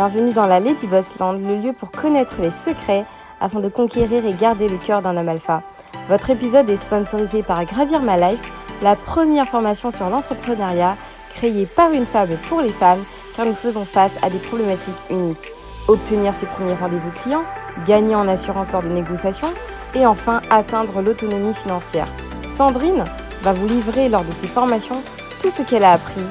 Bienvenue 0.00 0.32
dans 0.32 0.46
la 0.46 0.60
Lady 0.60 0.86
Boss 0.86 1.18
Land, 1.18 1.34
le 1.34 1.58
lieu 1.58 1.72
pour 1.74 1.90
connaître 1.90 2.36
les 2.40 2.50
secrets 2.50 3.04
afin 3.38 3.60
de 3.60 3.68
conquérir 3.68 4.24
et 4.24 4.32
garder 4.32 4.66
le 4.66 4.78
cœur 4.78 5.02
d'un 5.02 5.14
homme 5.14 5.28
alpha. 5.28 5.62
Votre 6.08 6.30
épisode 6.30 6.70
est 6.70 6.78
sponsorisé 6.78 7.42
par 7.42 7.62
Gravir 7.66 8.00
My 8.00 8.18
Life, 8.18 8.50
la 8.80 8.96
première 8.96 9.44
formation 9.44 9.90
sur 9.90 10.08
l'entrepreneuriat 10.08 10.96
créée 11.28 11.66
par 11.66 11.92
une 11.92 12.06
femme 12.06 12.38
pour 12.48 12.62
les 12.62 12.72
femmes 12.72 13.04
car 13.36 13.44
nous 13.44 13.52
faisons 13.52 13.84
face 13.84 14.14
à 14.22 14.30
des 14.30 14.38
problématiques 14.38 14.96
uniques. 15.10 15.52
Obtenir 15.86 16.32
ses 16.32 16.46
premiers 16.46 16.72
rendez-vous 16.72 17.10
clients, 17.22 17.44
gagner 17.84 18.14
en 18.14 18.26
assurance 18.26 18.72
lors 18.72 18.82
de 18.82 18.88
négociations 18.88 19.52
et 19.94 20.06
enfin 20.06 20.40
atteindre 20.48 21.02
l'autonomie 21.02 21.52
financière. 21.52 22.08
Sandrine 22.42 23.04
va 23.42 23.52
vous 23.52 23.66
livrer 23.68 24.08
lors 24.08 24.24
de 24.24 24.32
ses 24.32 24.48
formations 24.48 25.02
tout 25.42 25.50
ce 25.50 25.60
qu'elle 25.60 25.84
a 25.84 25.92
appris 25.92 26.24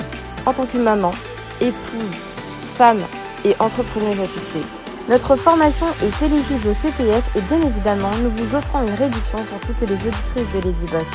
en 0.47 0.53
tant 0.53 0.65
que 0.65 0.79
maman, 0.79 1.11
épouse, 1.61 2.17
femme 2.73 3.03
et 3.45 3.55
entrepreneuse 3.59 4.19
à. 4.19 4.63
Notre 5.09 5.35
formation 5.35 5.87
est 6.03 6.25
éligible 6.25 6.67
au 6.67 6.73
CPF 6.73 7.35
et 7.35 7.41
bien 7.41 7.61
évidemment, 7.61 8.11
nous 8.21 8.29
vous 8.31 8.55
offrons 8.55 8.81
une 8.85 8.93
réduction 8.93 9.39
pour 9.45 9.59
toutes 9.61 9.81
les 9.81 9.95
auditrices 9.95 10.49
de 10.53 10.59
Lady 10.63 10.85
Boss. 10.91 11.07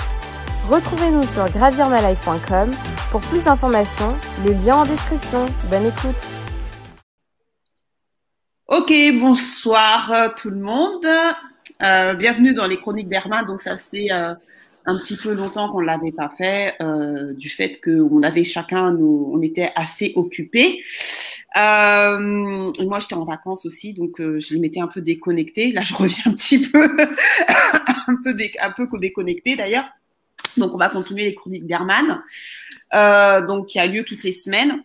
Retrouvez-nous 0.69 1.25
sur 1.25 1.49
gravirmalife.com 1.51 2.71
pour 3.11 3.21
plus 3.21 3.45
d'informations, 3.45 4.17
le 4.45 4.53
lien 4.53 4.77
en 4.79 4.85
description. 4.85 5.47
Bonne 5.71 5.87
écoute. 5.87 6.27
Ok, 8.67 8.93
bonsoir 9.21 10.11
euh, 10.11 10.29
tout 10.37 10.51
le 10.51 10.57
monde. 10.57 11.07
Euh, 11.83 12.15
bienvenue 12.15 12.55
dans 12.55 12.67
les 12.67 12.79
chroniques 12.79 13.09
d'Herman. 13.09 13.45
Donc 13.47 13.61
ça 13.61 13.77
c'est 13.77 14.11
euh, 14.11 14.35
un 14.87 14.99
petit 14.99 15.17
peu 15.17 15.35
longtemps 15.35 15.71
qu'on 15.71 15.83
ne 15.83 15.87
l'avait 15.87 16.13
pas 16.13 16.31
fait, 16.37 16.77
du 17.37 17.49
fait 17.49 17.81
qu'on 17.81 18.23
avait 18.23 18.45
chacun, 18.45 18.95
on 18.97 19.41
était 19.41 19.71
assez 19.77 20.13
occupés. 20.17 20.83
Euh, 21.57 22.73
moi, 22.81 22.99
j'étais 23.01 23.15
en 23.15 23.25
vacances 23.25 23.65
aussi, 23.65 23.95
donc 23.95 24.21
euh, 24.21 24.41
je 24.41 24.57
m'étais 24.57 24.81
un 24.81 24.89
peu 24.89 25.01
déconnectée. 25.01 25.73
Là, 25.73 25.83
je 25.83 25.95
reviens 25.95 26.25
un 26.27 26.33
petit 26.33 26.59
peu, 26.59 26.83
un 28.09 28.17
peu, 28.23 28.35
dé, 28.35 28.53
un 28.63 28.71
peu 28.71 28.89
déconnectée 28.99 29.57
d'ailleurs. 29.57 29.85
Donc, 30.57 30.73
on 30.75 30.79
va 30.79 30.89
continuer 30.89 31.25
les 31.25 31.35
chroniques 31.35 31.67
d'Herman, 31.67 32.23
euh, 32.95 33.45
donc 33.45 33.67
qui 33.67 33.79
a 33.79 33.87
lieu 33.87 34.05
toutes 34.05 34.23
les 34.23 34.33
semaines. 34.33 34.83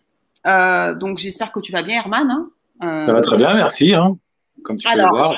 Euh, 0.47 0.95
donc, 0.95 1.17
j'espère 1.17 1.51
que 1.51 1.59
tu 1.59 1.71
vas 1.71 1.81
bien, 1.81 1.99
Herman. 1.99 2.49
Hein 2.81 3.05
Ça 3.05 3.13
va 3.13 3.21
très 3.21 3.37
bien, 3.37 3.53
merci. 3.53 3.93
Hein, 3.93 4.17
comme 4.63 4.77
tu 4.77 4.87
alors, 4.87 5.09
peux 5.09 5.15
le 5.15 5.21
voir. 5.21 5.35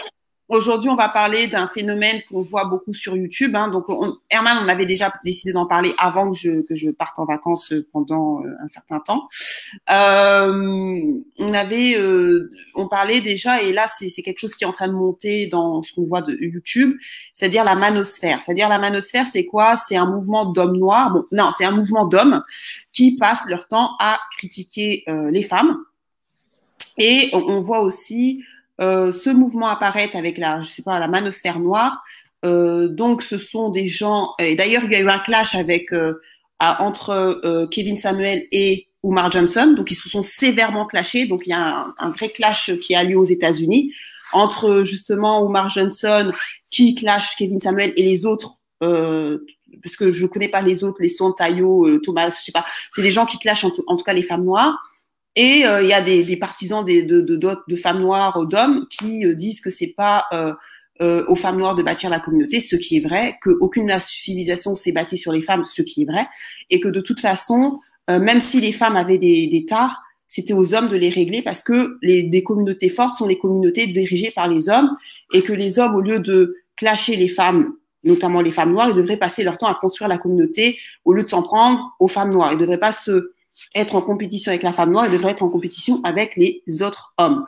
Aujourd'hui, 0.51 0.89
on 0.89 0.97
va 0.97 1.07
parler 1.07 1.47
d'un 1.47 1.65
phénomène 1.65 2.21
qu'on 2.29 2.41
voit 2.41 2.65
beaucoup 2.65 2.93
sur 2.93 3.15
YouTube. 3.15 3.55
Hein. 3.55 3.69
Donc, 3.69 3.87
on, 3.87 4.17
Herman, 4.29 4.57
on 4.61 4.67
avait 4.67 4.85
déjà 4.85 5.13
décidé 5.23 5.53
d'en 5.53 5.65
parler 5.65 5.93
avant 5.97 6.29
que 6.31 6.37
je, 6.37 6.91
parte 6.91 7.19
en 7.19 7.25
vacances 7.25 7.73
pendant 7.93 8.41
euh, 8.41 8.49
un 8.59 8.67
certain 8.67 8.99
temps. 8.99 9.29
Euh, 9.89 11.13
on 11.39 11.53
avait, 11.53 11.95
euh, 11.95 12.49
on 12.75 12.89
parlait 12.89 13.21
déjà, 13.21 13.61
et 13.61 13.71
là, 13.71 13.85
c'est 13.87 14.09
quelque 14.21 14.39
chose 14.39 14.53
qui 14.53 14.65
est 14.65 14.67
en 14.67 14.73
train 14.73 14.89
de 14.89 14.93
monter 14.93 15.47
dans 15.47 15.81
ce 15.83 15.93
qu'on 15.93 16.03
voit 16.03 16.21
de 16.21 16.37
YouTube, 16.41 16.97
c'est-à-dire 17.33 17.63
la 17.63 17.75
manosphère. 17.75 18.41
C'est-à-dire 18.41 18.67
la 18.67 18.77
manosphère, 18.77 19.27
c'est 19.27 19.45
quoi? 19.45 19.77
C'est 19.77 19.95
un 19.95 20.05
mouvement 20.05 20.51
d'hommes 20.51 20.75
noirs. 20.75 21.13
Bon, 21.13 21.23
non, 21.31 21.51
c'est 21.57 21.63
un 21.63 21.71
mouvement 21.71 22.03
d'hommes 22.03 22.43
qui 22.91 23.15
passent 23.15 23.47
leur 23.47 23.69
temps 23.69 23.91
à 24.01 24.19
critiquer 24.35 25.05
euh, 25.07 25.31
les 25.31 25.43
femmes. 25.43 25.77
Et 26.97 27.29
on, 27.33 27.61
voit 27.61 27.81
aussi 27.81 28.43
euh, 28.43 28.50
ce 28.81 29.29
mouvement 29.29 29.67
apparaît 29.67 30.15
avec 30.15 30.37
la, 30.37 30.61
je 30.63 30.69
sais 30.69 30.81
pas, 30.81 30.99
la 30.99 31.07
manosphère 31.07 31.59
noire. 31.59 32.01
Euh, 32.43 32.87
donc, 32.87 33.21
ce 33.21 33.37
sont 33.37 33.69
des 33.69 33.87
gens. 33.87 34.33
Et 34.39 34.55
d'ailleurs, 34.55 34.83
il 34.85 34.91
y 34.91 34.95
a 34.95 34.99
eu 34.99 35.09
un 35.09 35.19
clash 35.19 35.55
avec 35.55 35.93
euh, 35.93 36.15
entre 36.59 37.67
Kevin 37.71 37.97
Samuel 37.97 38.45
et 38.51 38.87
Umar 39.03 39.31
Johnson. 39.31 39.73
Donc, 39.75 39.91
ils 39.91 39.95
se 39.95 40.09
sont 40.09 40.21
sévèrement 40.21 40.85
clashés. 40.85 41.25
Donc, 41.25 41.43
il 41.45 41.49
y 41.49 41.53
a 41.53 41.93
un, 41.97 42.09
vrai 42.11 42.29
clash 42.29 42.71
qui 42.79 42.95
a 42.95 43.03
lieu 43.03 43.17
aux 43.17 43.25
États-Unis 43.25 43.93
entre 44.33 44.83
justement 44.85 45.45
Umar 45.47 45.69
Johnson 45.69 46.31
qui 46.69 46.95
clash 46.95 47.35
Kevin 47.35 47.59
Samuel 47.59 47.93
et 47.95 48.03
les 48.03 48.25
autres. 48.25 48.57
parce 48.79 49.95
que 49.97 50.11
je 50.11 50.25
connais 50.25 50.47
pas 50.47 50.61
les 50.61 50.83
autres, 50.83 51.01
les 51.01 51.09
sons 51.09 51.31
Tayo, 51.31 51.97
Thomas, 51.99 52.29
je 52.29 52.45
sais 52.45 52.51
pas. 52.51 52.65
C'est 52.91 53.01
des 53.01 53.11
gens 53.11 53.25
qui 53.25 53.39
clashent 53.39 53.65
en, 53.65 53.71
en 53.87 53.97
tout 53.97 54.03
cas 54.03 54.13
les 54.13 54.23
femmes 54.23 54.45
noires. 54.45 54.77
Et 55.35 55.65
euh, 55.65 55.81
il 55.81 55.87
y 55.87 55.93
a 55.93 56.01
des, 56.01 56.23
des 56.23 56.37
partisans 56.37 56.83
des, 56.83 57.03
de, 57.03 57.21
de, 57.21 57.37
de, 57.37 57.75
femmes 57.75 58.01
noires, 58.01 58.45
d'hommes, 58.45 58.85
qui 58.89 59.25
euh, 59.25 59.33
disent 59.33 59.61
que 59.61 59.69
c'est 59.69 59.93
pas 59.95 60.25
euh, 60.33 60.53
euh, 61.01 61.23
aux 61.27 61.35
femmes 61.35 61.57
noires 61.57 61.73
de 61.73 61.81
bâtir 61.81 62.09
la 62.09 62.19
communauté, 62.19 62.59
ce 62.59 62.75
qui 62.75 62.97
est 62.97 62.99
vrai, 62.99 63.37
qu'aucune 63.41 63.91
civilisation 63.99 64.75
s'est 64.75 64.91
bâtie 64.91 65.17
sur 65.17 65.31
les 65.31 65.41
femmes, 65.41 65.65
ce 65.65 65.81
qui 65.81 66.03
est 66.03 66.05
vrai, 66.05 66.27
et 66.69 66.79
que 66.79 66.89
de 66.89 67.01
toute 67.01 67.19
façon, 67.19 67.79
euh, 68.09 68.19
même 68.19 68.39
si 68.39 68.61
les 68.61 68.71
femmes 68.71 68.95
avaient 68.95 69.17
des, 69.17 69.47
des 69.47 69.65
tares, 69.65 69.99
c'était 70.27 70.53
aux 70.53 70.75
hommes 70.75 70.87
de 70.87 70.95
les 70.95 71.09
régler 71.09 71.41
parce 71.41 71.63
que 71.63 71.97
les, 72.01 72.23
des 72.23 72.43
communautés 72.43 72.89
fortes 72.89 73.15
sont 73.15 73.25
les 73.25 73.39
communautés 73.39 73.87
dirigées 73.87 74.31
par 74.31 74.47
les 74.47 74.69
hommes, 74.69 74.95
et 75.33 75.41
que 75.41 75.53
les 75.53 75.79
hommes, 75.79 75.95
au 75.95 76.01
lieu 76.01 76.19
de 76.19 76.55
clasher 76.75 77.15
les 77.15 77.27
femmes 77.29 77.73
notamment 78.03 78.41
les 78.41 78.51
femmes 78.51 78.71
noires, 78.71 78.89
ils 78.89 78.95
devraient 78.95 79.17
passer 79.17 79.43
leur 79.43 79.59
temps 79.59 79.67
à 79.67 79.75
construire 79.75 80.07
la 80.07 80.17
communauté 80.17 80.79
au 81.05 81.13
lieu 81.13 81.23
de 81.23 81.29
s'en 81.29 81.43
prendre 81.43 81.95
aux 81.99 82.07
femmes 82.07 82.31
noires. 82.31 82.51
Ils 82.51 82.55
ne 82.55 82.61
devraient 82.61 82.79
pas 82.79 82.91
se 82.91 83.31
être 83.75 83.95
en 83.95 84.01
compétition 84.01 84.51
avec 84.51 84.63
la 84.63 84.73
femme 84.73 84.91
noire, 84.91 85.05
il 85.05 85.11
devrait 85.11 85.31
être 85.31 85.43
en 85.43 85.49
compétition 85.49 86.01
avec 86.03 86.35
les 86.35 86.63
autres 86.81 87.13
hommes. 87.17 87.45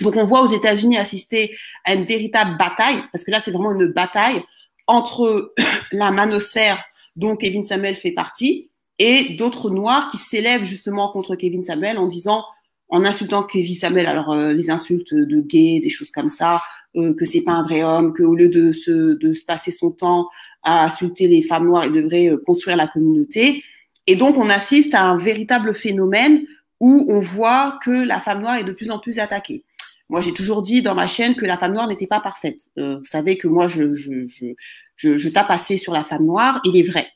Donc 0.00 0.16
on 0.16 0.24
voit 0.24 0.42
aux 0.42 0.46
États-Unis 0.46 0.98
assister 0.98 1.56
à 1.84 1.94
une 1.94 2.04
véritable 2.04 2.56
bataille, 2.58 3.02
parce 3.12 3.24
que 3.24 3.30
là 3.30 3.40
c'est 3.40 3.50
vraiment 3.50 3.72
une 3.72 3.86
bataille 3.86 4.42
entre 4.86 5.54
la 5.92 6.10
manosphère 6.10 6.82
dont 7.16 7.36
Kevin 7.36 7.62
Samuel 7.62 7.96
fait 7.96 8.12
partie 8.12 8.70
et 8.98 9.34
d'autres 9.34 9.70
noirs 9.70 10.08
qui 10.10 10.18
s'élèvent 10.18 10.64
justement 10.64 11.10
contre 11.10 11.34
Kevin 11.36 11.64
Samuel 11.64 11.98
en 11.98 12.06
disant, 12.06 12.44
en 12.88 13.04
insultant 13.04 13.42
Kevin 13.42 13.74
Samuel, 13.74 14.06
alors 14.06 14.32
euh, 14.32 14.52
les 14.52 14.70
insultes 14.70 15.14
de 15.14 15.40
gay, 15.40 15.80
des 15.80 15.90
choses 15.90 16.10
comme 16.10 16.28
ça, 16.28 16.62
euh, 16.96 17.14
que 17.14 17.24
c'est 17.24 17.42
pas 17.42 17.52
un 17.52 17.62
vrai 17.62 17.82
homme, 17.82 18.12
qu'au 18.14 18.34
lieu 18.34 18.48
de 18.48 18.72
se, 18.72 19.14
de 19.14 19.32
se 19.34 19.44
passer 19.44 19.70
son 19.70 19.90
temps 19.90 20.28
à 20.62 20.84
insulter 20.84 21.28
les 21.28 21.42
femmes 21.42 21.66
noires, 21.66 21.84
il 21.84 21.92
devrait 21.92 22.30
euh, 22.30 22.38
construire 22.44 22.76
la 22.76 22.86
communauté. 22.86 23.62
Et 24.06 24.16
donc, 24.16 24.36
on 24.36 24.48
assiste 24.48 24.94
à 24.94 25.02
un 25.02 25.16
véritable 25.16 25.74
phénomène 25.74 26.44
où 26.80 27.06
on 27.08 27.20
voit 27.20 27.78
que 27.82 27.90
la 27.90 28.20
femme 28.20 28.42
noire 28.42 28.56
est 28.56 28.64
de 28.64 28.72
plus 28.72 28.90
en 28.90 28.98
plus 28.98 29.18
attaquée. 29.18 29.64
Moi, 30.08 30.20
j'ai 30.20 30.32
toujours 30.32 30.62
dit 30.62 30.82
dans 30.82 30.94
ma 30.94 31.08
chaîne 31.08 31.34
que 31.34 31.44
la 31.44 31.56
femme 31.56 31.72
noire 31.72 31.88
n'était 31.88 32.06
pas 32.06 32.20
parfaite. 32.20 32.68
Euh, 32.78 32.98
vous 32.98 33.04
savez 33.04 33.36
que 33.36 33.48
moi, 33.48 33.66
je, 33.66 33.88
je, 33.88 34.22
je, 34.22 34.46
je, 34.94 35.16
je 35.16 35.28
tape 35.28 35.50
assez 35.50 35.76
sur 35.76 35.92
la 35.92 36.04
femme 36.04 36.26
noire. 36.26 36.60
Il 36.64 36.76
est 36.76 36.88
vrai. 36.88 37.08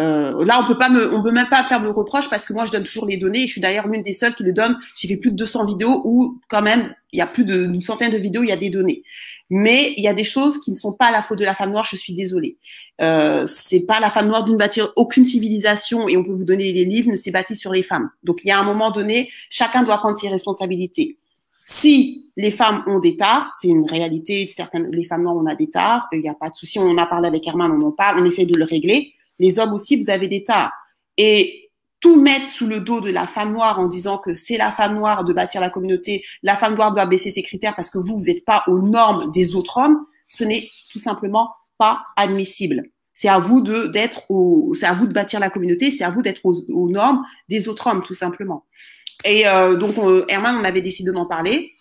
Euh, 0.00 0.44
là, 0.44 0.58
on 0.62 0.66
peut 0.66 0.78
pas 0.78 0.88
me, 0.88 1.14
on 1.14 1.22
peut 1.22 1.32
même 1.32 1.48
pas 1.48 1.62
faire 1.64 1.80
me 1.80 1.90
reproche 1.90 2.30
parce 2.30 2.46
que 2.46 2.52
moi, 2.52 2.64
je 2.64 2.72
donne 2.72 2.84
toujours 2.84 3.06
les 3.06 3.16
données. 3.16 3.42
Et 3.42 3.46
je 3.46 3.52
suis 3.52 3.60
d'ailleurs 3.60 3.86
l'une 3.86 4.02
des 4.02 4.14
seules 4.14 4.34
qui 4.34 4.42
le 4.42 4.52
donne. 4.52 4.76
J'ai 4.96 5.08
fait 5.08 5.16
plus 5.16 5.30
de 5.30 5.36
200 5.36 5.66
vidéos 5.66 6.02
où, 6.04 6.40
quand 6.48 6.62
même, 6.62 6.94
il 7.12 7.18
y 7.18 7.22
a 7.22 7.26
plus 7.26 7.44
d'une 7.44 7.80
centaine 7.82 8.10
de 8.10 8.16
vidéos, 8.16 8.42
il 8.42 8.48
y 8.48 8.52
a 8.52 8.56
des 8.56 8.70
données. 8.70 9.02
Mais 9.50 9.92
il 9.98 10.02
y 10.02 10.08
a 10.08 10.14
des 10.14 10.24
choses 10.24 10.58
qui 10.58 10.70
ne 10.70 10.76
sont 10.76 10.92
pas 10.92 11.10
la 11.10 11.20
faute 11.20 11.38
de 11.38 11.44
la 11.44 11.54
femme 11.54 11.70
noire. 11.70 11.84
Je 11.84 11.96
suis 11.96 12.14
désolée. 12.14 12.56
Euh, 13.02 13.46
c'est 13.46 13.84
pas 13.84 14.00
la 14.00 14.10
femme 14.10 14.28
noire 14.28 14.44
d'une 14.44 14.56
bâtir 14.56 14.92
aucune 14.96 15.24
civilisation 15.24 16.08
et 16.08 16.16
on 16.16 16.24
peut 16.24 16.32
vous 16.32 16.44
donner 16.44 16.72
les 16.72 16.84
livres 16.86 17.10
ne 17.10 17.16
s'est 17.16 17.30
bâti 17.30 17.54
sur 17.54 17.70
les 17.70 17.82
femmes. 17.82 18.08
Donc, 18.22 18.40
il 18.44 18.48
y 18.48 18.50
a 18.50 18.58
un 18.58 18.64
moment 18.64 18.90
donné, 18.90 19.28
chacun 19.50 19.82
doit 19.82 19.98
prendre 19.98 20.16
ses 20.16 20.28
responsabilités. 20.28 21.18
Si 21.66 22.30
les 22.36 22.50
femmes 22.50 22.82
ont 22.86 22.98
des 22.98 23.16
tares, 23.16 23.50
c'est 23.60 23.68
une 23.68 23.88
réalité. 23.88 24.46
Certaines, 24.46 24.90
les 24.90 25.04
femmes 25.04 25.22
noires, 25.22 25.36
on 25.36 25.46
a 25.46 25.54
des 25.54 25.68
tares. 25.68 26.08
Il 26.12 26.20
n'y 26.20 26.28
a 26.28 26.34
pas 26.34 26.48
de 26.48 26.56
souci. 26.56 26.78
On 26.78 26.88
en 26.88 26.96
a 26.96 27.06
parlé 27.06 27.28
avec 27.28 27.46
Herman, 27.46 27.70
on 27.70 27.86
en 27.86 27.92
parle. 27.92 28.20
On 28.20 28.24
essaie 28.24 28.46
de 28.46 28.56
le 28.56 28.64
régler 28.64 29.14
les 29.42 29.58
hommes 29.58 29.74
aussi, 29.74 29.96
vous 29.96 30.08
avez 30.08 30.28
des 30.28 30.44
tares. 30.44 30.72
Et 31.18 31.70
tout 32.00 32.20
mettre 32.20 32.48
sous 32.48 32.66
le 32.66 32.80
dos 32.80 33.00
de 33.00 33.10
la 33.10 33.26
femme 33.26 33.52
noire 33.52 33.78
en 33.78 33.86
disant 33.86 34.18
que 34.18 34.34
c'est 34.34 34.56
la 34.56 34.70
femme 34.70 34.94
noire 34.94 35.24
de 35.24 35.32
bâtir 35.32 35.60
la 35.60 35.70
communauté, 35.70 36.24
la 36.42 36.56
femme 36.56 36.74
noire 36.74 36.92
doit 36.92 37.06
baisser 37.06 37.30
ses 37.30 37.42
critères 37.42 37.74
parce 37.76 37.90
que 37.90 37.98
vous, 37.98 38.18
vous 38.18 38.26
n'êtes 38.26 38.44
pas 38.44 38.64
aux 38.66 38.80
normes 38.80 39.30
des 39.30 39.54
autres 39.54 39.76
hommes, 39.78 39.98
ce 40.28 40.44
n'est 40.44 40.68
tout 40.90 40.98
simplement 40.98 41.50
pas 41.78 42.00
admissible. 42.16 42.84
C'est 43.14 43.28
à 43.28 43.38
vous 43.38 43.60
de 43.60 43.88
d'être 43.88 44.26
c'est 44.78 44.86
à 44.86 44.94
vous 44.94 45.06
de 45.06 45.12
bâtir 45.12 45.38
la 45.38 45.50
communauté, 45.50 45.90
c'est 45.90 46.04
à 46.04 46.10
vous 46.10 46.22
d'être 46.22 46.40
aux, 46.44 46.88
normes 46.88 47.22
des 47.48 47.68
autres 47.68 47.86
hommes, 47.86 48.02
tout 48.02 48.14
simplement. 48.14 48.64
Et 49.24 49.46
euh, 49.46 49.76
donc, 49.76 49.98
on, 49.98 50.24
Herman, 50.26 50.56
on 50.56 50.64
avait 50.64 50.80
décidé 50.80 51.12
d'en 51.12 51.26
parler. 51.26 51.72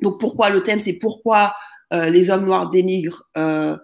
Donc, 0.00 0.18
pourquoi 0.18 0.50
le 0.50 0.62
thème, 0.62 0.80
c'est 0.80 0.98
pourquoi 0.98 1.52
euh, 1.92 2.08
les 2.10 2.30
hommes 2.30 2.46
noirs 2.46 2.68
dénigrent 2.68 3.24
euh, 3.36 3.76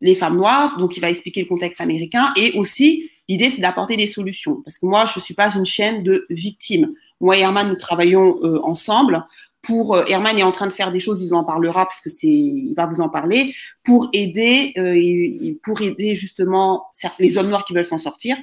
les 0.00 0.14
femmes 0.14 0.36
noires, 0.36 0.76
donc 0.78 0.96
il 0.96 1.00
va 1.00 1.10
expliquer 1.10 1.40
le 1.42 1.46
contexte 1.46 1.80
américain, 1.80 2.32
et 2.36 2.52
aussi 2.58 3.10
l'idée 3.28 3.50
c'est 3.50 3.62
d'apporter 3.62 3.96
des 3.96 4.06
solutions, 4.06 4.60
parce 4.64 4.78
que 4.78 4.86
moi 4.86 5.04
je 5.12 5.20
suis 5.20 5.34
pas 5.34 5.54
une 5.54 5.66
chaîne 5.66 6.02
de 6.02 6.26
victimes. 6.30 6.92
Moi 7.20 7.36
et 7.36 7.40
Herman 7.40 7.68
nous 7.68 7.76
travaillons 7.76 8.38
euh, 8.42 8.60
ensemble. 8.62 9.24
Pour 9.62 9.96
euh, 9.96 10.04
Herman 10.06 10.38
est 10.38 10.44
en 10.44 10.52
train 10.52 10.66
de 10.66 10.72
faire 10.72 10.92
des 10.92 11.00
choses, 11.00 11.22
il 11.22 11.34
en 11.34 11.42
parlera 11.42 11.86
parce 11.86 12.00
que 12.00 12.10
c'est, 12.10 12.28
il 12.28 12.74
va 12.76 12.86
vous 12.86 13.00
en 13.00 13.08
parler 13.08 13.52
pour 13.82 14.08
aider, 14.12 14.72
euh, 14.78 15.54
pour 15.64 15.80
aider 15.82 16.14
justement 16.14 16.86
les 17.18 17.36
hommes 17.36 17.48
noirs 17.48 17.64
qui 17.64 17.74
veulent 17.74 17.84
s'en 17.84 17.98
sortir, 17.98 18.36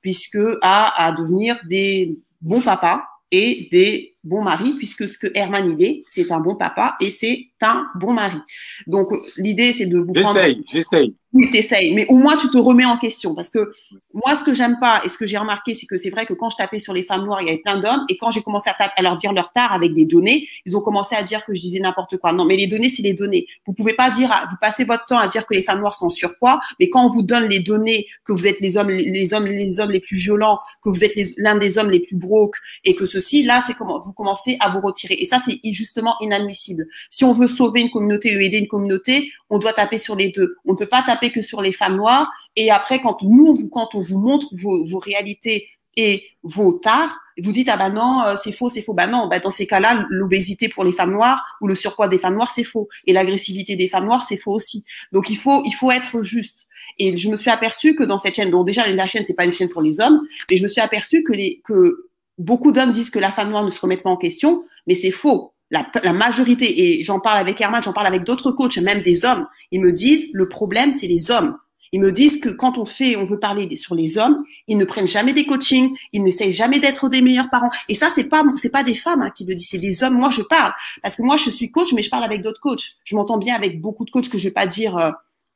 puisque 0.00 0.38
à, 0.62 1.04
à 1.04 1.12
devenir 1.12 1.58
des 1.68 2.18
bons 2.40 2.62
papas 2.62 3.02
et 3.30 3.68
des 3.70 4.16
bons 4.24 4.42
maris, 4.42 4.74
puisque 4.74 5.08
ce 5.08 5.18
que 5.18 5.26
Herman 5.34 5.76
il 5.78 5.84
est, 5.84 6.02
c'est 6.06 6.30
un 6.32 6.40
bon 6.40 6.54
papa 6.54 6.96
et 7.00 7.10
c'est 7.10 7.48
un 7.62 7.86
bon 7.94 8.12
mari. 8.12 8.38
Donc, 8.86 9.08
l'idée, 9.36 9.72
c'est 9.72 9.86
de 9.86 9.98
vous 9.98 10.12
prendre. 10.12 10.40
J'essaye, 10.40 10.64
j'essaye. 10.72 11.16
Oui, 11.34 11.50
t'essayes, 11.50 11.94
mais 11.94 12.06
au 12.08 12.16
moins 12.16 12.36
tu 12.36 12.48
te 12.50 12.58
remets 12.58 12.84
en 12.84 12.98
question. 12.98 13.34
Parce 13.34 13.48
que 13.48 13.70
moi, 14.12 14.36
ce 14.36 14.44
que 14.44 14.52
j'aime 14.52 14.78
pas 14.78 15.00
et 15.02 15.08
ce 15.08 15.16
que 15.16 15.26
j'ai 15.26 15.38
remarqué, 15.38 15.72
c'est 15.72 15.86
que 15.86 15.96
c'est 15.96 16.10
vrai 16.10 16.26
que 16.26 16.34
quand 16.34 16.50
je 16.50 16.56
tapais 16.56 16.78
sur 16.78 16.92
les 16.92 17.02
femmes 17.02 17.24
noires, 17.24 17.40
il 17.40 17.46
y 17.46 17.50
avait 17.50 17.60
plein 17.60 17.78
d'hommes. 17.78 18.04
Et 18.10 18.18
quand 18.18 18.30
j'ai 18.30 18.42
commencé 18.42 18.68
à, 18.68 18.74
à, 18.78 19.02
leur 19.02 19.16
dire 19.16 19.32
leur 19.32 19.50
tard 19.50 19.72
avec 19.72 19.94
des 19.94 20.04
données, 20.04 20.46
ils 20.66 20.76
ont 20.76 20.82
commencé 20.82 21.16
à 21.16 21.22
dire 21.22 21.46
que 21.46 21.54
je 21.54 21.60
disais 21.60 21.80
n'importe 21.80 22.18
quoi. 22.18 22.34
Non, 22.34 22.44
mais 22.44 22.56
les 22.56 22.66
données, 22.66 22.90
c'est 22.90 23.02
les 23.02 23.14
données. 23.14 23.46
Vous 23.66 23.72
pouvez 23.72 23.94
pas 23.94 24.10
dire, 24.10 24.28
vous 24.50 24.56
passez 24.60 24.84
votre 24.84 25.06
temps 25.06 25.16
à 25.16 25.26
dire 25.26 25.46
que 25.46 25.54
les 25.54 25.62
femmes 25.62 25.80
noires 25.80 25.94
sont 25.94 26.06
en 26.06 26.10
surpoids, 26.10 26.60
mais 26.78 26.90
quand 26.90 27.06
on 27.06 27.08
vous 27.08 27.22
donne 27.22 27.48
les 27.48 27.60
données 27.60 28.06
que 28.24 28.32
vous 28.32 28.46
êtes 28.46 28.60
les 28.60 28.76
hommes, 28.76 28.90
les 28.90 29.32
hommes, 29.32 29.46
les 29.46 29.80
hommes 29.80 29.90
les 29.90 30.00
plus 30.00 30.16
violents, 30.16 30.58
que 30.82 30.90
vous 30.90 31.02
êtes 31.02 31.14
l'un 31.38 31.56
des 31.56 31.78
hommes 31.78 31.90
les 31.90 32.00
plus 32.00 32.16
broques 32.16 32.56
et 32.84 32.94
que 32.94 33.06
ceci, 33.06 33.42
là, 33.42 33.62
c'est 33.66 33.72
comment 33.72 34.00
vous 34.00 34.12
commencez 34.12 34.58
à 34.60 34.68
vous 34.68 34.80
retirer. 34.80 35.14
Et 35.14 35.24
ça, 35.24 35.38
c'est 35.38 35.58
justement 35.72 36.16
inadmissible. 36.20 36.86
Si 37.08 37.24
on 37.24 37.32
veut 37.32 37.46
sauver 37.52 37.82
une 37.82 37.90
communauté 37.90 38.36
ou 38.36 38.40
aider 38.40 38.58
une 38.58 38.68
communauté, 38.68 39.30
on 39.50 39.58
doit 39.58 39.72
taper 39.72 39.98
sur 39.98 40.16
les 40.16 40.30
deux. 40.30 40.56
On 40.64 40.72
ne 40.72 40.78
peut 40.78 40.86
pas 40.86 41.02
taper 41.02 41.30
que 41.30 41.42
sur 41.42 41.62
les 41.62 41.72
femmes 41.72 41.96
noires. 41.96 42.30
Et 42.56 42.70
après, 42.70 43.00
quand 43.00 43.22
nous, 43.22 43.68
quand 43.70 43.94
on 43.94 44.00
vous 44.00 44.18
montre 44.18 44.48
vos, 44.52 44.98
réalités 44.98 45.68
et 45.96 46.24
vos 46.42 46.72
tares, 46.72 47.18
vous 47.42 47.52
dites 47.52 47.68
ah 47.70 47.76
bah 47.76 47.90
non 47.90 48.22
euh, 48.22 48.34
c'est 48.36 48.52
faux 48.52 48.68
c'est 48.68 48.82
faux. 48.82 48.94
Bah 48.94 49.06
non 49.06 49.26
bah 49.28 49.38
dans 49.38 49.50
ces 49.50 49.66
cas-là 49.66 50.06
l'obésité 50.10 50.68
pour 50.68 50.84
les 50.84 50.92
femmes 50.92 51.12
noires 51.12 51.44
ou 51.60 51.66
le 51.66 51.74
surpoids 51.74 52.08
des 52.08 52.18
femmes 52.18 52.34
noires 52.34 52.50
c'est 52.50 52.64
faux. 52.64 52.88
Et 53.06 53.12
l'agressivité 53.12 53.76
des 53.76 53.88
femmes 53.88 54.06
noires 54.06 54.24
c'est 54.24 54.36
faux 54.36 54.52
aussi. 54.52 54.84
Donc 55.12 55.30
il 55.30 55.36
faut 55.36 55.62
il 55.64 55.72
faut 55.72 55.90
être 55.90 56.22
juste. 56.22 56.66
Et 56.98 57.16
je 57.16 57.28
me 57.28 57.36
suis 57.36 57.50
aperçu 57.50 57.94
que 57.94 58.04
dans 58.04 58.18
cette 58.18 58.34
chaîne 58.34 58.50
donc 58.50 58.66
déjà 58.66 58.88
la 58.88 59.06
chaîne 59.06 59.24
c'est 59.24 59.34
pas 59.34 59.44
une 59.44 59.52
chaîne 59.52 59.68
pour 59.68 59.82
les 59.82 60.00
hommes 60.00 60.20
mais 60.50 60.56
je 60.56 60.62
me 60.62 60.68
suis 60.68 60.80
aperçu 60.80 61.22
que 61.24 61.32
que 61.62 62.10
beaucoup 62.38 62.72
d'hommes 62.72 62.92
disent 62.92 63.10
que 63.10 63.18
la 63.18 63.32
femme 63.32 63.50
noire 63.50 63.64
ne 63.64 63.70
se 63.70 63.80
remet 63.80 63.96
pas 63.96 64.10
en 64.10 64.16
question 64.16 64.64
mais 64.86 64.94
c'est 64.94 65.10
faux 65.10 65.52
la, 65.72 65.86
la, 66.04 66.12
majorité, 66.12 66.98
et 66.98 67.02
j'en 67.02 67.18
parle 67.18 67.38
avec 67.38 67.60
Herman, 67.60 67.82
j'en 67.82 67.92
parle 67.92 68.06
avec 68.06 68.22
d'autres 68.24 68.52
coachs, 68.52 68.76
même 68.78 69.02
des 69.02 69.24
hommes, 69.24 69.46
ils 69.72 69.80
me 69.80 69.90
disent, 69.90 70.30
le 70.34 70.48
problème, 70.48 70.92
c'est 70.92 71.08
les 71.08 71.30
hommes. 71.30 71.56
Ils 71.94 72.00
me 72.00 72.10
disent 72.10 72.40
que 72.40 72.48
quand 72.48 72.78
on 72.78 72.86
fait, 72.86 73.16
on 73.16 73.24
veut 73.24 73.38
parler 73.38 73.74
sur 73.76 73.94
les 73.94 74.16
hommes, 74.16 74.44
ils 74.66 74.78
ne 74.78 74.84
prennent 74.84 75.06
jamais 75.06 75.34
des 75.34 75.44
coachings, 75.44 75.94
ils 76.12 76.22
n'essayent 76.22 76.52
jamais 76.52 76.78
d'être 76.78 77.10
des 77.10 77.20
meilleurs 77.20 77.50
parents. 77.50 77.70
Et 77.88 77.94
ça, 77.94 78.08
c'est 78.08 78.24
pas, 78.24 78.44
c'est 78.56 78.70
pas 78.70 78.82
des 78.82 78.94
femmes 78.94 79.20
hein, 79.20 79.30
qui 79.30 79.44
le 79.44 79.54
disent, 79.54 79.68
c'est 79.70 79.78
des 79.78 80.02
hommes. 80.02 80.14
Moi, 80.14 80.30
je 80.30 80.40
parle 80.40 80.72
parce 81.02 81.16
que 81.16 81.22
moi, 81.22 81.36
je 81.36 81.50
suis 81.50 81.70
coach, 81.70 81.92
mais 81.92 82.00
je 82.00 82.08
parle 82.08 82.24
avec 82.24 82.40
d'autres 82.40 82.60
coachs. 82.60 82.96
Je 83.04 83.14
m'entends 83.14 83.36
bien 83.36 83.54
avec 83.54 83.82
beaucoup 83.82 84.06
de 84.06 84.10
coachs 84.10 84.30
que 84.30 84.38
je 84.38 84.48
vais 84.48 84.54
pas 84.54 84.66
dire 84.66 84.96
euh, 84.96 85.10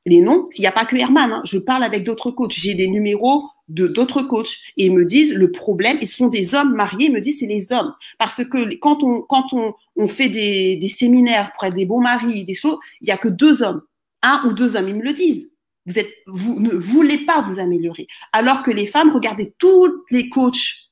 les 0.04 0.20
noms. 0.20 0.46
S'il 0.50 0.62
n'y 0.62 0.66
a 0.66 0.72
pas 0.72 0.84
que 0.84 0.96
Herman, 0.96 1.32
hein, 1.32 1.42
je 1.44 1.56
parle 1.56 1.82
avec 1.82 2.04
d'autres 2.04 2.30
coachs. 2.30 2.52
J'ai 2.52 2.74
des 2.74 2.88
numéros 2.88 3.44
de 3.68 3.86
d'autres 3.86 4.22
coachs 4.22 4.58
et 4.76 4.86
ils 4.86 4.94
me 4.94 5.04
disent 5.04 5.34
le 5.34 5.50
problème. 5.50 5.98
Et 6.00 6.06
ce 6.06 6.16
sont 6.16 6.28
des 6.28 6.54
hommes 6.54 6.74
mariés. 6.74 7.06
Ils 7.06 7.12
me 7.12 7.20
disent 7.20 7.40
c'est 7.40 7.46
les 7.46 7.72
hommes 7.72 7.92
parce 8.18 8.44
que 8.44 8.74
quand 8.76 9.02
on 9.02 9.22
quand 9.22 9.52
on 9.52 9.74
on 9.96 10.08
fait 10.08 10.28
des 10.28 10.76
des 10.76 10.88
séminaires 10.88 11.52
pour 11.52 11.64
être 11.64 11.74
des 11.74 11.86
bons 11.86 12.00
maris, 12.00 12.44
des 12.44 12.54
choses, 12.54 12.78
il 13.00 13.08
y 13.08 13.12
a 13.12 13.16
que 13.16 13.28
deux 13.28 13.62
hommes, 13.62 13.82
un 14.22 14.42
ou 14.46 14.52
deux 14.52 14.76
hommes. 14.76 14.88
Ils 14.88 14.96
me 14.96 15.02
le 15.02 15.12
disent. 15.12 15.52
Vous, 15.88 16.00
êtes, 16.00 16.12
vous 16.26 16.58
ne 16.58 16.74
voulez 16.74 17.24
pas 17.26 17.42
vous 17.42 17.60
améliorer. 17.60 18.08
Alors 18.32 18.64
que 18.64 18.72
les 18.72 18.86
femmes, 18.86 19.12
regardez 19.12 19.54
toutes 19.56 20.10
les 20.10 20.28
coachs 20.28 20.90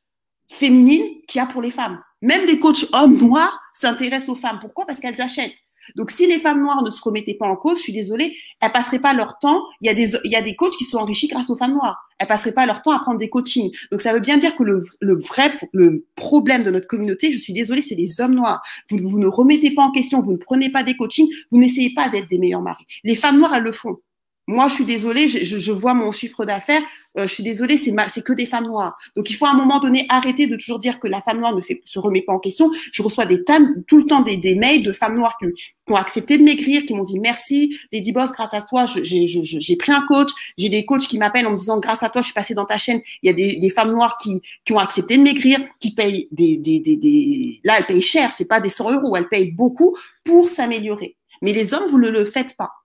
féminines 0.48 1.20
qu'il 1.26 1.40
y 1.40 1.42
a 1.42 1.46
pour 1.46 1.62
les 1.62 1.72
femmes. 1.72 2.00
Même 2.22 2.46
les 2.46 2.60
coachs 2.60 2.86
hommes 2.92 3.16
noirs 3.16 3.60
s'intéressent 3.74 4.30
aux 4.30 4.36
femmes. 4.36 4.58
Pourquoi? 4.60 4.86
Parce 4.86 5.00
qu'elles 5.00 5.20
achètent. 5.20 5.56
Donc, 5.96 6.10
si 6.10 6.26
les 6.26 6.38
femmes 6.38 6.60
noires 6.60 6.82
ne 6.82 6.90
se 6.90 7.02
remettaient 7.02 7.34
pas 7.34 7.46
en 7.46 7.56
cause, 7.56 7.78
je 7.78 7.82
suis 7.82 7.92
désolée, 7.92 8.36
elles 8.60 8.72
passeraient 8.72 8.98
pas 8.98 9.14
leur 9.14 9.38
temps. 9.38 9.62
Il 9.80 9.86
y 9.86 9.90
a 9.90 9.94
des, 9.94 10.14
il 10.24 10.30
y 10.30 10.36
a 10.36 10.42
des 10.42 10.54
coachs 10.56 10.76
qui 10.76 10.84
sont 10.84 10.98
enrichis 10.98 11.28
grâce 11.28 11.50
aux 11.50 11.56
femmes 11.56 11.74
noires. 11.74 12.08
Elles 12.18 12.26
passeraient 12.26 12.54
pas 12.54 12.66
leur 12.66 12.82
temps 12.82 12.92
à 12.92 13.00
prendre 13.00 13.18
des 13.18 13.28
coachings. 13.28 13.70
Donc, 13.90 14.00
ça 14.00 14.12
veut 14.12 14.20
bien 14.20 14.36
dire 14.36 14.54
que 14.56 14.62
le, 14.62 14.84
le 15.00 15.18
vrai, 15.18 15.56
le 15.72 16.06
problème 16.14 16.62
de 16.62 16.70
notre 16.70 16.86
communauté, 16.86 17.32
je 17.32 17.38
suis 17.38 17.52
désolée, 17.52 17.82
c'est 17.82 17.94
les 17.94 18.20
hommes 18.20 18.34
noirs. 18.34 18.62
Vous, 18.90 18.98
vous 19.08 19.18
ne 19.18 19.26
remettez 19.26 19.72
pas 19.74 19.82
en 19.82 19.90
question, 19.90 20.20
vous 20.20 20.32
ne 20.32 20.38
prenez 20.38 20.70
pas 20.70 20.82
des 20.82 20.96
coachings, 20.96 21.28
vous 21.50 21.58
n'essayez 21.58 21.92
pas 21.94 22.08
d'être 22.08 22.28
des 22.28 22.38
meilleurs 22.38 22.62
maris. 22.62 22.84
Les 23.02 23.14
femmes 23.14 23.38
noires, 23.38 23.54
elles 23.54 23.62
le 23.62 23.72
font. 23.72 23.98
Moi, 24.46 24.68
je 24.68 24.74
suis 24.74 24.84
désolée, 24.84 25.28
je, 25.28 25.58
je, 25.58 25.72
vois 25.72 25.94
mon 25.94 26.12
chiffre 26.12 26.44
d'affaires, 26.44 26.82
euh, 27.16 27.26
je 27.26 27.32
suis 27.32 27.42
désolée, 27.42 27.78
c'est 27.78 27.94
c'est 28.08 28.22
que 28.22 28.34
des 28.34 28.44
femmes 28.44 28.66
noires. 28.66 28.94
Donc, 29.16 29.30
il 29.30 29.34
faut 29.34 29.46
à 29.46 29.50
un 29.50 29.56
moment 29.56 29.78
donné 29.78 30.04
arrêter 30.10 30.46
de 30.46 30.56
toujours 30.56 30.78
dire 30.78 31.00
que 31.00 31.08
la 31.08 31.22
femme 31.22 31.38
noire 31.38 31.56
ne 31.56 31.62
fait, 31.62 31.80
se 31.86 31.98
remet 31.98 32.20
pas 32.20 32.34
en 32.34 32.38
question. 32.38 32.70
Je 32.92 33.02
reçois 33.02 33.24
des 33.24 33.42
tas, 33.42 33.58
tout 33.86 33.96
le 33.96 34.04
temps 34.04 34.20
des, 34.20 34.36
des 34.36 34.54
mails 34.54 34.82
de 34.82 34.92
femmes 34.92 35.16
noires 35.16 35.38
qui, 35.38 35.46
qui 35.86 35.92
ont 35.92 35.96
accepté 35.96 36.36
de 36.36 36.42
maigrir, 36.42 36.84
qui 36.84 36.92
m'ont 36.92 37.04
dit 37.04 37.18
merci, 37.20 37.78
Lady 37.90 38.12
Boss, 38.12 38.32
grâce 38.32 38.52
à 38.52 38.60
toi, 38.60 38.84
j'ai 38.84 39.76
pris 39.76 39.92
un 39.92 40.02
coach. 40.02 40.30
J'ai 40.58 40.68
des 40.68 40.84
coachs 40.84 41.06
qui 41.06 41.16
m'appellent 41.16 41.46
en 41.46 41.52
me 41.52 41.56
disant 41.56 41.78
grâce 41.78 42.02
à 42.02 42.10
toi, 42.10 42.20
je 42.20 42.26
suis 42.26 42.34
passée 42.34 42.54
dans 42.54 42.66
ta 42.66 42.76
chaîne. 42.76 43.00
Il 43.22 43.26
y 43.28 43.30
a 43.30 43.32
des, 43.32 43.56
des 43.56 43.70
femmes 43.70 43.92
noires 43.92 44.18
qui, 44.18 44.42
qui 44.66 44.74
ont 44.74 44.78
accepté 44.78 45.16
de 45.16 45.22
maigrir, 45.22 45.58
qui 45.80 45.94
payent 45.94 46.28
des, 46.32 46.58
des, 46.58 46.80
des, 46.80 46.96
des... 46.96 47.60
là, 47.64 47.78
elles 47.78 47.86
payent 47.86 48.02
cher, 48.02 48.30
c'est 48.36 48.48
pas 48.48 48.60
des 48.60 48.68
100 48.68 48.92
euros, 48.92 49.16
elles 49.16 49.28
payent 49.28 49.52
beaucoup 49.52 49.96
pour 50.22 50.50
s'améliorer. 50.50 51.16
Mais 51.40 51.52
les 51.52 51.72
hommes, 51.72 51.88
vous 51.90 51.98
ne 51.98 52.10
le 52.10 52.26
faites 52.26 52.56
pas. 52.56 52.83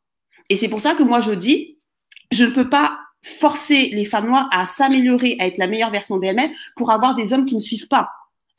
Et 0.49 0.55
c'est 0.55 0.69
pour 0.69 0.81
ça 0.81 0.95
que 0.95 1.03
moi, 1.03 1.21
je 1.21 1.31
dis, 1.31 1.77
je 2.31 2.43
ne 2.43 2.51
peux 2.51 2.69
pas 2.69 2.99
forcer 3.21 3.89
les 3.93 4.05
femmes 4.05 4.27
noires 4.27 4.49
à 4.51 4.65
s'améliorer, 4.65 5.35
à 5.39 5.45
être 5.45 5.57
la 5.57 5.67
meilleure 5.67 5.91
version 5.91 6.17
d'elles-mêmes 6.17 6.51
pour 6.75 6.91
avoir 6.91 7.15
des 7.15 7.33
hommes 7.33 7.45
qui 7.45 7.55
ne 7.55 7.59
suivent 7.59 7.87
pas. 7.87 8.09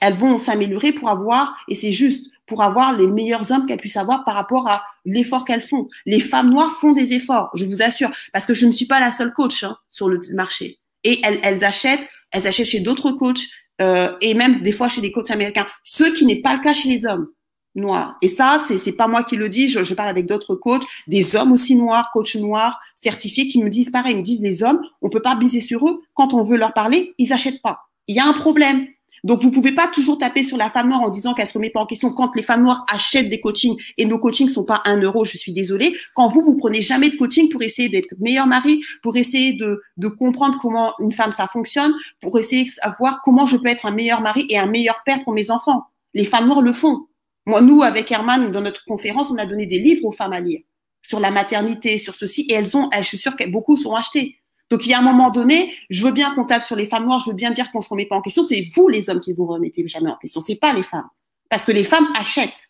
Elles 0.00 0.14
vont 0.14 0.38
s'améliorer 0.38 0.92
pour 0.92 1.08
avoir, 1.08 1.62
et 1.68 1.74
c'est 1.74 1.92
juste, 1.92 2.30
pour 2.46 2.62
avoir 2.62 2.92
les 2.96 3.06
meilleurs 3.06 3.52
hommes 3.52 3.66
qu'elles 3.66 3.78
puissent 3.78 3.96
avoir 3.96 4.24
par 4.24 4.34
rapport 4.34 4.68
à 4.68 4.82
l'effort 5.04 5.44
qu'elles 5.44 5.62
font. 5.62 5.88
Les 6.06 6.20
femmes 6.20 6.50
noires 6.50 6.72
font 6.72 6.92
des 6.92 7.12
efforts, 7.12 7.50
je 7.54 7.64
vous 7.64 7.82
assure, 7.82 8.10
parce 8.32 8.46
que 8.46 8.54
je 8.54 8.66
ne 8.66 8.72
suis 8.72 8.86
pas 8.86 9.00
la 9.00 9.12
seule 9.12 9.32
coach 9.32 9.62
hein, 9.62 9.76
sur 9.88 10.08
le 10.08 10.18
marché. 10.34 10.80
Et 11.04 11.20
elles, 11.22 11.64
achètent, 11.64 12.06
elles 12.32 12.46
achètent 12.46 12.66
chez 12.66 12.80
d'autres 12.80 13.12
coachs, 13.12 13.42
euh, 13.80 14.12
et 14.20 14.34
même 14.34 14.60
des 14.62 14.72
fois 14.72 14.88
chez 14.88 15.00
des 15.00 15.12
coachs 15.12 15.30
américains, 15.30 15.66
ce 15.84 16.04
qui 16.04 16.26
n'est 16.26 16.42
pas 16.42 16.54
le 16.54 16.60
cas 16.60 16.74
chez 16.74 16.88
les 16.88 17.06
hommes 17.06 17.28
noirs. 17.74 18.16
Et 18.22 18.28
ça, 18.28 18.62
c'est 18.66 18.78
c'est 18.78 18.92
pas 18.92 19.08
moi 19.08 19.22
qui 19.22 19.36
le 19.36 19.48
dis. 19.48 19.68
Je, 19.68 19.84
je 19.84 19.94
parle 19.94 20.08
avec 20.08 20.26
d'autres 20.26 20.54
coachs, 20.54 20.84
des 21.06 21.36
hommes 21.36 21.52
aussi 21.52 21.76
noirs, 21.76 22.10
coachs 22.12 22.36
noirs 22.36 22.80
certifiés, 22.94 23.48
qui 23.48 23.62
me 23.62 23.68
disent 23.68 23.90
pareil. 23.90 24.14
Ils 24.14 24.18
me 24.18 24.22
disent 24.22 24.42
les 24.42 24.62
hommes, 24.62 24.80
on 25.02 25.08
peut 25.08 25.22
pas 25.22 25.34
biser 25.34 25.60
sur 25.60 25.86
eux. 25.88 26.02
Quand 26.14 26.34
on 26.34 26.42
veut 26.42 26.56
leur 26.56 26.72
parler, 26.72 27.14
ils 27.18 27.32
achètent 27.32 27.62
pas. 27.62 27.88
Il 28.06 28.16
y 28.16 28.20
a 28.20 28.26
un 28.26 28.32
problème. 28.32 28.86
Donc, 29.24 29.42
vous 29.42 29.50
pouvez 29.50 29.72
pas 29.72 29.86
toujours 29.88 30.18
taper 30.18 30.42
sur 30.42 30.56
la 30.56 30.70
femme 30.70 30.88
noire 30.88 31.02
en 31.02 31.08
disant 31.08 31.34
qu'elle 31.34 31.46
se 31.46 31.52
remet 31.52 31.70
pas 31.70 31.80
en 31.80 31.86
question 31.86 32.10
quand 32.10 32.34
les 32.36 32.42
femmes 32.42 32.62
noires 32.62 32.84
achètent 32.88 33.28
des 33.28 33.40
coachings 33.40 33.76
et 33.98 34.06
nos 34.06 34.18
coachings 34.18 34.48
sont 34.48 34.64
pas 34.64 34.80
un 34.86 34.96
euro, 34.96 35.24
je 35.24 35.36
suis 35.36 35.52
désolée. 35.52 35.94
Quand 36.14 36.28
vous, 36.28 36.40
vous 36.40 36.56
prenez 36.56 36.80
jamais 36.80 37.10
de 37.10 37.16
coaching 37.16 37.48
pour 37.48 37.62
essayer 37.62 37.88
d'être 37.88 38.14
meilleur 38.18 38.46
mari, 38.46 38.80
pour 39.02 39.16
essayer 39.16 39.52
de, 39.52 39.82
de 39.96 40.08
comprendre 40.08 40.58
comment 40.60 40.94
une 41.00 41.12
femme 41.12 41.32
ça 41.32 41.46
fonctionne, 41.46 41.92
pour 42.20 42.38
essayer 42.38 42.64
de 42.64 42.70
savoir 42.70 43.20
comment 43.22 43.46
je 43.46 43.56
peux 43.56 43.68
être 43.68 43.86
un 43.86 43.90
meilleur 43.90 44.20
mari 44.20 44.46
et 44.48 44.58
un 44.58 44.66
meilleur 44.66 45.02
père 45.04 45.22
pour 45.24 45.34
mes 45.34 45.50
enfants. 45.50 45.84
Les 46.14 46.24
femmes 46.24 46.46
noires 46.46 46.62
le 46.62 46.72
font. 46.72 47.06
Moi, 47.50 47.62
nous, 47.62 47.82
avec 47.82 48.08
Herman, 48.12 48.52
dans 48.52 48.60
notre 48.60 48.84
conférence, 48.84 49.28
on 49.32 49.36
a 49.36 49.44
donné 49.44 49.66
des 49.66 49.80
livres 49.80 50.04
aux 50.04 50.12
femmes 50.12 50.32
à 50.32 50.38
lire 50.38 50.60
sur 51.02 51.18
la 51.18 51.32
maternité, 51.32 51.98
sur 51.98 52.14
ceci, 52.14 52.42
et 52.42 52.54
elles 52.54 52.76
ont, 52.76 52.88
je 52.96 53.02
suis 53.02 53.18
sûre 53.18 53.34
que 53.34 53.44
beaucoup 53.48 53.76
sont 53.76 53.92
achetés. 53.92 54.36
Donc, 54.70 54.86
il 54.86 54.90
y 54.90 54.94
a 54.94 55.00
un 55.00 55.02
moment 55.02 55.30
donné, 55.30 55.74
je 55.90 56.04
veux 56.04 56.12
bien 56.12 56.32
qu'on 56.32 56.44
tape 56.44 56.62
sur 56.62 56.76
les 56.76 56.86
femmes 56.86 57.06
noires, 57.06 57.18
je 57.18 57.30
veux 57.30 57.34
bien 57.34 57.50
dire 57.50 57.72
qu'on 57.72 57.80
se 57.80 57.88
remet 57.88 58.06
pas 58.06 58.14
en 58.14 58.20
question. 58.20 58.44
C'est 58.44 58.68
vous, 58.76 58.86
les 58.86 59.10
hommes, 59.10 59.18
qui 59.18 59.32
vous 59.32 59.46
remettez 59.46 59.86
jamais 59.88 60.10
en 60.10 60.16
question. 60.16 60.40
C'est 60.40 60.60
pas 60.60 60.72
les 60.72 60.84
femmes. 60.84 61.08
Parce 61.48 61.64
que 61.64 61.72
les 61.72 61.82
femmes 61.82 62.06
achètent. 62.16 62.68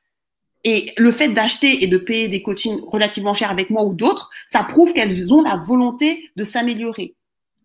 Et 0.64 0.94
le 0.96 1.12
fait 1.12 1.28
d'acheter 1.28 1.84
et 1.84 1.86
de 1.86 1.98
payer 1.98 2.28
des 2.28 2.40
coachings 2.40 2.80
relativement 2.86 3.34
chers 3.34 3.50
avec 3.50 3.68
moi 3.68 3.84
ou 3.84 3.92
d'autres, 3.92 4.30
ça 4.46 4.64
prouve 4.64 4.94
qu'elles 4.94 5.34
ont 5.34 5.42
la 5.42 5.56
volonté 5.56 6.30
de 6.36 6.44
s'améliorer. 6.44 7.16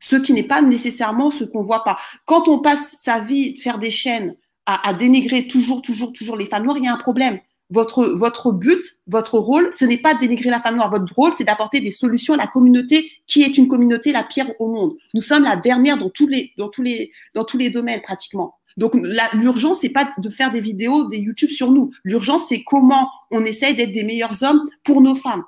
Ce 0.02 0.18
qui 0.18 0.34
n'est 0.34 0.44
pas 0.44 0.62
nécessairement 0.62 1.32
ce 1.32 1.46
qu'on 1.46 1.62
voit 1.62 1.86
pas. 1.86 1.98
Quand 2.26 2.50
on 2.50 2.60
passe 2.60 2.98
sa 3.00 3.20
vie 3.20 3.54
de 3.54 3.60
faire 3.60 3.80
des 3.80 3.92
chaînes 3.92 4.36
à, 4.66 4.94
dénigrer 4.94 5.48
toujours, 5.48 5.82
toujours, 5.82 6.12
toujours 6.12 6.38
les 6.38 6.46
femmes 6.46 6.64
noires, 6.64 6.78
il 6.78 6.86
y 6.86 6.88
a 6.88 6.94
un 6.94 6.98
problème. 6.98 7.40
Votre, 7.72 8.06
votre 8.06 8.52
but, 8.52 8.82
votre 9.08 9.40
rôle, 9.40 9.70
ce 9.72 9.86
n'est 9.86 9.98
pas 9.98 10.14
de 10.14 10.20
dénigrer 10.20 10.50
la 10.50 10.62
femme 10.62 10.76
noire. 10.76 10.90
Votre 10.90 11.14
rôle, 11.14 11.34
c'est 11.36 11.44
d'apporter 11.44 11.80
des 11.80 11.92
solutions 11.92 12.36
à 12.36 12.38
la 12.38 12.48
communauté 12.48 13.12
qui 13.26 13.44
est 13.44 13.58
une 13.58 13.68
communauté 13.68 14.12
la 14.12 14.24
pire 14.24 14.52
au 14.60 14.72
monde. 14.72 14.94
Nous 15.14 15.22
sommes 15.22 15.44
la 15.44 15.56
dernière 15.56 15.98
dans 15.98 16.10
tous 16.10 16.28
les, 16.28 16.54
dans 16.58 16.70
tous 16.70 16.84
les, 16.84 17.12
dans 17.34 17.44
tous 17.44 17.58
les 17.58 17.70
domaines 17.70 18.02
pratiquement. 18.02 18.56
Donc 18.78 18.94
l'urgence, 19.34 19.80
c'est 19.80 19.90
pas 19.90 20.10
de 20.18 20.30
faire 20.30 20.52
des 20.52 20.60
vidéos, 20.60 21.08
des 21.08 21.18
YouTube 21.18 21.50
sur 21.50 21.72
nous. 21.72 21.92
L'urgence, 22.04 22.48
c'est 22.50 22.64
comment 22.64 23.10
on 23.32 23.46
essaye 23.46 23.74
d'être 23.74 23.94
des 23.94 24.04
meilleurs 24.04 24.44
hommes 24.44 24.62
pour 24.84 25.02
nos 25.02 25.16
femmes. 25.16 25.44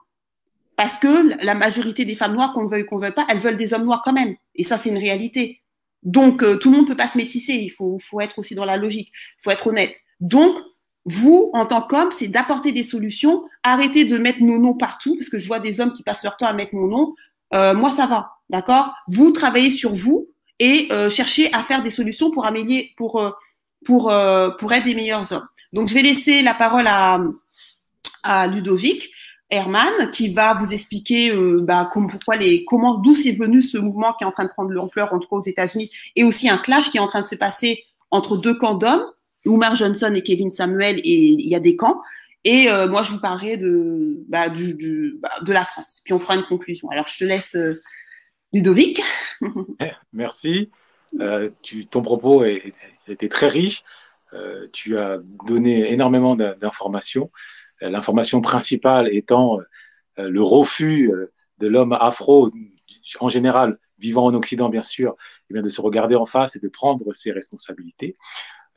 Parce 0.75 0.97
que 0.97 1.43
la 1.43 1.55
majorité 1.55 2.05
des 2.05 2.15
femmes 2.15 2.35
noires, 2.35 2.53
qu'on 2.53 2.61
le 2.61 2.69
veuille 2.69 2.85
qu'on 2.85 2.99
veuille 2.99 3.11
pas, 3.11 3.25
elles 3.29 3.39
veulent 3.39 3.57
des 3.57 3.73
hommes 3.73 3.83
noirs 3.83 4.01
quand 4.05 4.13
même. 4.13 4.35
Et 4.55 4.63
ça, 4.63 4.77
c'est 4.77 4.89
une 4.89 4.97
réalité. 4.97 5.61
Donc, 6.03 6.43
euh, 6.43 6.55
tout 6.55 6.71
le 6.71 6.77
monde 6.77 6.87
peut 6.87 6.95
pas 6.95 7.07
se 7.07 7.17
métisser. 7.17 7.53
Il 7.53 7.69
faut, 7.69 7.97
faut 7.99 8.21
être 8.21 8.39
aussi 8.39 8.55
dans 8.55 8.65
la 8.65 8.77
logique. 8.77 9.11
Il 9.13 9.41
faut 9.43 9.51
être 9.51 9.67
honnête. 9.67 9.95
Donc, 10.19 10.57
vous, 11.05 11.49
en 11.53 11.65
tant 11.65 11.81
qu'homme, 11.81 12.11
c'est 12.11 12.27
d'apporter 12.27 12.71
des 12.71 12.83
solutions. 12.83 13.43
Arrêtez 13.63 14.05
de 14.05 14.17
mettre 14.17 14.41
nos 14.41 14.57
noms 14.57 14.75
partout, 14.75 15.15
parce 15.15 15.29
que 15.29 15.37
je 15.37 15.47
vois 15.47 15.59
des 15.59 15.79
hommes 15.79 15.93
qui 15.93 16.03
passent 16.03 16.23
leur 16.23 16.37
temps 16.37 16.47
à 16.47 16.53
mettre 16.53 16.75
mon 16.75 16.87
nom. 16.87 17.15
Euh, 17.53 17.73
moi, 17.73 17.91
ça 17.91 18.05
va, 18.05 18.31
d'accord? 18.49 18.93
Vous 19.07 19.31
travaillez 19.31 19.71
sur 19.71 19.95
vous 19.95 20.29
et 20.59 20.87
euh, 20.91 21.09
cherchez 21.09 21.53
à 21.53 21.63
faire 21.63 21.81
des 21.81 21.91
solutions 21.91 22.31
pour 22.31 22.45
améliorer, 22.45 22.93
pour 22.97 23.21
pour 23.85 24.11
pour 24.59 24.73
être 24.73 24.83
des 24.83 24.95
meilleurs 24.95 25.31
hommes. 25.31 25.47
Donc, 25.71 25.87
je 25.87 25.93
vais 25.93 26.01
laisser 26.01 26.41
la 26.41 26.53
parole 26.53 26.87
à 26.87 27.19
à 28.23 28.47
Ludovic. 28.47 29.09
Herman 29.49 30.11
qui 30.11 30.33
va 30.33 30.53
vous 30.55 30.73
expliquer 30.73 31.31
euh, 31.31 31.59
bah, 31.61 31.89
pourquoi 31.91 32.35
les, 32.35 32.65
comment, 32.65 32.95
d'où 32.95 33.15
c'est 33.15 33.31
venu 33.31 33.61
ce 33.61 33.77
mouvement 33.77 34.13
qui 34.13 34.23
est 34.23 34.27
en 34.27 34.31
train 34.31 34.43
de 34.43 34.49
prendre 34.49 34.71
l'ampleur, 34.71 35.13
en 35.13 35.19
tout 35.19 35.27
cas 35.27 35.37
aux 35.37 35.41
États-Unis, 35.41 35.89
et 36.15 36.23
aussi 36.23 36.49
un 36.49 36.57
clash 36.57 36.91
qui 36.91 36.97
est 36.97 37.01
en 37.01 37.07
train 37.07 37.21
de 37.21 37.25
se 37.25 37.35
passer 37.35 37.85
entre 38.11 38.37
deux 38.37 38.57
camps 38.57 38.75
d'hommes, 38.75 39.05
Umar 39.45 39.75
Johnson 39.75 40.11
et 40.13 40.21
Kevin 40.21 40.49
Samuel, 40.49 40.99
et 40.99 41.03
il 41.03 41.47
y 41.47 41.55
a 41.55 41.59
des 41.59 41.75
camps. 41.75 42.01
Et 42.43 42.69
euh, 42.69 42.87
moi, 42.87 43.03
je 43.03 43.11
vous 43.11 43.19
parlerai 43.19 43.57
de, 43.57 44.23
bah, 44.27 44.49
du, 44.49 45.17
bah, 45.21 45.29
de 45.41 45.53
la 45.53 45.65
France. 45.65 46.01
Puis 46.03 46.13
on 46.13 46.19
fera 46.19 46.35
une 46.35 46.43
conclusion. 46.43 46.89
Alors, 46.89 47.07
je 47.07 47.17
te 47.17 47.23
laisse, 47.23 47.55
euh, 47.55 47.81
Ludovic. 48.53 49.01
Eh, 49.79 49.91
merci. 50.13 50.71
Tu, 51.61 51.85
ton 51.85 52.01
propos 52.01 52.43
était 52.43 53.29
très 53.29 53.47
riche. 53.47 53.83
tu 54.73 54.97
as 54.97 55.19
donné 55.45 55.91
énormément 55.93 56.35
d'informations. 56.35 57.31
L'information 57.81 58.41
principale 58.41 59.13
étant 59.13 59.59
le 60.17 60.41
refus 60.41 61.11
de 61.59 61.67
l'homme 61.67 61.93
afro, 61.93 62.51
en 63.19 63.29
général, 63.29 63.77
vivant 63.99 64.25
en 64.25 64.33
Occident, 64.33 64.69
bien 64.69 64.83
sûr, 64.83 65.15
eh 65.49 65.61
de 65.61 65.69
se 65.69 65.81
regarder 65.81 66.15
en 66.15 66.25
face 66.25 66.55
et 66.55 66.59
de 66.59 66.67
prendre 66.67 67.13
ses 67.13 67.31
responsabilités. 67.31 68.15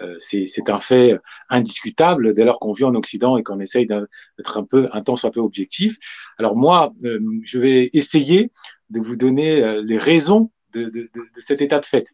Euh, 0.03 0.17
c'est 0.19 0.69
un 0.69 0.81
fait 0.81 1.19
indiscutable 1.51 2.33
dès 2.33 2.45
lors 2.45 2.59
qu'on 2.59 2.73
vit 2.73 2.85
en 2.85 2.95
Occident 2.95 3.37
et 3.37 3.43
qu'on 3.43 3.61
essaye 3.61 3.87
d'être 3.87 4.57
un 4.57 4.65
peu, 4.65 4.89
un 4.93 5.03
temps 5.03 5.17
soit 5.17 5.31
peu 5.31 5.41
objectif. 5.41 5.99
Alors 6.39 6.57
moi, 6.57 6.93
euh, 7.05 7.21
je 7.43 7.59
vais 7.59 7.91
essayer 7.93 8.51
de 8.89 9.01
vous 9.01 9.17
donner 9.17 9.63
euh, 9.63 9.83
les 9.85 9.99
raisons 9.99 10.51
de, 10.73 10.91
cet 11.37 11.61
état 11.61 11.81
de 11.81 11.85
fait. 11.85 12.07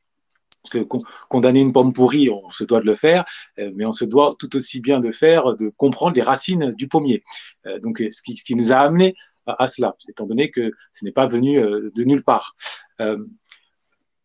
Parce 0.63 0.85
que 0.85 0.89
condamner 1.29 1.61
une 1.61 1.73
pomme 1.73 1.93
pourrie, 1.93 2.29
on 2.29 2.51
se 2.51 2.65
doit 2.65 2.81
de 2.81 2.87
le 2.87 2.97
faire, 2.97 3.25
mais 3.57 3.85
on 3.85 3.93
se 3.93 4.05
doit 4.05 4.35
tout 4.37 4.57
aussi 4.57 4.81
bien 4.81 4.99
de 4.99 5.13
faire, 5.13 5.55
de 5.55 5.73
comprendre 5.77 6.17
les 6.17 6.23
racines 6.23 6.73
du 6.73 6.89
pommier. 6.89 7.23
donc, 7.83 8.03
ce 8.11 8.21
qui, 8.23 8.55
nous 8.57 8.73
a 8.73 8.77
amené 8.79 9.15
à, 9.47 9.69
cela, 9.69 9.95
étant 10.09 10.27
donné 10.27 10.51
que 10.51 10.73
ce 10.91 11.05
n'est 11.05 11.13
pas 11.13 11.27
venu 11.27 11.61
de 11.61 12.05
nulle 12.05 12.25
part 12.25 12.57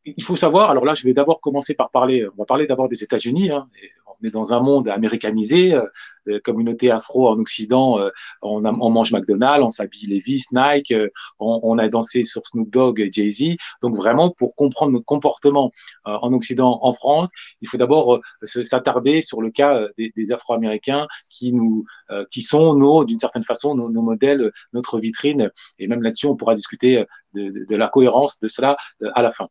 il 0.06 0.24
faut 0.24 0.36
savoir, 0.36 0.72
alors 0.72 0.86
là, 0.86 0.94
je 0.94 1.04
vais 1.04 1.14
d'abord 1.14 1.42
commencer 1.42 1.74
par 1.74 1.92
parler, 1.92 2.28
on 2.28 2.38
va 2.38 2.46
parler 2.46 2.68
d'abord 2.68 2.90
des 2.90 3.04
États-Unis. 3.04 3.52
Hein, 3.52 3.70
on 4.08 4.28
est 4.28 4.32
dans 4.32 4.54
un 4.54 4.60
monde 4.60 4.88
américanisé, 4.88 5.74
euh, 5.74 5.86
communauté 6.44 6.92
afro 6.92 7.28
en 7.28 7.40
Occident, 7.40 8.00
euh, 8.00 8.10
on, 8.42 8.64
on, 8.66 8.90
mange 8.90 9.12
McDonald's, 9.12 9.66
on 9.66 9.72
s'habille 9.72 10.08
Levi's, 10.08 10.52
Nike, 10.52 10.92
euh, 10.92 11.10
on, 11.40 11.60
on, 11.64 11.78
a 11.78 11.88
dansé 11.88 12.24
sur 12.24 12.46
Snoop 12.46 12.70
Dogg 12.70 13.10
Jay-Z. 13.12 13.58
Donc 13.82 13.96
vraiment, 13.96 14.30
pour 14.30 14.56
comprendre 14.56 14.94
notre 14.94 15.06
comportement 15.06 15.72
euh, 16.08 16.18
en 16.22 16.34
Occident, 16.34 16.80
en 16.82 16.94
France, 16.94 17.30
il 17.62 17.68
faut 17.68 17.78
d'abord 17.78 18.20
s'attarder 18.44 19.22
sur 19.22 19.42
le 19.42 19.52
cas 19.52 19.88
des, 19.98 20.12
des 20.16 20.32
Afro-Américains 20.32 21.08
qui 21.30 21.54
nous, 21.54 21.86
qui 22.30 22.42
sont 22.42 22.76
nos, 22.76 23.06
d'une 23.06 23.20
certaine 23.20 23.44
façon, 23.44 23.76
nos, 23.76 23.90
nos, 23.90 24.02
modèles, 24.02 24.52
notre 24.74 25.00
vitrine. 25.00 25.50
Et 25.80 25.88
même 25.88 26.02
là-dessus, 26.02 26.28
on 26.28 26.36
pourra 26.36 26.56
discuter 26.56 27.06
de, 27.34 27.50
de, 27.50 27.66
de, 27.66 27.76
la 27.76 27.88
cohérence 27.88 28.40
de 28.40 28.48
cela 28.48 28.78
à 29.14 29.22
la 29.22 29.32
fin. 29.32 29.48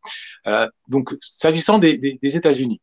donc, 0.88 1.14
s'agissant 1.20 1.78
des, 1.78 1.98
des 1.98 2.36
États-Unis 2.36 2.80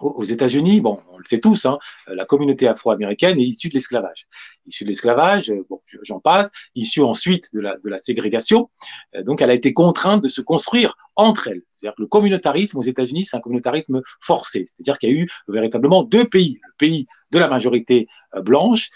aux 0.00 0.24
États-Unis, 0.24 0.80
bon, 0.80 1.00
on 1.12 1.18
le 1.18 1.24
sait 1.24 1.40
tous, 1.40 1.66
hein, 1.66 1.78
la 2.06 2.24
communauté 2.24 2.66
afro-américaine 2.66 3.38
est 3.38 3.42
issue 3.42 3.68
de 3.68 3.74
l'esclavage. 3.74 4.26
Issue 4.66 4.84
de 4.84 4.88
l'esclavage, 4.88 5.50
euh, 5.50 5.64
bon, 5.68 5.80
j'en 6.02 6.20
passe, 6.20 6.50
issue 6.74 7.02
ensuite 7.02 7.54
de 7.54 7.60
la, 7.60 7.98
ségrégation. 7.98 8.70
Euh, 9.14 9.22
donc, 9.22 9.42
elle 9.42 9.50
a 9.50 9.54
été 9.54 9.72
contrainte 9.72 10.22
de 10.22 10.28
se 10.28 10.40
construire 10.40 10.96
entre 11.16 11.48
elles. 11.48 11.62
C'est-à-dire 11.68 11.96
que 11.96 12.02
le 12.02 12.08
communautarisme 12.08 12.78
aux 12.78 12.82
États-Unis, 12.82 13.26
c'est 13.26 13.36
un 13.36 13.40
communautarisme 13.40 14.00
forcé. 14.20 14.64
C'est-à-dire 14.66 14.98
qu'il 14.98 15.10
y 15.10 15.12
a 15.12 15.16
eu 15.16 15.28
véritablement 15.48 16.02
deux 16.02 16.24
pays. 16.24 16.60
Le 16.66 16.74
pays 16.78 17.06
de 17.30 17.38
la 17.38 17.48
majorité 17.48 18.08
euh, 18.34 18.40
blanche, 18.40 18.90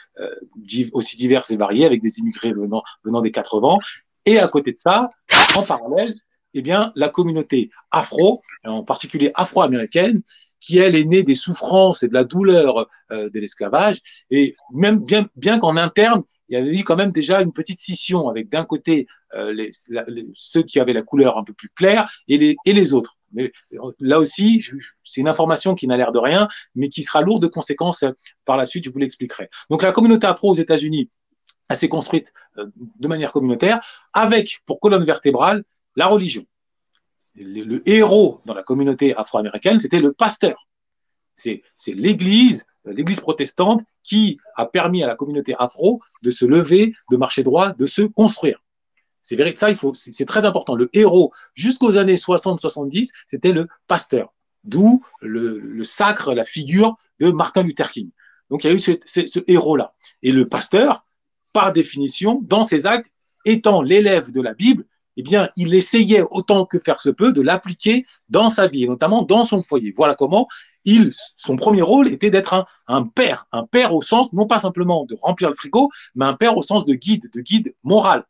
aussi 0.93 1.16
diverses 1.16 1.50
et 1.50 1.57
variées, 1.57 1.85
avec 1.85 2.00
des 2.00 2.19
immigrés 2.19 2.52
venant, 2.52 2.83
venant 3.04 3.21
des 3.21 3.31
quatre 3.31 3.61
vents. 3.61 3.78
Et 4.26 4.38
à 4.38 4.49
côté 4.49 4.73
de 4.73 4.78
ça, 4.78 5.11
en 5.54 5.62
parallèle, 5.62 6.14
eh 6.54 6.62
bien, 6.62 6.93
la 6.95 7.09
communauté 7.09 7.71
afro, 7.90 8.40
en 8.64 8.85
particulier 8.85 9.33
afro-américaine, 9.35 10.23
qui 10.64 10.78
elle 10.78 10.97
est 10.97 11.04
née 11.04 11.23
des 11.23 11.35
souffrances 11.35 12.02
et 12.02 12.09
de 12.09 12.14
la 12.14 12.25
douleur 12.25 12.88
euh, 13.12 13.28
de 13.28 13.38
l'esclavage, 13.38 14.00
et 14.30 14.54
même 14.73 14.99
bien, 15.04 15.26
bien 15.37 15.59
qu'en 15.59 15.76
interne, 15.76 16.23
il 16.49 16.54
y 16.54 16.61
avait 16.61 16.78
eu 16.78 16.85
quand 16.85 16.97
même 16.97 17.12
déjà 17.12 17.42
une 17.42 17.52
petite 17.52 17.80
scission 17.80 18.28
avec 18.28 18.49
d'un 18.49 18.64
côté 18.64 19.06
euh, 19.35 19.52
les, 19.52 19.71
ceux 20.35 20.62
qui 20.62 20.80
avaient 20.80 20.92
la 20.92 21.02
couleur 21.02 21.37
un 21.37 21.44
peu 21.44 21.52
plus 21.52 21.68
claire 21.68 22.11
et 22.28 22.38
les, 22.38 22.56
et 22.64 22.73
les 22.73 22.94
autres. 22.94 23.16
Mais 23.33 23.52
là 23.99 24.18
aussi, 24.18 24.64
c'est 25.02 25.21
une 25.21 25.28
information 25.28 25.75
qui 25.75 25.87
n'a 25.87 25.97
l'air 25.97 26.12
de 26.12 26.18
rien, 26.18 26.49
mais 26.75 26.88
qui 26.88 27.02
sera 27.02 27.21
lourde 27.21 27.42
de 27.42 27.49
conséquences 27.49 28.04
euh, 28.04 28.12
par 28.44 28.56
la 28.56 28.64
suite, 28.64 28.85
je 28.85 28.90
vous 28.90 28.99
l'expliquerai. 28.99 29.50
Donc 29.68 29.83
la 29.83 29.92
communauté 29.92 30.26
afro 30.26 30.50
aux 30.50 30.54
États-Unis, 30.54 31.11
elle 31.68 31.76
s'est 31.76 31.88
construite 31.88 32.33
euh, 32.59 32.66
de 32.76 33.09
manière 33.09 33.33
communautaire, 33.33 33.80
avec 34.12 34.61
pour 34.66 34.80
colonne 34.80 35.04
vertébrale 35.04 35.64
la 35.97 36.06
religion 36.06 36.44
le, 37.37 37.88
héros 37.88 38.41
dans 38.45 38.55
la 38.55 38.62
communauté 38.62 39.14
afro-américaine, 39.14 39.81
c'était 39.81 40.00
le 40.00 40.12
pasteur. 40.12 40.69
C'est 41.35 41.62
l'Église, 41.88 42.64
l'Église 42.85 43.21
protestante, 43.21 43.83
qui 44.03 44.38
a 44.57 44.67
permis 44.67 45.03
à 45.03 45.07
la 45.07 45.17
communauté 45.17 45.55
afro 45.59 46.00
de 46.23 46.31
se 46.31 46.45
lever, 46.45 46.95
de 47.11 47.17
marcher 47.17 47.43
droit, 47.43 47.73
de 47.73 47.87
se 47.87 48.03
construire. 48.03 48.62
C'est 49.23 49.37
vrai 49.37 49.53
que 49.55 49.59
ça, 49.59 49.71
il 49.71 49.76
faut, 49.76 49.95
c'est 49.95 50.26
très 50.26 50.45
important. 50.45 50.75
Le 50.75 50.91
héros, 50.93 51.33
jusqu'aux 51.55 51.97
années 51.97 52.17
60-70, 52.17 53.09
c'était 53.26 53.53
le 53.53 53.69
pasteur. 53.88 54.35
D'où 54.64 55.03
le, 55.21 55.59
le, 55.59 55.85
sacre, 55.85 56.35
la 56.35 56.45
figure 56.45 56.97
de 57.21 57.31
Martin 57.31 57.62
Luther 57.62 57.91
King. 57.91 58.11
Donc 58.50 58.64
il 58.64 58.67
y 58.69 58.71
a 58.71 58.75
eu 58.75 58.81
ce 58.81 59.50
héros-là. 59.50 59.95
Et 60.23 60.31
le 60.31 60.49
pasteur, 60.49 61.07
par 61.53 61.73
définition, 61.73 62.41
dans 62.43 62.67
ses 62.67 62.87
actes, 62.87 63.12
étant 63.45 63.83
l'élève 63.83 64.31
de 64.31 64.41
la 64.41 64.55
Bible, 64.55 64.87
eh 65.16 65.23
bien, 65.23 65.50
il 65.56 65.75
essayait 65.75 66.25
autant 66.30 66.66
que 66.66 66.78
faire 66.78 67.00
se 67.00 67.11
peut 67.11 67.33
de 67.33 67.40
l'appliquer 67.40 68.06
dans 68.28 68.50
sa 68.50 68.66
vie, 68.66 68.88
notamment 68.88 69.23
dans 69.23 69.44
son 69.44 69.62
foyer. 69.62 69.94
Voilà 69.97 70.14
comment 70.14 70.49
il, 70.85 71.12
son 71.37 71.56
premier 71.56 71.83
rôle 71.83 72.09
était 72.09 72.30
d'être 72.30 72.66
un, 72.88 73.02
père, 73.04 73.47
un 73.52 73.64
père 73.64 73.94
au 73.94 74.02
sens 74.02 74.33
non 74.33 74.47
pas 74.47 74.61
simplement 74.61 75.04
de 75.06 75.16
remplir 75.21 75.49
le 75.49 75.54
frigo, 75.54 75.90
mais 76.14 76.25
un 76.25 76.35
père 76.35 76.56
au 76.56 76.62
sens 76.62 76.85
de 76.85 76.94
guide, 76.94 77.30
de 77.33 77.40
guide 77.40 77.75
moral. 77.83 78.25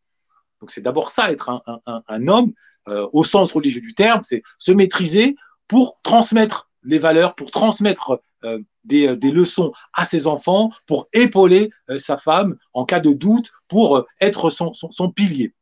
Donc 0.60 0.70
c'est 0.70 0.80
d'abord 0.80 1.10
ça, 1.10 1.32
être 1.32 1.50
un, 1.86 2.28
homme 2.28 2.52
euh, 2.88 3.08
au 3.12 3.24
sens 3.24 3.52
religieux 3.52 3.80
du 3.80 3.94
terme, 3.94 4.20
c'est 4.22 4.42
se 4.58 4.72
maîtriser 4.72 5.36
pour 5.68 5.98
transmettre 6.02 6.70
les 6.84 6.98
valeurs, 6.98 7.34
pour 7.34 7.50
transmettre 7.50 8.20
euh, 8.44 8.60
des, 8.84 9.16
des, 9.16 9.30
leçons 9.30 9.72
à 9.94 10.04
ses 10.04 10.26
enfants, 10.26 10.70
pour 10.86 11.08
épauler 11.12 11.70
euh, 11.90 11.98
sa 11.98 12.18
femme 12.18 12.56
en 12.72 12.84
cas 12.84 13.00
de 13.00 13.12
doute, 13.12 13.50
pour 13.68 14.06
être 14.20 14.50
son 14.50 15.10
pilier. 15.10 15.54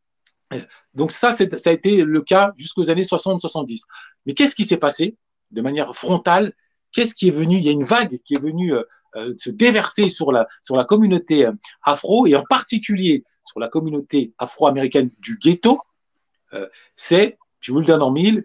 Donc 0.94 1.12
ça, 1.12 1.32
ça 1.32 1.44
a 1.44 1.72
été 1.72 2.04
le 2.04 2.20
cas 2.22 2.52
jusqu'aux 2.56 2.90
années 2.90 3.04
60-70. 3.04 3.82
Mais 4.26 4.34
qu'est-ce 4.34 4.54
qui 4.54 4.64
s'est 4.64 4.76
passé 4.76 5.16
de 5.50 5.60
manière 5.60 5.94
frontale? 5.94 6.52
Qu'est-ce 6.92 7.14
qui 7.14 7.28
est 7.28 7.32
venu? 7.32 7.56
Il 7.56 7.62
y 7.62 7.68
a 7.68 7.72
une 7.72 7.84
vague 7.84 8.20
qui 8.24 8.34
est 8.34 8.40
venue 8.40 8.74
euh, 8.74 8.82
euh, 9.16 9.34
se 9.38 9.50
déverser 9.50 10.10
sur 10.10 10.30
la, 10.30 10.46
sur 10.62 10.76
la 10.76 10.84
communauté 10.84 11.46
euh, 11.46 11.52
afro 11.82 12.26
et 12.26 12.36
en 12.36 12.44
particulier 12.44 13.24
sur 13.44 13.60
la 13.60 13.68
communauté 13.68 14.34
afro-américaine 14.38 15.10
du 15.18 15.36
ghetto. 15.38 15.80
c'est, 16.94 17.38
je 17.60 17.72
vous 17.72 17.80
le 17.80 17.86
donne 17.86 18.02
en 18.02 18.12
mille, 18.12 18.44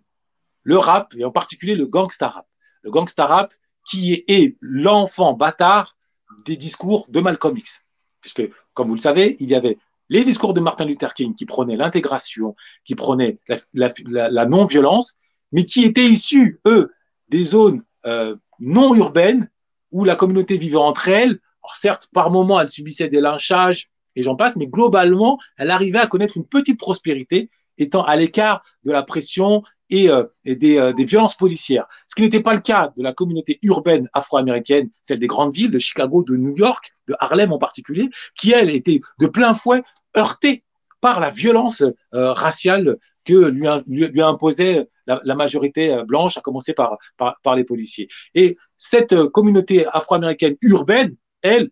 le 0.63 0.77
rap 0.77 1.13
et 1.15 1.23
en 1.23 1.31
particulier 1.31 1.75
le 1.75 1.85
gangsta 1.85 2.29
rap. 2.29 2.47
Le 2.81 2.89
gangsta 2.89 3.25
rap 3.25 3.53
qui 3.87 4.13
est, 4.13 4.25
est 4.27 4.57
l'enfant 4.59 5.33
bâtard 5.33 5.97
des 6.45 6.57
discours 6.57 7.05
de 7.09 7.19
Malcolm 7.19 7.57
X. 7.57 7.85
Puisque, 8.21 8.49
comme 8.73 8.87
vous 8.87 8.95
le 8.95 9.01
savez, 9.01 9.37
il 9.39 9.49
y 9.49 9.55
avait 9.55 9.77
les 10.09 10.23
discours 10.23 10.53
de 10.53 10.59
Martin 10.59 10.85
Luther 10.85 11.13
King 11.13 11.35
qui 11.35 11.45
prenaient 11.45 11.77
l'intégration, 11.77 12.55
qui 12.85 12.95
prenaient 12.95 13.39
la, 13.73 14.45
non-violence, 14.45 15.17
mais 15.51 15.65
qui 15.65 15.83
étaient 15.83 16.05
issus, 16.05 16.59
eux, 16.65 16.91
des 17.29 17.43
zones 17.43 17.83
euh, 18.05 18.35
non 18.59 18.95
urbaines 18.95 19.49
où 19.91 20.03
la 20.03 20.15
communauté 20.15 20.57
vivait 20.57 20.77
entre 20.77 21.09
elles. 21.09 21.39
Alors 21.63 21.75
certes, 21.75 22.09
par 22.13 22.29
moments, 22.29 22.59
elle 22.59 22.69
subissait 22.69 23.09
des 23.09 23.21
lynchages 23.21 23.89
et 24.15 24.23
j'en 24.23 24.35
passe, 24.35 24.55
mais 24.55 24.67
globalement, 24.67 25.37
elle 25.57 25.71
arrivait 25.71 25.99
à 25.99 26.07
connaître 26.07 26.37
une 26.37 26.47
petite 26.47 26.79
prospérité, 26.79 27.49
étant 27.77 28.03
à 28.03 28.15
l'écart 28.15 28.63
de 28.83 28.91
la 28.91 29.03
pression 29.03 29.63
et, 29.89 30.09
euh, 30.09 30.23
des, 30.45 30.77
euh, 30.77 30.93
des, 30.93 31.05
violences 31.05 31.35
policières. 31.35 31.87
Ce 32.07 32.15
qui 32.15 32.21
n'était 32.21 32.41
pas 32.41 32.53
le 32.53 32.59
cas 32.59 32.91
de 32.95 33.03
la 33.03 33.13
communauté 33.13 33.59
urbaine 33.61 34.09
afro-américaine, 34.13 34.89
celle 35.01 35.19
des 35.19 35.27
grandes 35.27 35.55
villes, 35.55 35.71
de 35.71 35.79
Chicago, 35.79 36.23
de 36.23 36.35
New 36.35 36.55
York, 36.55 36.93
de 37.07 37.15
Harlem 37.19 37.51
en 37.51 37.57
particulier, 37.57 38.09
qui, 38.35 38.51
elle, 38.51 38.69
était 38.69 39.01
de 39.19 39.27
plein 39.27 39.53
fouet 39.53 39.83
heurtée 40.15 40.63
par 41.01 41.19
la 41.19 41.29
violence 41.29 41.83
euh, 42.13 42.33
raciale 42.33 42.97
que 43.23 43.47
lui, 43.49 43.67
lui, 43.87 44.21
imposait 44.21 44.87
la, 45.05 45.35
majorité 45.35 46.01
blanche, 46.07 46.37
à 46.37 46.41
commencer 46.41 46.73
par 46.73 47.55
les 47.55 47.65
policiers. 47.65 48.07
Et 48.35 48.57
cette 48.77 49.15
communauté 49.27 49.85
afro-américaine 49.87 50.55
urbaine, 50.61 51.15
elle, 51.41 51.69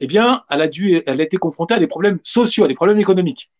eh 0.00 0.06
bien, 0.06 0.44
elle 0.50 0.62
a 0.62 0.66
dû, 0.66 1.02
elle 1.06 1.20
a 1.20 1.24
été 1.24 1.36
confrontée 1.36 1.74
à 1.74 1.78
des 1.78 1.86
problèmes 1.86 2.18
sociaux, 2.22 2.64
à 2.64 2.68
des 2.68 2.74
problèmes 2.74 2.98
économiques. 2.98 3.50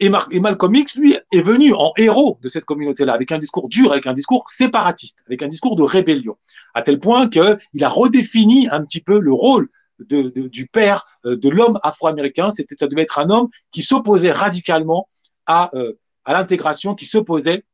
Et, 0.00 0.08
Malcolm 0.08 0.74
X, 0.74 0.96
lui, 0.96 1.16
est 1.30 1.42
venu 1.42 1.74
en 1.74 1.92
héros 1.98 2.38
de 2.42 2.48
cette 2.48 2.64
communauté-là, 2.64 3.12
avec 3.12 3.32
un 3.32 3.38
discours 3.38 3.68
dur, 3.68 3.92
avec 3.92 4.06
un 4.06 4.14
discours 4.14 4.48
séparatiste, 4.48 5.18
avec 5.26 5.42
un 5.42 5.46
discours 5.46 5.76
de 5.76 5.82
rébellion, 5.82 6.38
à 6.72 6.80
tel 6.80 6.98
point 6.98 7.28
qu'il 7.28 7.84
a 7.84 7.88
redéfini 7.88 8.66
un 8.70 8.82
petit 8.82 9.00
peu 9.00 9.20
le 9.20 9.32
rôle 9.32 9.68
du 9.98 10.66
père 10.66 11.06
euh, 11.26 11.36
de 11.36 11.50
l'homme 11.50 11.78
afro-américain. 11.82 12.48
C'était, 12.48 12.74
ça 12.78 12.88
devait 12.88 13.02
être 13.02 13.18
un 13.18 13.28
homme 13.28 13.48
qui 13.70 13.82
s'opposait 13.82 14.32
radicalement 14.32 15.08
à, 15.44 15.70
euh, 15.74 15.92
l'intégration, 16.26 16.94
qui 16.94 17.04
s'opposait 17.04 17.64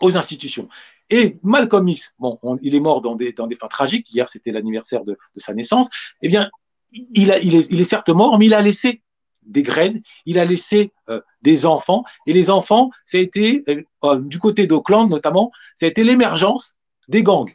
aux 0.00 0.16
institutions. 0.16 0.68
Et 1.10 1.38
Malcolm 1.44 1.86
X, 1.86 2.14
bon, 2.18 2.38
il 2.60 2.74
est 2.74 2.80
mort 2.80 3.00
dans 3.00 3.14
des, 3.14 3.32
dans 3.32 3.48
fins 3.48 3.68
tragiques. 3.68 4.12
Hier, 4.12 4.28
c'était 4.28 4.50
l'anniversaire 4.50 5.04
de, 5.04 5.16
sa 5.36 5.54
naissance. 5.54 5.88
Eh 6.22 6.28
bien, 6.28 6.50
il, 6.90 7.30
est, 7.30 7.70
il 7.70 7.84
certes 7.84 8.08
mort, 8.08 8.36
mais 8.38 8.46
il 8.46 8.54
a 8.54 8.62
laissé 8.62 9.02
des 9.42 9.62
graines, 9.62 10.02
il 10.26 10.38
a 10.38 10.44
laissé 10.44 10.92
euh, 11.08 11.20
des 11.42 11.66
enfants, 11.66 12.04
et 12.26 12.32
les 12.32 12.50
enfants, 12.50 12.90
ça 13.04 13.18
a 13.18 13.20
été, 13.20 13.62
euh, 13.68 13.82
euh, 14.04 14.20
du 14.20 14.38
côté 14.38 14.66
d'Auckland 14.66 15.08
notamment, 15.08 15.50
ça 15.76 15.86
a 15.86 15.88
été 15.88 16.04
l'émergence 16.04 16.74
des 17.08 17.22
gangs, 17.22 17.52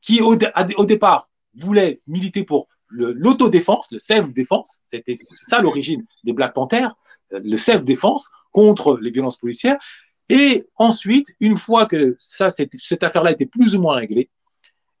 qui 0.00 0.20
au, 0.20 0.36
départ 0.36 1.30
voulaient 1.54 2.00
militer 2.06 2.44
pour 2.44 2.68
l'autodéfense, 2.90 3.88
le 3.92 3.98
self-défense, 3.98 4.80
c'était 4.82 5.16
ça 5.18 5.60
l'origine 5.60 6.04
des 6.24 6.32
Black 6.32 6.54
Panthers, 6.54 6.94
le 7.30 7.56
self-défense 7.58 8.30
contre 8.50 8.98
les 9.02 9.10
violences 9.10 9.36
policières, 9.36 9.76
et 10.30 10.66
ensuite, 10.76 11.34
une 11.40 11.58
fois 11.58 11.86
que 11.86 12.16
ça, 12.18 12.48
cette 12.50 13.02
affaire-là 13.02 13.32
était 13.32 13.46
plus 13.46 13.74
ou 13.74 13.82
moins 13.82 13.96
réglée, 13.96 14.30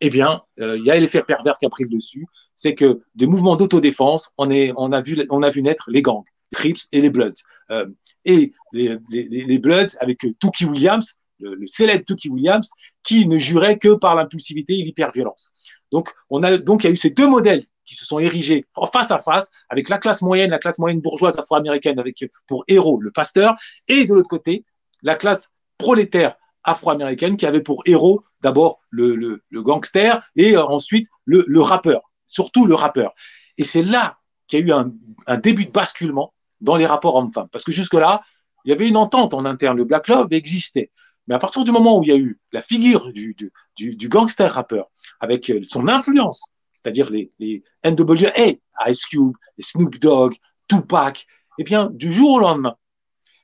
eh 0.00 0.10
bien, 0.10 0.42
il 0.58 0.84
y 0.84 0.90
a 0.90 1.00
l'effet 1.00 1.22
pervers 1.22 1.58
qui 1.58 1.66
a 1.66 1.70
pris 1.70 1.84
le 1.84 1.90
dessus, 1.90 2.26
c'est 2.54 2.74
que 2.74 3.02
des 3.14 3.26
mouvements 3.26 3.56
d'autodéfense, 3.56 4.32
on, 4.36 4.50
on, 4.76 4.92
a 4.92 5.00
vu, 5.00 5.24
on 5.30 5.42
a 5.42 5.48
vu 5.48 5.62
naître 5.62 5.90
les 5.90 6.02
gangs, 6.02 6.24
Crips 6.52 6.88
et 6.92 7.00
les 7.00 7.10
Bloods. 7.10 7.34
Euh, 7.70 7.86
et 8.24 8.52
les, 8.72 9.58
Bloods 9.58 9.96
avec 10.00 10.26
Tookie 10.38 10.64
Williams, 10.64 11.16
le, 11.40 11.66
célèbre 11.66 12.04
Tookie 12.04 12.30
Williams, 12.30 12.70
qui 13.02 13.26
ne 13.26 13.38
jurait 13.38 13.78
que 13.78 13.94
par 13.94 14.14
l'impulsivité 14.14 14.78
et 14.78 14.82
l'hyperviolence. 14.82 15.50
Donc, 15.92 16.10
on 16.30 16.42
a, 16.42 16.58
donc, 16.58 16.84
il 16.84 16.88
y 16.88 16.90
a 16.90 16.92
eu 16.92 16.96
ces 16.96 17.10
deux 17.10 17.28
modèles 17.28 17.66
qui 17.84 17.94
se 17.94 18.04
sont 18.04 18.18
érigés 18.18 18.66
face 18.92 19.10
à 19.10 19.18
face 19.18 19.50
avec 19.70 19.88
la 19.88 19.98
classe 19.98 20.20
moyenne, 20.20 20.50
la 20.50 20.58
classe 20.58 20.78
moyenne 20.78 21.00
bourgeoise 21.00 21.38
afro-américaine 21.38 21.98
avec 21.98 22.22
pour 22.46 22.64
héros 22.68 23.00
le 23.00 23.10
pasteur, 23.10 23.56
et 23.86 24.04
de 24.04 24.12
l'autre 24.12 24.28
côté, 24.28 24.64
la 25.02 25.14
classe 25.14 25.52
prolétaire 25.78 26.34
afro-américaine 26.64 27.38
qui 27.38 27.46
avait 27.46 27.62
pour 27.62 27.82
héros 27.86 28.22
d'abord 28.42 28.80
le, 28.90 29.14
le, 29.16 29.62
gangster 29.62 30.20
et 30.36 30.56
ensuite 30.56 31.08
le, 31.24 31.60
rappeur 31.60 32.08
surtout 32.28 32.66
le 32.66 32.74
rappeur. 32.74 33.14
Et 33.56 33.64
c'est 33.64 33.82
là 33.82 34.18
qu'il 34.46 34.60
y 34.60 34.62
a 34.62 34.66
eu 34.66 34.84
un, 35.26 35.38
début 35.38 35.64
de 35.64 35.72
basculement 35.72 36.32
dans 36.60 36.76
les 36.76 36.86
rapports 36.86 37.16
hommes-femmes. 37.16 37.48
Parce 37.50 37.64
que 37.64 37.72
jusque-là, 37.72 38.22
il 38.64 38.70
y 38.70 38.72
avait 38.72 38.88
une 38.88 38.96
entente 38.96 39.34
en 39.34 39.44
interne, 39.44 39.76
le 39.76 39.84
Black 39.84 40.08
Love 40.08 40.28
existait. 40.32 40.90
Mais 41.26 41.34
à 41.34 41.38
partir 41.38 41.64
du 41.64 41.70
moment 41.70 41.98
où 41.98 42.02
il 42.02 42.08
y 42.08 42.12
a 42.12 42.16
eu 42.16 42.38
la 42.52 42.62
figure 42.62 43.12
du, 43.12 43.36
du, 43.76 43.96
du 43.96 44.08
gangster 44.08 44.52
rappeur, 44.52 44.86
avec 45.20 45.50
euh, 45.50 45.60
son 45.66 45.88
influence, 45.88 46.42
c'est-à-dire 46.74 47.10
les, 47.10 47.32
les 47.38 47.62
NWA, 47.84 48.54
Ice 48.86 49.06
Cube, 49.06 49.34
Snoop 49.58 49.98
Dogg, 49.98 50.34
Tupac, 50.68 51.26
eh 51.58 51.64
bien, 51.64 51.90
du 51.92 52.12
jour 52.12 52.32
au 52.32 52.38
lendemain, 52.38 52.76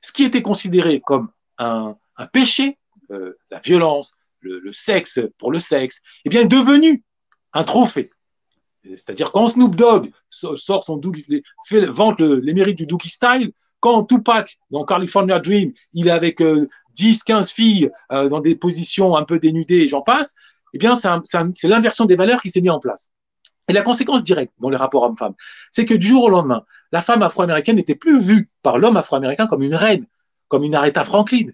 ce 0.01 0.11
qui 0.11 0.23
était 0.23 0.41
considéré 0.41 1.01
comme 1.01 1.29
un, 1.57 1.95
un 2.17 2.27
péché, 2.27 2.77
euh, 3.11 3.37
la 3.51 3.59
violence, 3.59 4.13
le, 4.39 4.59
le, 4.59 4.71
sexe 4.71 5.19
pour 5.37 5.51
le 5.51 5.59
sexe, 5.59 6.01
eh 6.23 6.29
bien, 6.29 6.41
est 6.41 6.45
devenu 6.45 7.03
un 7.53 7.63
trophée. 7.63 8.09
C'est-à-dire 8.89 9.31
quand 9.31 9.47
Snoop 9.47 9.75
Dogg 9.75 10.11
sort 10.29 10.83
son 10.83 11.01
fait, 11.67 11.85
vante 11.85 12.19
les 12.19 12.53
mérites 12.53 12.77
du 12.77 12.85
Dookie 12.85 13.09
Style, 13.09 13.51
quand 13.79 14.05
Tupac 14.05 14.57
dans 14.71 14.85
California 14.85 15.39
Dream, 15.39 15.73
il 15.93 16.07
est 16.07 16.11
avec 16.11 16.41
10, 16.95 17.23
15 17.23 17.51
filles 17.51 17.91
euh, 18.11 18.29
dans 18.29 18.39
des 18.39 18.55
positions 18.55 19.15
un 19.15 19.23
peu 19.23 19.39
dénudées 19.39 19.81
et 19.81 19.87
j'en 19.87 20.01
passe, 20.01 20.35
eh 20.73 20.77
bien 20.77 20.95
c'est 20.95 21.67
l'inversion 21.67 22.05
des 22.05 22.15
valeurs 22.15 22.41
qui 22.41 22.49
s'est 22.49 22.61
mise 22.61 22.71
en 22.71 22.79
place. 22.79 23.11
Et 23.67 23.73
la 23.73 23.81
conséquence 23.81 24.23
directe 24.23 24.53
dans 24.59 24.69
les 24.69 24.77
rapports 24.77 25.03
hommes-femmes, 25.03 25.33
c'est 25.71 25.85
que 25.85 25.93
du 25.93 26.07
jour 26.07 26.25
au 26.25 26.29
lendemain, 26.29 26.63
la 26.91 27.01
femme 27.01 27.23
afro-américaine 27.23 27.77
n'était 27.77 27.95
plus 27.95 28.19
vue 28.19 28.49
par 28.61 28.77
l'homme 28.77 28.97
afro-américain 28.97 29.47
comme 29.47 29.63
une 29.63 29.75
reine, 29.75 30.05
comme 30.47 30.63
une 30.63 30.75
Aretha 30.75 31.03
Franklin. 31.03 31.47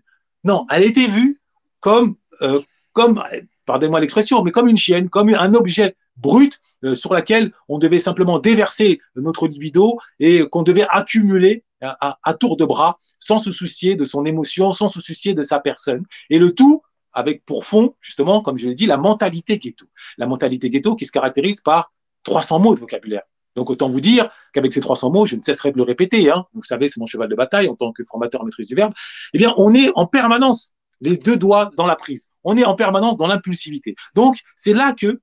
Non, 0.43 0.65
elle 0.69 0.83
était 0.83 1.07
vue 1.07 1.39
comme, 1.79 2.15
euh, 2.41 2.61
comme 2.93 3.23
pardonnez-moi 3.65 4.01
l'expression, 4.01 4.43
mais 4.43 4.51
comme 4.51 4.67
une 4.67 4.77
chienne, 4.77 5.09
comme 5.09 5.29
un 5.29 5.53
objet 5.53 5.95
brute 6.17 6.59
euh, 6.83 6.95
sur 6.95 7.13
laquelle 7.13 7.51
on 7.67 7.79
devait 7.79 7.99
simplement 7.99 8.39
déverser 8.39 8.99
notre 9.15 9.47
libido 9.47 9.97
et 10.19 10.47
qu'on 10.47 10.63
devait 10.63 10.87
accumuler 10.89 11.63
à, 11.81 12.33
tour 12.39 12.57
de 12.57 12.65
bras 12.65 12.97
sans 13.19 13.39
se 13.39 13.51
soucier 13.51 13.95
de 13.95 14.05
son 14.05 14.25
émotion, 14.25 14.71
sans 14.71 14.87
se 14.87 15.01
soucier 15.01 15.33
de 15.33 15.41
sa 15.41 15.59
personne. 15.59 16.05
Et 16.29 16.37
le 16.37 16.51
tout 16.51 16.83
avec 17.13 17.43
pour 17.43 17.65
fond, 17.65 17.95
justement, 17.99 18.41
comme 18.41 18.57
je 18.57 18.67
l'ai 18.67 18.75
dit, 18.75 18.85
la 18.85 18.97
mentalité 18.97 19.57
ghetto. 19.57 19.85
La 20.17 20.27
mentalité 20.27 20.69
ghetto 20.69 20.95
qui 20.95 21.05
se 21.05 21.11
caractérise 21.11 21.59
par 21.61 21.91
300 22.23 22.59
mots 22.59 22.75
de 22.75 22.79
vocabulaire. 22.79 23.23
Donc 23.55 23.69
autant 23.69 23.89
vous 23.89 23.99
dire 23.99 24.29
qu'avec 24.53 24.71
ces 24.71 24.79
300 24.79 25.11
mots, 25.11 25.25
je 25.25 25.35
ne 25.35 25.41
cesserai 25.41 25.71
de 25.71 25.77
le 25.77 25.83
répéter, 25.83 26.31
hein, 26.31 26.45
vous 26.53 26.63
savez, 26.63 26.87
c'est 26.87 26.99
mon 26.99 27.05
cheval 27.05 27.27
de 27.27 27.35
bataille 27.35 27.67
en 27.67 27.75
tant 27.75 27.91
que 27.91 28.03
formateur 28.03 28.41
en 28.41 28.45
maîtrise 28.45 28.67
du 28.67 28.75
verbe, 28.75 28.93
eh 29.33 29.37
bien 29.37 29.53
on 29.57 29.73
est 29.73 29.91
en 29.95 30.05
permanence 30.05 30.75
les 31.01 31.17
deux 31.17 31.35
doigts 31.35 31.71
dans 31.75 31.87
la 31.87 31.95
prise. 31.95 32.29
On 32.43 32.55
est 32.55 32.63
en 32.63 32.75
permanence 32.75 33.17
dans 33.17 33.27
l'impulsivité. 33.27 33.95
Donc 34.15 34.37
c'est 34.55 34.73
là 34.73 34.93
que 34.93 35.19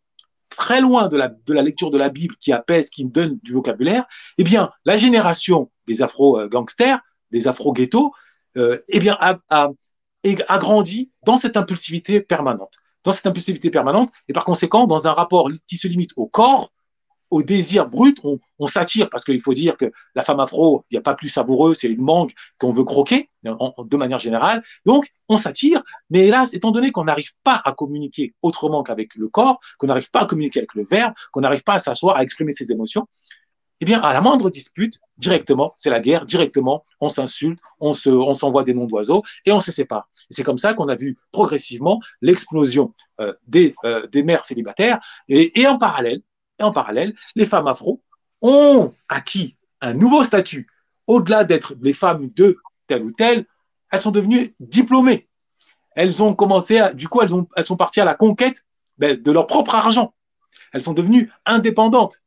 très 0.50 0.80
loin 0.80 1.08
de 1.08 1.16
la, 1.16 1.28
de 1.28 1.52
la 1.52 1.62
lecture 1.62 1.90
de 1.90 1.98
la 1.98 2.08
Bible 2.08 2.36
qui 2.40 2.52
apaise, 2.52 2.90
qui 2.90 3.04
donne 3.04 3.38
du 3.42 3.52
vocabulaire, 3.52 4.04
eh 4.38 4.44
bien, 4.44 4.70
la 4.84 4.96
génération 4.96 5.70
des 5.86 6.02
afro-gangsters, 6.02 7.00
des 7.30 7.48
afro-ghettos, 7.48 8.12
euh, 8.56 8.78
eh 8.88 8.98
bien, 9.00 9.16
a, 9.20 9.38
a, 9.50 9.70
a 10.48 10.58
grandi 10.58 11.10
dans 11.24 11.36
cette 11.36 11.56
impulsivité 11.56 12.20
permanente. 12.20 12.74
Dans 13.04 13.12
cette 13.12 13.26
impulsivité 13.26 13.70
permanente, 13.70 14.10
et 14.28 14.32
par 14.32 14.44
conséquent, 14.44 14.86
dans 14.86 15.06
un 15.06 15.12
rapport 15.12 15.48
qui 15.66 15.76
se 15.76 15.86
limite 15.88 16.10
au 16.16 16.26
corps, 16.26 16.72
au 17.30 17.42
désir 17.42 17.88
brut, 17.88 18.18
on, 18.24 18.38
on 18.58 18.66
s'attire 18.66 19.08
parce 19.10 19.24
qu'il 19.24 19.40
faut 19.40 19.54
dire 19.54 19.76
que 19.76 19.90
la 20.14 20.22
femme 20.22 20.40
afro, 20.40 20.84
il 20.90 20.94
n'y 20.94 20.98
a 20.98 21.02
pas 21.02 21.14
plus 21.14 21.28
savoureux, 21.28 21.74
c'est 21.74 21.88
une 21.88 22.02
mangue 22.02 22.32
qu'on 22.58 22.72
veut 22.72 22.84
croquer 22.84 23.30
de 23.44 23.96
manière 23.96 24.18
générale. 24.18 24.62
Donc, 24.86 25.12
on 25.28 25.36
s'attire, 25.36 25.82
mais 26.10 26.26
hélas, 26.26 26.54
étant 26.54 26.70
donné 26.70 26.90
qu'on 26.90 27.04
n'arrive 27.04 27.32
pas 27.44 27.60
à 27.64 27.72
communiquer 27.72 28.34
autrement 28.42 28.82
qu'avec 28.82 29.14
le 29.14 29.28
corps, 29.28 29.60
qu'on 29.78 29.86
n'arrive 29.86 30.10
pas 30.10 30.20
à 30.20 30.26
communiquer 30.26 30.60
avec 30.60 30.74
le 30.74 30.84
verbe, 30.84 31.14
qu'on 31.32 31.40
n'arrive 31.40 31.62
pas 31.62 31.74
à 31.74 31.78
s'asseoir, 31.78 32.16
à 32.16 32.22
exprimer 32.22 32.52
ses 32.52 32.72
émotions, 32.72 33.06
eh 33.80 33.84
bien, 33.84 34.00
à 34.00 34.12
la 34.12 34.20
moindre 34.20 34.50
dispute, 34.50 34.98
directement, 35.18 35.74
c'est 35.76 35.90
la 35.90 36.00
guerre, 36.00 36.26
directement, 36.26 36.82
on 37.00 37.08
s'insulte, 37.08 37.60
on 37.78 37.92
se, 37.92 38.10
on 38.10 38.34
s'envoie 38.34 38.64
des 38.64 38.74
noms 38.74 38.86
d'oiseaux 38.86 39.22
et 39.46 39.52
on 39.52 39.60
se 39.60 39.70
sépare. 39.70 40.08
Et 40.30 40.34
c'est 40.34 40.42
comme 40.42 40.58
ça 40.58 40.74
qu'on 40.74 40.88
a 40.88 40.96
vu 40.96 41.16
progressivement 41.30 42.00
l'explosion 42.20 42.92
euh, 43.20 43.34
des, 43.46 43.76
euh, 43.84 44.06
des 44.08 44.24
mères 44.24 44.44
célibataires 44.44 44.98
et, 45.28 45.60
et 45.60 45.66
en 45.68 45.78
parallèle, 45.78 46.22
et 46.58 46.62
en 46.62 46.72
parallèle, 46.72 47.14
les 47.34 47.46
femmes 47.46 47.66
afro 47.66 48.02
ont 48.42 48.92
acquis 49.08 49.56
un 49.80 49.94
nouveau 49.94 50.24
statut. 50.24 50.68
Au-delà 51.06 51.44
d'être 51.44 51.74
des 51.74 51.92
femmes 51.92 52.30
de 52.30 52.58
telle 52.86 53.02
ou 53.02 53.12
telle, 53.12 53.46
elles 53.90 54.00
sont 54.00 54.10
devenues 54.10 54.54
diplômées. 54.60 55.28
Elles 55.94 56.22
ont 56.22 56.34
commencé, 56.34 56.78
à, 56.78 56.92
du 56.92 57.08
coup, 57.08 57.22
elles, 57.22 57.34
ont, 57.34 57.48
elles 57.56 57.66
sont 57.66 57.76
parties 57.76 58.00
à 58.00 58.04
la 58.04 58.14
conquête 58.14 58.66
ben, 58.98 59.20
de 59.20 59.32
leur 59.32 59.46
propre 59.46 59.74
argent. 59.74 60.14
Elles 60.72 60.82
sont 60.82 60.92
devenues 60.92 61.32
indépendantes. 61.46 62.22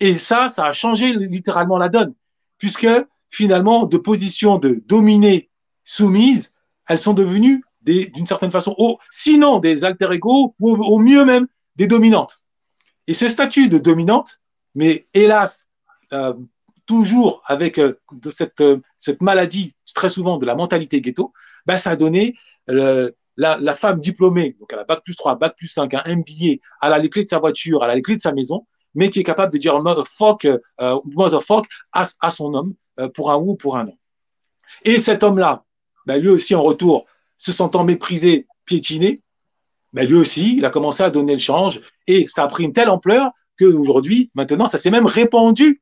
Et 0.00 0.14
ça, 0.14 0.48
ça 0.48 0.66
a 0.66 0.72
changé 0.72 1.12
littéralement 1.12 1.78
la 1.78 1.88
donne, 1.88 2.14
puisque 2.58 2.88
finalement, 3.28 3.86
de 3.86 3.96
position 3.96 4.58
de 4.58 4.82
dominée 4.86 5.50
soumise, 5.84 6.52
elles 6.88 6.98
sont 6.98 7.14
devenues 7.14 7.64
d'une 7.82 8.26
certaine 8.26 8.50
façon, 8.50 8.74
sinon 9.10 9.58
des 9.58 9.84
alter 9.84 10.08
ego, 10.12 10.54
ou 10.58 10.74
au 10.74 10.98
mieux 10.98 11.24
même 11.24 11.46
des 11.76 11.86
dominantes. 11.86 12.42
Et 13.06 13.14
ce 13.14 13.28
statut 13.28 13.68
de 13.68 13.78
dominante, 13.78 14.40
mais 14.74 15.06
hélas, 15.14 15.68
euh, 16.12 16.34
toujours 16.86 17.42
avec 17.46 17.78
euh, 17.78 17.98
de 18.12 18.30
cette, 18.30 18.60
euh, 18.60 18.80
cette 18.96 19.22
maladie 19.22 19.74
très 19.94 20.08
souvent 20.08 20.38
de 20.38 20.46
la 20.46 20.54
mentalité 20.54 21.00
ghetto, 21.00 21.32
ben, 21.66 21.78
ça 21.78 21.90
a 21.90 21.96
donné 21.96 22.34
la, 22.66 23.10
la, 23.36 23.74
femme 23.74 24.00
diplômée, 24.00 24.56
donc 24.58 24.72
elle 24.72 24.78
a 24.78 24.84
bac 24.84 25.02
plus 25.04 25.16
3, 25.16 25.36
bac 25.36 25.54
plus 25.56 25.68
5, 25.68 25.94
un 25.94 26.16
MBA, 26.16 26.60
elle 26.82 26.92
a 26.92 26.98
les 26.98 27.10
clés 27.10 27.24
de 27.24 27.28
sa 27.28 27.38
voiture, 27.38 27.84
elle 27.84 27.90
a 27.90 27.94
les 27.94 28.02
clés 28.02 28.16
de 28.16 28.20
sa 28.20 28.32
maison, 28.32 28.66
mais 28.94 29.10
qui 29.10 29.20
est 29.20 29.24
capable 29.24 29.52
de 29.52 29.58
dire 29.58 29.80
motherfuck, 29.80 30.46
euh, 30.46 31.00
motherfuck 31.04 31.66
à, 31.92 32.06
à 32.20 32.30
son 32.30 32.54
homme 32.54 32.74
pour 33.14 33.30
un 33.30 33.36
ou 33.36 33.56
pour 33.56 33.76
un 33.76 33.84
non. 33.84 33.96
Et 34.82 34.98
cet 34.98 35.22
homme-là, 35.22 35.64
ben, 36.06 36.20
lui 36.20 36.30
aussi 36.30 36.54
en 36.54 36.62
retour, 36.62 37.06
se 37.38 37.52
sentant 37.52 37.84
méprisé, 37.84 38.46
piétiné, 38.64 39.20
mais 39.94 40.06
lui 40.06 40.16
aussi, 40.16 40.56
il 40.58 40.64
a 40.64 40.70
commencé 40.70 41.02
à 41.02 41.10
donner 41.10 41.32
le 41.32 41.38
change 41.38 41.80
et 42.06 42.26
ça 42.26 42.42
a 42.42 42.48
pris 42.48 42.64
une 42.64 42.72
telle 42.72 42.90
ampleur 42.90 43.30
qu'aujourd'hui, 43.58 44.30
maintenant, 44.34 44.66
ça 44.66 44.76
s'est 44.76 44.90
même 44.90 45.06
répandu 45.06 45.80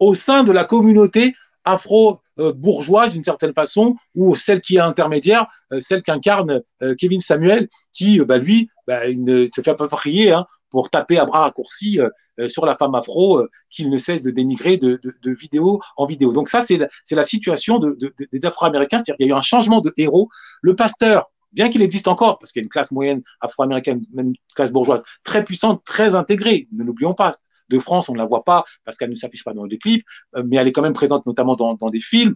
au 0.00 0.14
sein 0.14 0.42
de 0.42 0.52
la 0.52 0.64
communauté 0.64 1.34
afro-bourgeoise 1.64 3.12
d'une 3.12 3.22
certaine 3.22 3.54
façon, 3.54 3.94
ou 4.16 4.34
celle 4.34 4.60
qui 4.60 4.76
est 4.76 4.80
intermédiaire, 4.80 5.46
euh, 5.72 5.78
celle 5.78 6.02
qu'incarne 6.02 6.62
euh, 6.82 6.96
Kevin 6.96 7.20
Samuel, 7.20 7.68
qui, 7.92 8.20
euh, 8.20 8.24
bah, 8.24 8.38
lui, 8.38 8.68
bah, 8.88 9.02
ne 9.08 9.46
se 9.54 9.60
fait 9.60 9.74
pas 9.76 9.86
prier 9.86 10.32
hein, 10.32 10.44
pour 10.70 10.90
taper 10.90 11.18
à 11.18 11.24
bras 11.24 11.42
raccourcis 11.42 12.00
sur 12.48 12.64
la 12.64 12.76
femme 12.76 12.94
afro 12.94 13.46
qu'il 13.70 13.90
ne 13.90 13.98
cesse 13.98 14.22
de 14.22 14.30
dénigrer 14.30 14.78
de, 14.78 14.98
vidéo 15.24 15.80
en 15.98 16.06
vidéo. 16.06 16.32
Donc 16.32 16.48
ça, 16.48 16.62
c'est 16.62 16.78
la, 17.10 17.22
situation 17.22 17.78
de, 17.78 17.96
des 18.32 18.46
Afro-Américains, 18.46 18.96
c'est-à-dire 18.96 19.16
qu'il 19.16 19.26
y 19.26 19.30
a 19.30 19.34
eu 19.34 19.38
un 19.38 19.42
changement 19.42 19.82
de 19.82 19.92
héros. 19.98 20.30
Le 20.62 20.74
pasteur, 20.74 21.30
bien 21.52 21.68
qu'il 21.68 21.82
existe 21.82 22.08
encore, 22.08 22.38
parce 22.38 22.52
qu'il 22.52 22.60
y 22.60 22.62
a 22.62 22.64
une 22.64 22.70
classe 22.70 22.90
moyenne 22.90 23.22
afro-américaine, 23.40 24.04
même 24.12 24.28
une 24.28 24.34
classe 24.54 24.72
bourgeoise, 24.72 25.02
très 25.24 25.44
puissante, 25.44 25.82
très 25.84 26.14
intégrée, 26.14 26.66
ne 26.72 26.84
l'oublions 26.84 27.14
pas. 27.14 27.32
De 27.68 27.78
France, 27.78 28.08
on 28.08 28.12
ne 28.12 28.18
la 28.18 28.26
voit 28.26 28.44
pas 28.44 28.64
parce 28.84 28.98
qu'elle 28.98 29.08
ne 29.08 29.14
s'affiche 29.14 29.44
pas 29.44 29.54
dans 29.54 29.64
les 29.64 29.78
clips, 29.78 30.04
euh, 30.36 30.42
mais 30.46 30.56
elle 30.56 30.68
est 30.68 30.72
quand 30.72 30.82
même 30.82 30.92
présente 30.92 31.24
notamment 31.24 31.54
dans, 31.54 31.90
des 31.90 32.00
films, 32.00 32.34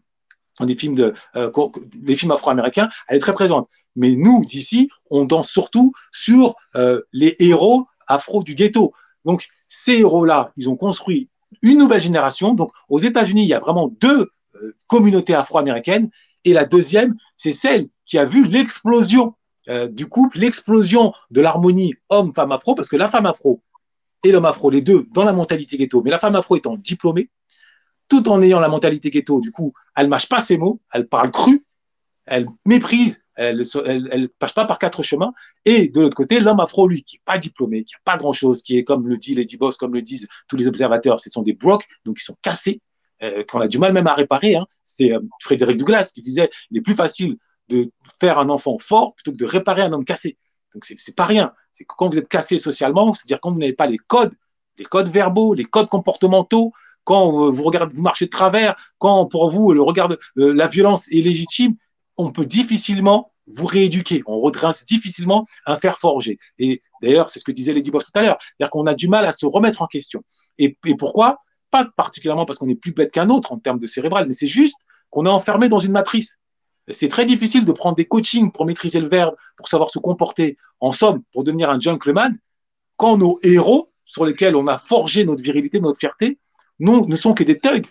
dans 0.59 0.64
des 0.64 0.76
films 0.76 0.94
de, 0.94 1.12
euh, 1.35 1.50
films 2.16 2.31
afro-américains, 2.31 2.88
elle 3.09 3.18
est 3.18 3.20
très 3.20 3.35
présente. 3.35 3.68
Mais 3.96 4.14
nous, 4.16 4.44
d'ici, 4.44 4.88
on 5.11 5.26
danse 5.26 5.50
surtout 5.50 5.92
sur 6.11 6.55
euh, 6.74 7.02
les 7.12 7.37
héros 7.38 7.87
afro 8.07 8.42
du 8.42 8.55
ghetto. 8.55 8.92
Donc, 9.24 9.48
ces 9.68 9.98
héros-là, 9.98 10.52
ils 10.57 10.70
ont 10.70 10.76
construit 10.76 11.29
une 11.61 11.79
nouvelle 11.79 12.00
génération. 12.00 12.55
Donc, 12.55 12.70
aux 12.88 13.00
États-Unis, 13.00 13.42
il 13.42 13.48
y 13.48 13.55
a 13.55 13.61
vraiment 13.61 13.88
deux 14.00 14.31
communautés 14.87 15.35
afro-américaines. 15.35 16.09
Et 16.44 16.55
la 16.55 16.64
deuxième, 16.64 17.14
c'est 17.37 17.52
celle 17.52 17.88
qui 18.07 18.19
a 18.19 18.25
vu 18.25 18.45
l'explosion 18.45 19.35
euh, 19.69 19.88
du 19.88 20.07
couple, 20.07 20.38
l'explosion 20.38 21.12
de 21.31 21.40
l'harmonie 21.40 21.95
homme-femme 22.09 22.53
afro, 22.53 22.75
parce 22.75 22.88
que 22.88 22.97
la 22.97 23.09
femme 23.09 23.27
afro 23.27 23.62
et 24.25 24.33
l'homme 24.33 24.47
afro, 24.47 24.71
les 24.71 24.81
deux, 24.81 25.07
dans 25.12 25.25
la 25.25 25.33
mentalité 25.33 25.77
ghetto, 25.77 26.03
mais 26.03 26.11
la 26.11 26.19
femme 26.19 26.37
afro 26.37 26.57
étant 26.57 26.77
diplômée, 26.77 27.31
tout 28.09 28.29
en 28.29 28.40
ayant 28.42 28.61
la 28.61 28.69
mentalité 28.69 29.11
ghetto, 29.11 29.40
du 29.40 29.51
coup, 29.51 29.75
elle 29.97 30.09
mâche 30.09 30.29
pas 30.29 30.38
ses 30.38 30.57
mots, 30.57 30.81
elle 30.92 31.09
parle 31.09 31.31
cru, 31.33 31.64
elle 32.27 32.47
méprise, 32.64 33.23
elle 33.35 33.59
ne 33.59 34.27
passe 34.27 34.53
pas 34.53 34.64
par 34.64 34.79
quatre 34.79 35.03
chemins. 35.03 35.33
Et 35.64 35.88
de 35.88 36.01
l'autre 36.01 36.16
côté, 36.16 36.40
l'homme 36.40 36.61
afro, 36.61 36.88
lui, 36.88 37.03
qui 37.03 37.16
n'est 37.16 37.23
pas 37.25 37.38
diplômé, 37.38 37.85
qui 37.85 37.95
n'a 37.95 38.01
pas 38.05 38.16
grand-chose, 38.16 38.62
qui 38.62 38.79
est, 38.79 38.85
comme 38.85 39.07
le 39.09 39.16
dit 39.16 39.35
Lady 39.35 39.57
Boss, 39.57 39.77
comme 39.77 39.95
le 39.95 40.03
disent 40.03 40.27
tous 40.49 40.57
les 40.57 40.66
observateurs, 40.66 41.21
ce 41.21 41.29
sont 41.29 41.42
des 41.42 41.53
brocs, 41.53 41.87
donc 42.05 42.16
ils 42.21 42.25
sont 42.25 42.37
cassés, 42.40 42.81
euh, 43.23 43.45
qu'on 43.45 43.61
a 43.61 43.69
du 43.69 43.79
mal 43.79 43.92
même 43.92 44.07
à 44.07 44.14
réparer. 44.14 44.57
Hein. 44.57 44.66
C'est 44.83 45.12
euh, 45.12 45.21
Frédéric 45.40 45.77
Douglas 45.77 46.11
qui 46.14 46.23
disait, 46.23 46.51
il 46.71 46.79
est 46.79 46.83
plus 46.83 46.95
facile 46.95 47.37
de 47.68 47.90
faire 48.20 48.38
un 48.38 48.48
enfant 48.48 48.79
fort 48.79 49.14
plutôt 49.14 49.33
que 49.33 49.37
de 49.37 49.44
réparer 49.44 49.83
un 49.83 49.92
homme 49.92 50.05
cassé. 50.05 50.37
Donc 50.74 50.85
c'est 50.85 51.16
pas 51.16 51.24
rien. 51.24 51.52
C'est 51.72 51.85
que 51.85 51.94
quand 51.96 52.11
vous 52.11 52.18
êtes 52.18 52.29
cassé 52.29 52.59
socialement, 52.59 53.14
c'est-à-dire 53.14 53.38
quand 53.40 53.52
vous 53.52 53.59
n'avez 53.59 53.72
pas 53.72 53.87
les 53.87 53.98
codes, 53.98 54.35
les 54.79 54.85
codes 54.85 55.09
verbaux, 55.09 55.55
les 55.55 55.64
codes 55.64 55.88
comportementaux, 55.88 56.72
quand 57.05 57.50
vous 57.50 57.62
regardez, 57.62 57.94
vous 57.94 58.02
marchez 58.02 58.26
de 58.26 58.31
travers, 58.31 58.74
quand 58.98 59.26
pour 59.26 59.50
vous 59.50 59.72
le 59.72 59.81
regard, 59.81 60.11
euh, 60.11 60.52
la 60.52 60.66
violence 60.66 61.11
est 61.12 61.22
légitime, 61.22 61.76
on 62.16 62.33
peut 62.33 62.44
difficilement 62.44 63.33
vous 63.46 63.66
rééduquer. 63.66 64.22
On 64.26 64.40
redresse 64.40 64.85
difficilement 64.85 65.46
un 65.66 65.79
fer 65.79 65.98
forgé. 65.98 66.38
Et 66.59 66.83
d'ailleurs, 67.00 67.31
c'est 67.31 67.38
ce 67.38 67.44
que 67.44 67.52
disait 67.52 67.72
Lady 67.72 67.90
Boss 67.90 68.05
tout 68.05 68.18
à 68.18 68.22
l'heure. 68.22 68.38
C'est-à-dire 68.40 68.70
qu'on 68.70 68.87
a 68.87 68.94
du 68.94 69.09
mal 69.09 69.24
à 69.24 69.33
se 69.33 69.46
remettre 69.46 69.83
en 69.83 69.87
question. 69.87 70.22
Et, 70.59 70.76
et 70.85 70.96
pourquoi? 70.96 71.38
Pas 71.70 71.87
particulièrement 71.96 72.44
parce 72.44 72.59
qu'on 72.59 72.68
est 72.68 72.74
plus 72.74 72.92
bête 72.92 73.12
qu'un 73.12 73.29
autre 73.29 73.52
en 73.52 73.59
termes 73.59 73.79
de 73.79 73.87
cérébral, 73.87 74.26
mais 74.26 74.35
c'est 74.35 74.46
juste 74.48 74.76
qu'on 75.11 75.26
est 75.26 75.31
enfermé 75.31 75.68
dans 75.68 75.79
une 75.79 75.92
matrice. 75.92 76.38
C'est 76.90 77.09
très 77.09 77.25
difficile 77.25 77.64
de 77.64 77.72
prendre 77.72 77.96
des 77.96 78.05
coachings 78.05 78.53
pour 78.53 78.66
maîtriser 78.66 79.01
le 79.01 79.09
verbe, 79.09 79.35
pour 79.57 79.68
savoir 79.68 79.90
se 79.90 79.99
comporter. 79.99 80.57
En 80.81 80.92
somme, 80.92 81.22
pour 81.33 81.42
devenir 81.42 81.70
un 81.70 81.81
gentleman, 81.81 82.38
quand 82.96 83.16
nos 83.16 83.38
héros, 83.42 83.90
sur 84.05 84.25
lesquels 84.25 84.55
on 84.55 84.66
a 84.66 84.79
forgé 84.79 85.25
notre 85.25 85.42
virilité, 85.42 85.81
notre 85.81 85.99
fierté, 85.99 86.38
ne 86.79 87.16
sont 87.16 87.35
que 87.35 87.44
des 87.44 87.59
thugs 87.59 87.87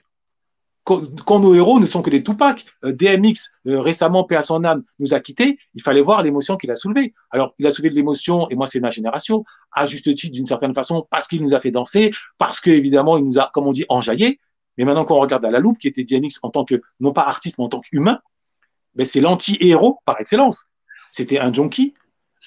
quand, 0.85 1.39
nos 1.39 1.55
héros 1.55 1.79
ne 1.79 1.87
sont 1.87 2.03
que 2.03 2.11
des 2.11 2.23
Tupac, 2.23 2.63
euh, 2.85 2.93
DMX 2.93 3.51
euh, 3.67 3.81
récemment, 3.81 4.23
paix 4.23 4.35
à 4.35 4.43
son 4.43 4.63
âme, 4.63 4.83
nous 4.99 5.13
a 5.15 5.19
quittés, 5.19 5.57
il 5.73 5.81
fallait 5.81 6.01
voir 6.01 6.21
l'émotion 6.21 6.57
qu'il 6.57 6.69
a 6.69 6.75
soulevée. 6.75 7.13
Alors, 7.31 7.55
il 7.57 7.65
a 7.65 7.71
soulevé 7.71 7.89
de 7.89 7.95
l'émotion, 7.95 8.47
et 8.49 8.55
moi, 8.55 8.67
c'est 8.67 8.79
ma 8.79 8.91
génération, 8.91 9.43
à 9.71 9.87
juste 9.87 10.13
titre 10.13 10.33
d'une 10.33 10.45
certaine 10.45 10.75
façon, 10.75 11.07
parce 11.09 11.27
qu'il 11.27 11.41
nous 11.41 11.55
a 11.55 11.59
fait 11.59 11.71
danser, 11.71 12.11
parce 12.37 12.61
qu'évidemment, 12.61 13.17
il 13.17 13.25
nous 13.25 13.39
a, 13.39 13.49
comme 13.51 13.65
on 13.65 13.71
dit, 13.71 13.85
enjaillé. 13.89 14.39
Mais 14.77 14.85
maintenant, 14.85 15.05
quand 15.05 15.17
on 15.17 15.21
regarde 15.21 15.43
à 15.43 15.51
la 15.51 15.59
loupe, 15.59 15.79
qui 15.79 15.87
était 15.87 16.03
DMX 16.03 16.39
en 16.43 16.51
tant 16.51 16.65
que, 16.65 16.79
non 16.99 17.13
pas 17.13 17.23
artiste, 17.23 17.57
mais 17.57 17.65
en 17.65 17.69
tant 17.69 17.81
qu'humain, 17.81 18.19
ben, 18.95 19.05
c'est 19.05 19.21
l'anti-héros 19.21 19.99
par 20.05 20.19
excellence. 20.19 20.65
C'était 21.11 21.39
un 21.39 21.51
junkie, 21.51 21.93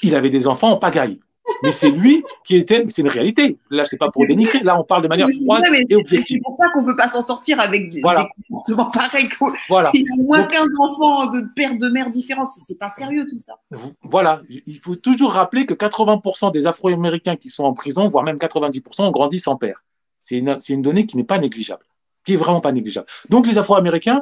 il 0.02 0.14
avait 0.14 0.30
des 0.30 0.46
enfants 0.46 0.70
en 0.70 0.76
pagaille 0.76 1.20
mais 1.62 1.72
c'est 1.72 1.90
lui 1.90 2.24
qui 2.44 2.56
était, 2.56 2.84
c'est 2.88 3.02
une 3.02 3.08
réalité. 3.08 3.58
Là, 3.70 3.84
c'est 3.84 3.96
pas 3.96 4.11
pour 4.12 4.26
dénigrer. 4.26 4.61
Là, 4.61 4.78
on 4.78 4.84
parle 4.84 5.02
de 5.02 5.08
manière 5.08 5.28
froide 5.28 5.64
et 5.88 5.96
objective. 5.96 6.38
C'est 6.38 6.42
pour 6.42 6.54
ça 6.54 6.68
qu'on 6.72 6.84
peut 6.84 6.96
pas 6.96 7.08
s'en 7.08 7.22
sortir 7.22 7.61
avec 7.61 7.90
des, 7.90 8.00
comportements 8.00 8.90
pareils. 8.90 9.28
Voilà. 9.68 9.90
Il 9.94 10.04
a 10.04 10.22
moins 10.22 10.42
15 10.44 10.68
enfants 10.78 11.26
de 11.26 11.42
pères 11.56 11.76
de 11.76 11.88
mères 11.88 12.11
différentes. 12.11 12.50
C'est 12.50 12.78
pas 12.78 12.90
sérieux 12.90 13.26
tout 13.28 13.38
ça. 13.38 13.54
Voilà. 14.02 14.42
Il 14.48 14.78
faut 14.78 14.96
toujours 14.96 15.32
rappeler 15.32 15.66
que 15.66 15.74
80% 15.74 16.52
des 16.52 16.66
Afro-Américains 16.66 17.37
qui 17.37 17.50
sont 17.50 17.64
en 17.64 17.74
prison, 17.74 18.08
voire 18.08 18.24
même 18.24 18.37
90%, 18.37 19.02
ont 19.02 19.11
grandi 19.11 19.40
sans 19.40 19.56
père. 19.56 19.82
C'est 20.20 20.38
une, 20.38 20.58
une 20.68 20.82
donnée 20.82 21.06
qui 21.06 21.16
n'est 21.16 21.24
pas 21.24 21.38
négligeable 21.38 21.84
qui 22.28 22.36
vraiment 22.36 22.60
pas 22.60 22.72
négligeable. 22.72 23.06
Donc 23.30 23.46
les 23.46 23.56
Afro-Américains, 23.56 24.20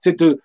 cette, 0.00 0.22
euh, 0.22 0.36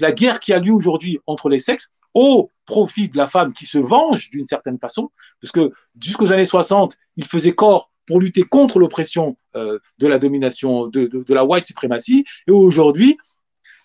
la 0.00 0.10
guerre 0.10 0.40
qui 0.40 0.52
a 0.52 0.58
lieu 0.58 0.72
aujourd'hui 0.72 1.20
entre 1.26 1.48
les 1.48 1.60
sexes, 1.60 1.92
au 2.14 2.50
profit 2.66 3.08
de 3.08 3.16
la 3.16 3.28
femme 3.28 3.52
qui 3.52 3.64
se 3.64 3.78
venge 3.78 4.30
d'une 4.30 4.46
certaine 4.46 4.78
façon, 4.78 5.10
parce 5.40 5.52
que 5.52 5.70
jusqu'aux 6.00 6.32
années 6.32 6.44
60, 6.44 6.96
il 7.16 7.24
faisait 7.26 7.52
corps 7.52 7.92
pour 8.06 8.18
lutter 8.20 8.42
contre 8.42 8.80
l'oppression 8.80 9.36
euh, 9.54 9.78
de 9.98 10.06
la 10.08 10.18
domination, 10.18 10.88
de, 10.88 11.32
la 11.32 11.44
white 11.44 11.66
supremacy, 11.66 12.24
et 12.48 12.50
aujourd'hui, 12.50 13.18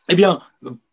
eh 0.10 0.16
bien, 0.16 0.42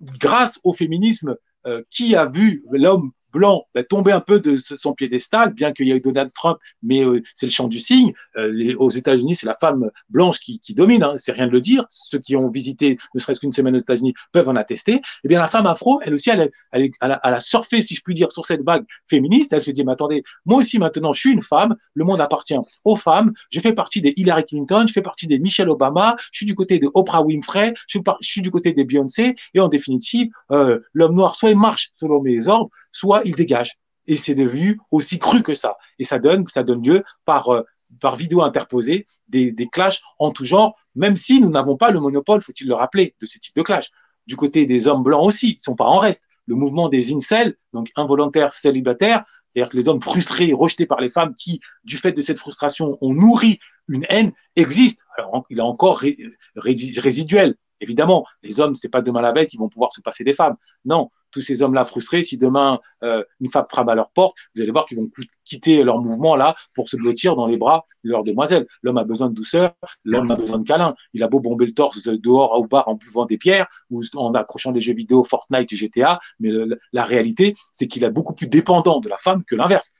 grâce 0.03 0.61
au 0.63 0.75
féminisme 0.75 1.37
euh, 1.67 1.83
qui 1.89 2.15
a 2.15 2.27
vu 2.27 2.63
l'homme 2.71 3.13
blanc 3.33 3.67
bah, 3.75 3.85
tomber 3.85 4.13
un 4.13 4.21
peu 4.21 4.41
de 4.41 4.59
son 4.59 4.95
piédestal, 4.95 5.53
bien 5.55 5.73
qu'il 5.73 5.89
y 5.89 5.93
ait 5.93 6.01
Donald 6.01 6.33
Trump, 6.33 6.59
mais 6.83 7.05
euh, 7.05 7.23
c'est 7.35 7.47
le 7.47 7.53
champ 7.53 7.69
du 7.69 7.79
signe. 7.79 8.13
Euh, 8.37 8.51
les, 8.53 8.75
aux 8.75 8.91
États-Unis, 8.91 9.37
c'est 9.37 9.47
la 9.47 9.57
femme 9.61 9.91
blanche 10.09 10.39
qui, 10.39 10.59
qui 10.61 10.75
domine, 10.75 11.03
hein, 11.03 11.15
c'est 11.17 11.33
rien 11.33 11.47
de 11.47 11.53
le 11.53 11.61
dire. 11.61 11.85
Ceux 11.89 12.19
qui 12.19 12.37
ont 12.37 12.49
visité 12.49 12.99
ne 13.15 13.21
serait-ce 13.21 13.41
qu'une 13.41 13.53
semaine 13.53 13.75
aux 13.75 13.79
États-Unis 13.79 14.15
peuvent 14.33 14.49
en 14.49 14.57
attester. 14.57 15.01
Eh 15.25 15.29
bien, 15.29 15.41
la 15.41 15.49
femme 15.49 15.67
afro, 15.67 16.01
elle 16.03 16.15
aussi, 16.15 16.31
elle, 16.31 16.51
elle, 16.73 16.91
elle, 17.01 17.13
a, 17.13 17.21
elle, 17.25 17.35
a, 17.35 17.41
surfé, 17.41 17.83
si 17.83 17.95
je 17.95 18.03
puis 18.03 18.15
dire, 18.15 18.33
sur 18.33 18.45
cette 18.45 18.63
vague 18.63 18.85
féministe. 19.09 19.53
Elle 19.53 19.63
se 19.63 19.71
dit, 19.71 19.85
mais 19.85 19.93
attendez, 19.93 20.23
moi 20.47 20.59
aussi 20.59 20.79
maintenant, 20.79 21.13
je 21.13 21.21
suis 21.21 21.31
une 21.31 21.43
femme, 21.43 21.77
le 21.95 22.05
monde 22.05 22.21
appartient 22.21 22.57
aux 22.85 22.97
femmes, 22.97 23.33
je 23.51 23.61
fais 23.61 23.73
partie 23.73 24.01
des 24.01 24.13
Hillary 24.17 24.45
Clinton, 24.45 24.85
je 24.87 24.93
fais 24.93 25.03
partie 25.03 25.27
des 25.27 25.39
Michelle 25.39 25.69
Obama, 25.69 26.17
je 26.33 26.39
suis 26.39 26.47
du 26.47 26.55
côté 26.55 26.79
de 26.79 26.89
Oprah 26.95 27.23
Winfrey, 27.23 27.75
je 27.87 27.99
suis, 27.99 28.01
je 28.21 28.29
suis 28.29 28.43
du 28.43 28.51
côté 28.51 28.73
des 28.73 28.85
Beyoncé, 28.85 29.37
et 29.55 29.61
en 29.61 29.69
définitive, 29.69 30.31
euh, 30.51 30.81
l'homme 30.93 31.15
noir 31.15 31.35
soit 31.37 31.51
il 31.51 31.59
marche 31.59 31.91
selon 31.97 32.21
mes 32.21 32.49
ordres, 32.49 32.71
soit 32.93 33.23
il 33.25 33.35
dégage. 33.35 33.79
Et 34.07 34.17
c'est 34.17 34.35
devenu 34.35 34.81
aussi 34.91 35.19
cru 35.19 35.43
que 35.43 35.55
ça. 35.55 35.77
Et 35.99 36.05
ça 36.05 36.19
donne, 36.19 36.47
lieu 36.83 37.05
par, 37.25 37.49
euh, 37.49 37.63
par 38.01 38.17
vidéo 38.17 38.43
interposée 38.43 39.07
des, 39.29 39.53
des 39.53 39.67
clashs 39.67 40.03
en 40.19 40.31
tout 40.31 40.45
genre, 40.45 40.75
même 40.95 41.17
si 41.17 41.41
nous 41.41 41.51
n'avons 41.51 41.77
pas 41.77 41.91
le 41.91 42.01
monopole, 42.01 42.43
faut-il 42.43 42.67
le 42.67 42.75
rappeler, 42.75 43.15
de 43.21 43.27
ce 43.27 43.39
type 43.39 43.55
de 43.55 43.63
clash. 43.63 43.91
Du 44.27 44.37
côté 44.37 44.67
des 44.67 44.87
hommes 44.87 45.03
blancs 45.03 45.25
aussi, 45.25 45.53
ils 45.53 45.57
ne 45.57 45.63
sont 45.63 45.77
pas 45.77 45.85
en 45.87 45.99
reste. 45.99 46.25
Le 46.47 46.57
mouvement 46.57 46.89
des 46.89 47.13
incels, 47.15 47.57
donc 47.73 47.91
involontaires 47.97 48.53
célibataires, 48.53 49.25
c'est-à-dire 49.51 49.71
que 49.71 49.77
les 49.77 49.89
hommes 49.89 50.01
frustrés, 50.01 50.53
rejetés 50.53 50.87
par 50.87 51.01
les 51.01 51.11
femmes 51.11 51.35
qui, 51.35 51.61
du 51.85 51.97
fait 51.97 52.13
de 52.13 52.23
cette 52.23 52.39
frustration, 52.39 52.99
ont 53.01 53.15
nourri 53.15 53.59
une 53.89 54.07
haine, 54.09 54.33
existe. 54.57 55.03
Alors, 55.17 55.45
il 55.51 55.59
est 55.59 55.63
encore 55.63 56.03
résiduel. 56.57 57.57
Évidemment, 57.81 58.27
les 58.43 58.61
hommes, 58.61 58.75
c'est 58.75 58.91
pas 58.91 59.03
demain 59.03 59.23
la 59.23 59.33
veille 59.33 59.47
qu'ils 59.47 59.61
vont 59.61 59.69
pouvoir 59.69 59.93
se 59.93 60.01
passer 60.01 60.25
des 60.25 60.35
femmes. 60.35 60.57
Non, 60.85 61.11
tous 61.31 61.43
ces 61.43 61.63
hommes-là 61.63 61.85
frustrés, 61.85 62.23
si 62.23 62.37
demain 62.37 62.81
euh, 63.03 63.23
une 63.41 63.51
femme 63.51 63.67
frappe 63.71 63.89
à 63.89 63.95
leur 63.95 64.11
porte, 64.11 64.37
vous 64.55 64.63
allez 64.63 64.71
voir 64.71 64.87
qu'ils 64.87 64.99
vont 64.99 65.09
quitter 65.45 65.83
leur 65.83 65.99
mouvement 65.99 66.37
là 66.37 66.55
pour 66.75 66.89
se 66.89 66.97
blottir 66.97 67.37
dans 67.37 67.47
les 67.47 67.57
bras 67.57 67.85
de 68.05 68.11
leur 68.11 68.25
demoiselle. 68.25 68.67
L'homme 68.83 68.99
a 68.99 69.05
besoin 69.05 69.29
de 69.29 69.35
douceur, 69.35 69.73
l'homme 70.05 70.31
a 70.31 70.37
besoin 70.37 70.59
de 70.59 70.65
câlin. 70.65 70.95
Il 71.15 71.23
a 71.23 71.29
beau 71.29 71.41
bomber 71.41 71.67
le 71.67 71.73
torse 71.73 72.03
dehors 72.09 72.53
au 72.59 72.67
bar 72.67 72.89
en 72.89 72.95
buvant 72.95 73.27
des 73.27 73.39
pierres 73.39 73.67
ou 73.91 74.03
en 74.15 74.35
accrochant 74.35 74.73
des 74.73 74.81
jeux 74.81 74.95
vidéo 74.95 75.25
Fortnite 75.25 75.73
et 75.73 75.77
GTA, 75.77 76.19
mais 76.41 76.51
la 76.93 77.05
réalité, 77.05 77.55
c'est 77.73 77.87
qu'il 77.87 78.05
est 78.05 78.11
beaucoup 78.11 78.35
plus 78.35 78.49
dépendant 78.49 79.01
de 79.01 79.09
la 79.09 79.19
femme 79.19 79.45
que 79.45 79.55
l'inverse. 79.55 79.93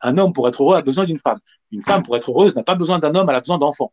Un 0.00 0.16
homme 0.16 0.32
pour 0.32 0.48
être 0.48 0.62
heureux 0.62 0.76
a 0.76 0.82
besoin 0.82 1.04
d'une 1.04 1.18
femme. 1.18 1.38
Une 1.70 1.82
femme 1.82 2.02
pour 2.02 2.16
être 2.16 2.30
heureuse 2.30 2.54
n'a 2.56 2.62
pas 2.62 2.76
besoin 2.76 2.98
d'un 2.98 3.14
homme, 3.14 3.28
elle 3.28 3.36
a 3.36 3.40
besoin 3.40 3.58
d'enfants 3.58 3.92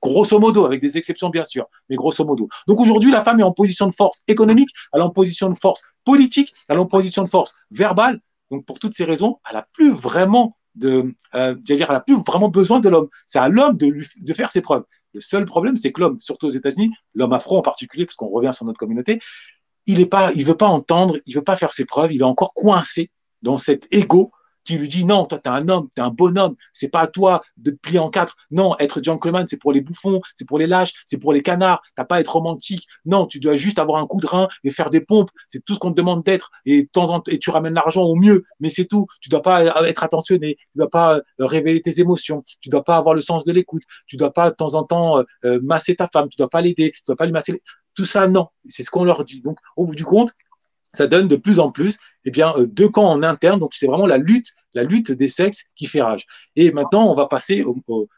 grosso 0.00 0.38
modo, 0.38 0.64
avec 0.64 0.80
des 0.80 0.96
exceptions 0.96 1.30
bien 1.30 1.44
sûr, 1.44 1.66
mais 1.88 1.96
grosso 1.96 2.24
modo. 2.24 2.48
Donc 2.66 2.80
aujourd'hui, 2.80 3.10
la 3.10 3.24
femme 3.24 3.40
est 3.40 3.44
en 3.44 3.52
position 3.52 3.86
de 3.86 3.94
force 3.94 4.22
économique, 4.26 4.70
elle 4.92 5.00
est 5.00 5.04
en 5.04 5.10
position 5.10 5.48
de 5.48 5.58
force 5.58 5.82
politique, 6.04 6.52
elle 6.68 6.76
est 6.76 6.80
en 6.80 6.86
position 6.86 7.24
de 7.24 7.28
force 7.28 7.54
verbale. 7.70 8.20
Donc 8.50 8.64
pour 8.64 8.78
toutes 8.78 8.94
ces 8.94 9.04
raisons, 9.04 9.38
elle 9.48 9.56
a 9.56 9.66
plus 9.72 9.92
vraiment 9.92 10.56
de, 10.74 11.14
euh, 11.34 11.54
dire, 11.54 11.90
elle 11.90 11.96
a 11.96 12.00
plus 12.00 12.16
vraiment 12.16 12.48
besoin 12.48 12.80
de 12.80 12.88
l'homme. 12.88 13.08
C'est 13.26 13.38
à 13.38 13.48
l'homme 13.48 13.76
de, 13.76 14.00
de 14.20 14.34
faire 14.34 14.50
ses 14.50 14.60
preuves. 14.60 14.84
Le 15.12 15.20
seul 15.20 15.44
problème, 15.44 15.76
c'est 15.76 15.92
que 15.92 16.00
l'homme, 16.00 16.20
surtout 16.20 16.46
aux 16.46 16.50
États-Unis, 16.50 16.92
l'homme 17.14 17.32
afro 17.32 17.58
en 17.58 17.62
particulier, 17.62 18.06
parce 18.06 18.16
qu'on 18.16 18.28
revient 18.28 18.52
sur 18.54 18.64
notre 18.64 18.78
communauté, 18.78 19.20
il 19.86 20.00
est 20.00 20.06
pas, 20.06 20.30
il 20.34 20.44
veut 20.44 20.56
pas 20.56 20.68
entendre, 20.68 21.18
il 21.26 21.34
veut 21.34 21.42
pas 21.42 21.56
faire 21.56 21.72
ses 21.72 21.84
preuves, 21.84 22.12
il 22.12 22.20
est 22.20 22.24
encore 22.24 22.54
coincé 22.54 23.10
dans 23.42 23.56
cet 23.56 23.88
ego 23.92 24.30
qui 24.64 24.76
lui 24.76 24.88
dit 24.88 25.04
non, 25.04 25.24
toi 25.24 25.38
t'es 25.38 25.48
un 25.48 25.68
homme, 25.68 25.88
t'es 25.94 26.02
un 26.02 26.10
bonhomme, 26.10 26.54
c'est 26.72 26.88
pas 26.88 27.00
à 27.00 27.06
toi 27.06 27.42
de 27.56 27.70
te 27.70 27.76
plier 27.76 27.98
en 27.98 28.10
quatre. 28.10 28.36
Non, 28.50 28.76
être 28.78 29.02
gentleman, 29.02 29.46
c'est 29.48 29.56
pour 29.56 29.72
les 29.72 29.80
bouffons, 29.80 30.20
c'est 30.36 30.46
pour 30.46 30.58
les 30.58 30.66
lâches, 30.66 30.92
c'est 31.04 31.18
pour 31.18 31.32
les 31.32 31.42
canards. 31.42 31.82
T'as 31.96 32.04
pas 32.04 32.16
à 32.16 32.20
être 32.20 32.32
romantique. 32.32 32.86
Non, 33.04 33.26
tu 33.26 33.40
dois 33.40 33.56
juste 33.56 33.78
avoir 33.78 34.00
un 34.00 34.06
coup 34.06 34.20
de 34.20 34.26
rein 34.26 34.48
et 34.64 34.70
faire 34.70 34.90
des 34.90 35.00
pompes. 35.00 35.30
C'est 35.48 35.64
tout 35.64 35.74
ce 35.74 35.78
qu'on 35.78 35.90
te 35.90 35.96
demande 35.96 36.24
d'être. 36.24 36.50
Et 36.66 36.86
temps 36.86 37.10
en 37.10 37.22
et 37.28 37.38
tu 37.38 37.50
ramènes 37.50 37.74
l'argent 37.74 38.02
au 38.02 38.14
mieux, 38.14 38.44
mais 38.60 38.70
c'est 38.70 38.86
tout. 38.86 39.06
Tu 39.20 39.28
dois 39.28 39.42
pas 39.42 39.64
être 39.86 40.04
attentionné, 40.04 40.56
tu 40.72 40.78
dois 40.78 40.90
pas 40.90 41.16
euh, 41.16 41.22
révéler 41.38 41.82
tes 41.82 42.00
émotions, 42.00 42.44
tu 42.60 42.68
dois 42.68 42.84
pas 42.84 42.96
avoir 42.96 43.14
le 43.14 43.20
sens 43.20 43.44
de 43.44 43.52
l'écoute, 43.52 43.82
tu 44.06 44.16
dois 44.16 44.32
pas 44.32 44.50
de 44.50 44.56
temps 44.56 44.74
en 44.74 44.84
temps 44.84 45.18
euh, 45.18 45.22
euh, 45.44 45.60
masser 45.62 45.96
ta 45.96 46.08
femme, 46.12 46.28
tu 46.28 46.36
dois 46.36 46.48
pas 46.48 46.60
l'aider, 46.60 46.92
tu 46.92 47.02
dois 47.06 47.16
pas 47.16 47.26
lui 47.26 47.32
masser. 47.32 47.60
Tout 47.94 48.04
ça, 48.04 48.28
non. 48.28 48.48
C'est 48.64 48.82
ce 48.82 48.90
qu'on 48.90 49.04
leur 49.04 49.24
dit. 49.24 49.40
Donc, 49.40 49.58
au 49.76 49.86
bout 49.86 49.94
du 49.94 50.04
compte, 50.04 50.32
ça 50.92 51.06
donne 51.06 51.28
de 51.28 51.36
plus 51.36 51.60
en 51.60 51.70
plus 51.70 51.98
eh 52.24 52.30
bien, 52.30 52.52
euh, 52.56 52.66
deux 52.66 52.88
camps 52.88 53.10
en 53.10 53.22
interne. 53.22 53.58
Donc, 53.58 53.70
c'est 53.74 53.86
vraiment 53.86 54.06
la 54.06 54.18
lutte, 54.18 54.54
la 54.74 54.82
lutte 54.84 55.12
des 55.12 55.28
sexes 55.28 55.64
qui 55.76 55.86
fait 55.86 56.02
rage. 56.02 56.26
Et 56.56 56.72
maintenant, 56.72 57.10
on 57.10 57.14
va 57.14 57.26
passer 57.26 57.64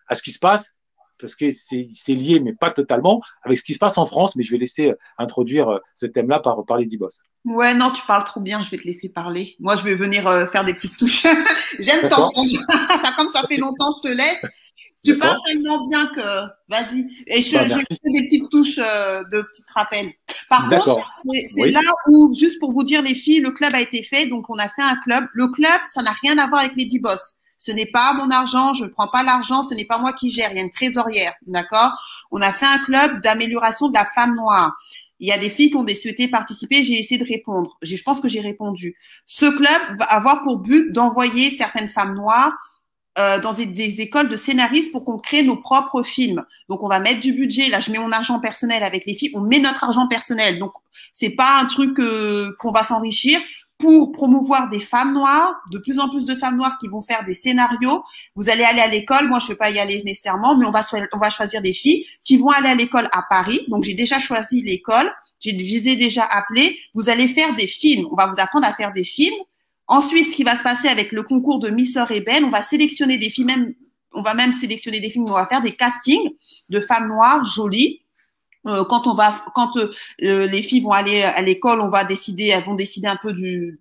à 0.09 0.15
ce 0.15 0.23
qui 0.23 0.33
se 0.33 0.39
passe, 0.39 0.75
parce 1.19 1.37
que 1.37 1.53
c'est 1.53 2.15
lié, 2.15 2.41
mais 2.41 2.53
pas 2.53 2.71
totalement, 2.71 3.23
avec 3.45 3.59
ce 3.59 3.63
qui 3.63 3.75
se 3.75 3.79
passe 3.79 3.97
en 3.97 4.07
France. 4.07 4.35
Mais 4.35 4.43
je 4.43 4.51
vais 4.51 4.59
laisser 4.59 4.91
euh, 4.91 4.95
introduire 5.19 5.69
euh, 5.69 5.79
ce 5.95 6.07
thème-là 6.07 6.41
par, 6.41 6.65
par 6.65 6.79
Lady 6.79 6.97
Boss. 6.97 7.23
Ouais, 7.45 7.75
non, 7.75 7.91
tu 7.91 8.03
parles 8.07 8.25
trop 8.25 8.41
bien, 8.41 8.63
je 8.63 8.71
vais 8.71 8.79
te 8.79 8.85
laisser 8.85 9.13
parler. 9.13 9.55
Moi, 9.61 9.77
je 9.77 9.85
vais 9.85 9.95
venir 9.95 10.25
faire 10.51 10.65
des 10.65 10.75
petites 10.75 10.97
touches. 10.97 11.27
J'aime 11.79 12.09
t'entendre. 12.09 12.49
ça, 13.01 13.13
comme 13.17 13.29
ça 13.29 13.43
fait 13.47 13.59
longtemps, 13.59 13.91
je 14.03 14.09
te 14.09 14.15
laisse. 14.15 14.47
Tu 15.05 15.19
parles 15.19 15.39
tellement 15.47 15.87
bien 15.89 16.07
que, 16.07 16.21
vas-y. 16.69 17.09
Et 17.27 17.43
je, 17.43 17.53
bah, 17.57 17.67
je 17.67 17.75
fais 17.75 18.13
des 18.13 18.25
petites 18.25 18.49
touches 18.51 18.79
euh, 18.79 19.25
de 19.33 19.43
petites 19.43 19.71
rappels. 19.71 20.13
Par 20.49 20.69
contre, 20.69 20.97
c'est 21.53 21.71
là 21.71 21.81
où, 22.09 22.33
juste 22.39 22.61
pour 22.61 22.73
vous 22.73 22.85
dire, 22.85 23.03
les 23.03 23.15
filles, 23.15 23.41
le 23.41 23.51
club 23.51 23.75
a 23.75 23.81
été 23.81 24.03
fait. 24.03 24.27
Donc, 24.27 24.49
on 24.49 24.59
a 24.59 24.69
fait 24.69 24.83
un 24.83 24.97
club. 24.97 25.27
Le 25.33 25.49
club, 25.49 25.81
ça 25.87 26.03
n'a 26.03 26.13
rien 26.23 26.39
à 26.39 26.47
voir 26.47 26.61
avec 26.61 26.77
Lady 26.77 27.01
Boss. 27.01 27.39
Ce 27.59 27.71
n'est 27.71 27.87
pas 27.87 28.13
mon 28.15 28.29
argent, 28.31 28.75
je 28.75 28.85
ne 28.85 28.89
prends 28.89 29.07
pas 29.07 29.23
l'argent, 29.23 29.63
ce 29.63 29.75
n'est 29.75 29.85
pas 29.85 29.99
moi 29.99 30.13
qui 30.13 30.31
gère, 30.31 30.51
il 30.51 30.57
y 30.57 30.61
a 30.61 30.65
une 30.65 30.71
trésorière, 30.71 31.33
d'accord? 31.47 31.93
On 32.33 32.41
a 32.41 32.53
fait 32.53 32.67
un 32.67 32.79
club 32.79 33.21
d'amélioration 33.21 33.89
de 33.89 33.95
la 33.95 34.05
femme 34.05 34.35
noire. 34.35 34.77
Il 35.21 35.29
y 35.29 35.33
a 35.33 35.39
des 35.39 35.49
filles 35.49 35.71
qui 35.71 35.77
ont 35.77 35.87
souhaité 35.87 36.27
participer, 36.27 36.83
j'ai 36.83 36.99
essayé 36.99 37.21
de 37.21 37.25
répondre. 37.25 37.79
Je 37.81 38.03
pense 38.03 38.19
que 38.19 38.29
j'ai 38.29 38.41
répondu. 38.41 38.97
Ce 39.27 39.47
club 39.47 39.97
va 39.97 40.07
avoir 40.07 40.43
pour 40.43 40.59
but 40.59 40.91
d'envoyer 40.91 41.53
certaines 41.53 41.89
femmes 41.89 42.17
noires 42.17 42.53
euh, 43.19 43.39
dans 43.41 43.53
des, 43.53 44.01
écoles 44.01 44.31
de 44.31 44.37
scénaristes 44.37 44.91
pour 44.91 45.05
qu'on 45.05 45.19
crée 45.19 45.43
nos 45.43 45.57
propres 45.57 46.03
films. 46.03 46.45
Donc 46.71 46.83
on 46.83 46.89
va 46.89 46.99
mettre 46.99 47.21
du 47.21 47.35
budget. 47.35 47.69
Là, 47.69 47.79
je 47.79 47.91
mets 47.91 47.99
mon 47.99 48.11
argent 48.11 48.41
personnel 48.41 48.83
avec 48.83 49.05
les 49.05 49.15
filles. 49.15 49.33
On 49.35 49.41
met 49.41 49.59
notre 49.59 49.85
argent 49.85 50.09
personnel. 50.09 50.59
Donc 50.59 50.73
c'est 51.13 51.37
pas 51.37 51.59
un 51.61 51.67
truc 51.67 51.99
euh, 51.99 52.57
qu'on 52.59 52.73
va 52.73 52.85
s'enrichir 52.85 53.39
pour 53.77 54.13
promouvoir 54.13 54.71
des 54.71 54.81
femmes 54.81 55.13
noires, 55.13 55.61
de 55.73 55.79
plus 55.79 55.99
en 55.99 56.09
plus 56.09 56.25
de 56.25 56.35
femmes 56.37 56.57
noires 56.57 56.79
qui 56.81 56.89
vont 56.89 57.03
faire 57.03 57.25
des 57.25 57.35
scénarios. 57.35 58.03
Vous 58.37 58.49
allez 58.49 58.63
aller 58.63 58.81
à 58.81 58.87
l'école, 58.87 59.29
moi 59.29 59.41
je 59.41 59.47
ne 59.47 59.49
vais 59.49 59.57
pas 59.57 59.71
y 59.71 59.79
aller 59.79 60.03
nécessairement, 60.07 60.57
mais 60.57 60.65
on 60.65 60.71
va, 60.71 60.83
on 61.13 61.19
va 61.19 61.31
choisir 61.31 61.61
des 61.61 61.73
filles 61.73 62.07
qui 62.23 62.37
vont 62.37 62.49
aller 62.49 62.69
à 62.69 62.75
l'école 62.75 63.09
à 63.13 63.25
Paris. 63.29 63.67
Donc 63.69 63.83
j'ai 63.85 63.95
déjà 63.95 64.21
choisi 64.21 64.63
l'école, 64.63 65.13
je 65.45 65.51
les 65.51 65.89
ai 65.89 65.97
déjà 65.97 66.23
appelées. 66.23 66.79
Vous 66.95 67.09
allez 67.09 67.27
faire 67.27 67.55
des 67.57 67.67
films, 67.67 68.07
on 68.11 68.15
va 68.15 68.27
vous 68.27 68.41
apprendre 68.41 68.67
à 68.67 68.73
faire 68.73 68.93
des 68.93 69.05
films. 69.05 69.35
Ensuite, 69.93 70.31
ce 70.31 70.35
qui 70.35 70.43
va 70.43 70.57
se 70.57 70.63
passer 70.63 70.89
avec 70.89 71.13
le 71.13 71.23
concours 71.23 71.59
de 71.59 71.69
Miss 71.69 71.99
Rebelle, 71.99 72.47
on 72.47 72.49
va 72.49 72.63
sélectionner 72.63 73.19
des 73.19 73.29
filles, 73.29 73.45
même, 73.45 73.75
on 74.15 74.23
va 74.23 74.33
même 74.33 74.55
sélectionner 74.55 75.01
des 75.01 75.11
films, 75.11 75.27
on 75.29 75.35
va 75.35 75.47
faire 75.47 75.61
des 75.61 75.73
castings 75.73 76.31
de 76.71 76.81
femmes 76.81 77.09
noires 77.09 77.45
jolies 77.45 78.01
euh, 78.67 78.87
quand 78.87 79.07
on 79.07 79.13
va, 79.13 79.35
quand 79.55 79.77
euh, 79.77 80.47
les 80.47 80.63
filles 80.63 80.81
vont 80.81 80.93
aller 80.93 81.23
à 81.23 81.43
l'école, 81.43 81.83
on 81.83 81.91
va 81.91 82.05
décider, 82.05 82.47
elles 82.47 82.65
vont 82.65 82.75
décider 82.75 83.07
un 83.07 83.19
peu 83.21 83.35
du, 83.35 83.81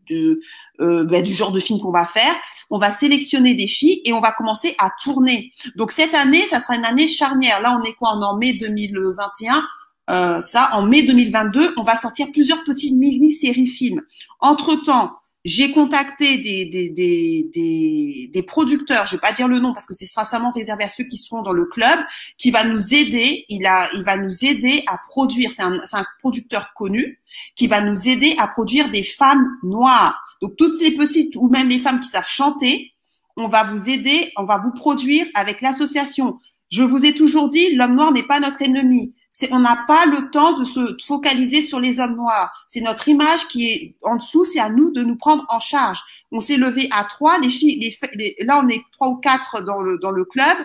euh, 0.82 1.06
ben, 1.06 1.24
du 1.24 1.32
genre 1.32 1.54
de 1.54 1.62
film 1.62 1.80
qu'on 1.80 1.94
va 1.94 2.06
faire. 2.06 2.36
On 2.70 2.78
va 2.78 2.92
sélectionner 2.92 3.56
des 3.56 3.68
filles 3.68 4.02
et 4.04 4.12
on 4.12 4.20
va 4.20 4.34
commencer 4.34 4.76
à 4.80 4.92
tourner. 5.02 5.54
Donc 5.78 5.94
cette 5.94 6.14
année, 6.14 6.46
ça 6.46 6.60
sera 6.60 6.76
une 6.76 6.84
année 6.84 7.08
charnière. 7.08 7.62
Là, 7.62 7.80
on 7.80 7.86
est 7.86 7.94
quoi? 7.94 8.18
On 8.18 8.22
est 8.22 8.26
en 8.26 8.36
mai 8.36 8.52
2021. 8.56 10.42
ça, 10.42 10.72
en 10.74 10.86
mai 10.86 11.04
2022, 11.04 11.76
on 11.78 11.84
va 11.84 11.96
sortir 11.96 12.28
plusieurs 12.34 12.66
petites 12.66 12.98
mini-séries 12.98 13.66
films. 13.66 14.02
Entre 14.42 14.76
temps, 14.76 15.21
j'ai 15.44 15.72
contacté 15.72 16.38
des, 16.38 16.66
des, 16.66 16.90
des, 16.90 18.30
des, 18.32 18.44
producteurs, 18.44 19.08
je 19.08 19.16
vais 19.16 19.22
pas 19.22 19.32
dire 19.32 19.48
le 19.48 19.60
nom 19.60 19.74
parce 19.74 19.88
que 19.88 19.94
ce 19.94 20.06
sera 20.06 20.24
seulement 20.24 20.52
réservé 20.52 20.84
à 20.84 20.90
ceux 20.90 21.04
qui 21.06 21.18
seront 21.18 21.42
dans 21.42 21.54
le 21.54 21.66
club, 21.66 22.00
qui 22.38 22.52
va 22.52 22.64
nous 22.64 22.94
aider. 22.94 23.46
Il 23.50 23.66
a, 23.66 23.88
il 23.96 24.04
va 24.04 24.18
nous 24.18 24.46
aider 24.46 24.84
à 24.86 25.00
produire. 25.10 25.52
C'est 25.56 25.64
un, 25.64 25.80
un 25.94 26.06
producteur 26.20 26.74
connu 26.76 27.20
qui 27.56 27.68
va 27.68 27.82
nous 27.82 28.08
aider 28.08 28.36
à 28.38 28.48
produire 28.48 28.92
des 28.92 29.04
femmes 29.04 29.48
noires. 29.64 30.24
Donc 30.44 30.58
toutes 30.58 30.80
les 30.80 30.92
petites 30.92 31.36
ou 31.36 31.50
même 31.50 31.70
les 31.70 31.80
femmes 31.80 32.02
qui 32.02 32.10
savent 32.10 32.28
chanter, 32.28 32.94
on 33.36 33.48
va 33.48 33.64
vous 33.64 33.90
aider, 33.90 34.32
on 34.38 34.44
va 34.44 34.60
vous 34.60 34.72
produire 34.72 35.26
avec 35.34 35.62
l'association. 35.62 36.38
Je 36.70 36.84
vous 36.84 37.04
ai 37.04 37.16
toujours 37.16 37.50
dit, 37.50 37.76
l'homme 37.76 37.96
noir 37.96 38.12
n'est 38.12 38.24
pas 38.24 38.40
notre 38.40 38.62
ennemi 38.62 39.16
on 39.52 39.60
n'a 39.60 39.86
pas 39.88 40.06
le 40.06 40.30
temps 40.30 40.60
de 40.60 40.66
se 40.66 40.98
focaliser 41.06 41.62
sur 41.62 41.80
les 41.80 42.00
hommes 42.00 42.16
noirs. 42.16 42.52
C'est 42.68 42.82
notre 42.82 43.08
image 43.08 43.48
qui 43.48 43.72
est 43.72 43.96
en 44.04 44.18
dessous, 44.18 44.46
c'est 44.46 44.60
à 44.60 44.70
nous 44.70 44.92
de 44.92 45.04
nous 45.04 45.16
prendre 45.16 45.46
en 45.50 45.60
charge. 45.60 46.00
On 46.32 46.40
s'est 46.40 46.58
levé 46.58 46.88
à 46.92 47.04
trois, 47.04 47.40
les 47.40 47.50
filles, 47.50 47.96
les, 48.16 48.36
là 48.42 48.62
on 48.64 48.68
est 48.70 48.84
trois 48.92 49.10
ou 49.10 49.18
quatre 49.18 49.64
dans 49.64 49.82
le 49.82 49.98
dans 49.98 50.12
le 50.12 50.26
club. 50.26 50.58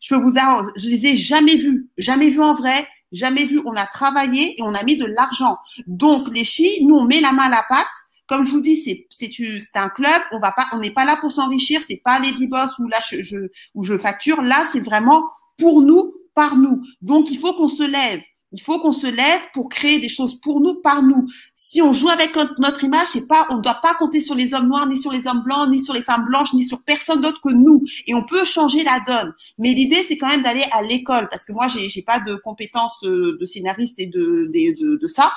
Je 0.00 0.14
peux 0.14 0.20
vous 0.20 0.34
je 0.76 0.88
les 0.88 1.06
ai 1.06 1.16
jamais 1.16 1.56
vus, 1.56 1.88
jamais 1.98 2.30
vus 2.30 2.42
en 2.42 2.54
vrai, 2.54 2.86
jamais 3.12 3.44
vus. 3.44 3.60
On 3.66 3.74
a 3.74 3.86
travaillé 3.86 4.58
et 4.58 4.62
on 4.62 4.74
a 4.74 4.82
mis 4.82 4.96
de 4.96 5.04
l'argent. 5.04 5.58
Donc 5.86 6.28
les 6.34 6.44
filles, 6.44 6.86
nous 6.86 6.96
on 6.96 7.04
met 7.04 7.20
la 7.20 7.32
main 7.32 7.44
à 7.44 7.50
la 7.50 7.64
pâte. 7.68 7.86
Comme 8.26 8.46
je 8.46 8.52
vous 8.52 8.60
dis, 8.60 8.76
c'est 8.76 9.06
c'est 9.10 9.76
un 9.76 9.88
club. 9.88 10.22
On 10.32 10.38
va 10.38 10.52
pas, 10.52 10.66
on 10.72 10.78
n'est 10.78 10.92
pas 10.92 11.04
là 11.04 11.16
pour 11.20 11.32
s'enrichir. 11.32 11.80
C'est 11.86 12.00
pas 12.04 12.18
Lady 12.18 12.46
Boss 12.46 12.78
où 12.78 12.86
là 12.86 13.00
je 13.10 13.48
où 13.74 13.84
je 13.84 13.96
facture. 13.96 14.42
Là 14.42 14.64
c'est 14.70 14.80
vraiment 14.80 15.28
pour 15.58 15.82
nous 15.82 16.09
par 16.34 16.56
nous. 16.56 16.82
Donc, 17.02 17.30
il 17.30 17.38
faut 17.38 17.52
qu'on 17.54 17.68
se 17.68 17.82
lève. 17.82 18.20
Il 18.52 18.60
faut 18.60 18.80
qu'on 18.80 18.92
se 18.92 19.06
lève 19.06 19.42
pour 19.54 19.68
créer 19.68 20.00
des 20.00 20.08
choses 20.08 20.40
pour 20.40 20.60
nous, 20.60 20.80
par 20.80 21.04
nous. 21.04 21.28
Si 21.54 21.80
on 21.80 21.92
joue 21.92 22.08
avec 22.08 22.36
notre 22.58 22.82
image, 22.82 23.08
c'est 23.12 23.28
pas, 23.28 23.46
on 23.50 23.58
ne 23.58 23.62
doit 23.62 23.78
pas 23.80 23.94
compter 23.94 24.20
sur 24.20 24.34
les 24.34 24.54
hommes 24.54 24.66
noirs, 24.66 24.88
ni 24.88 24.96
sur 24.96 25.12
les 25.12 25.28
hommes 25.28 25.42
blancs, 25.44 25.68
ni 25.70 25.78
sur 25.78 25.94
les 25.94 26.02
femmes 26.02 26.24
blanches, 26.24 26.52
ni 26.52 26.64
sur 26.64 26.82
personne 26.82 27.20
d'autre 27.20 27.40
que 27.40 27.52
nous. 27.52 27.80
Et 28.08 28.14
on 28.14 28.24
peut 28.24 28.44
changer 28.44 28.82
la 28.82 28.98
donne. 29.06 29.32
Mais 29.58 29.72
l'idée, 29.72 30.02
c'est 30.02 30.18
quand 30.18 30.28
même 30.28 30.42
d'aller 30.42 30.64
à 30.72 30.82
l'école, 30.82 31.28
parce 31.30 31.44
que 31.44 31.52
moi, 31.52 31.68
j'ai, 31.68 31.88
j'ai 31.88 32.02
pas 32.02 32.18
de 32.18 32.34
compétences 32.34 33.04
euh, 33.04 33.38
de 33.40 33.46
scénariste 33.46 34.00
et 34.00 34.06
de, 34.06 34.50
de, 34.52 34.96
de 34.96 35.06
ça. 35.06 35.32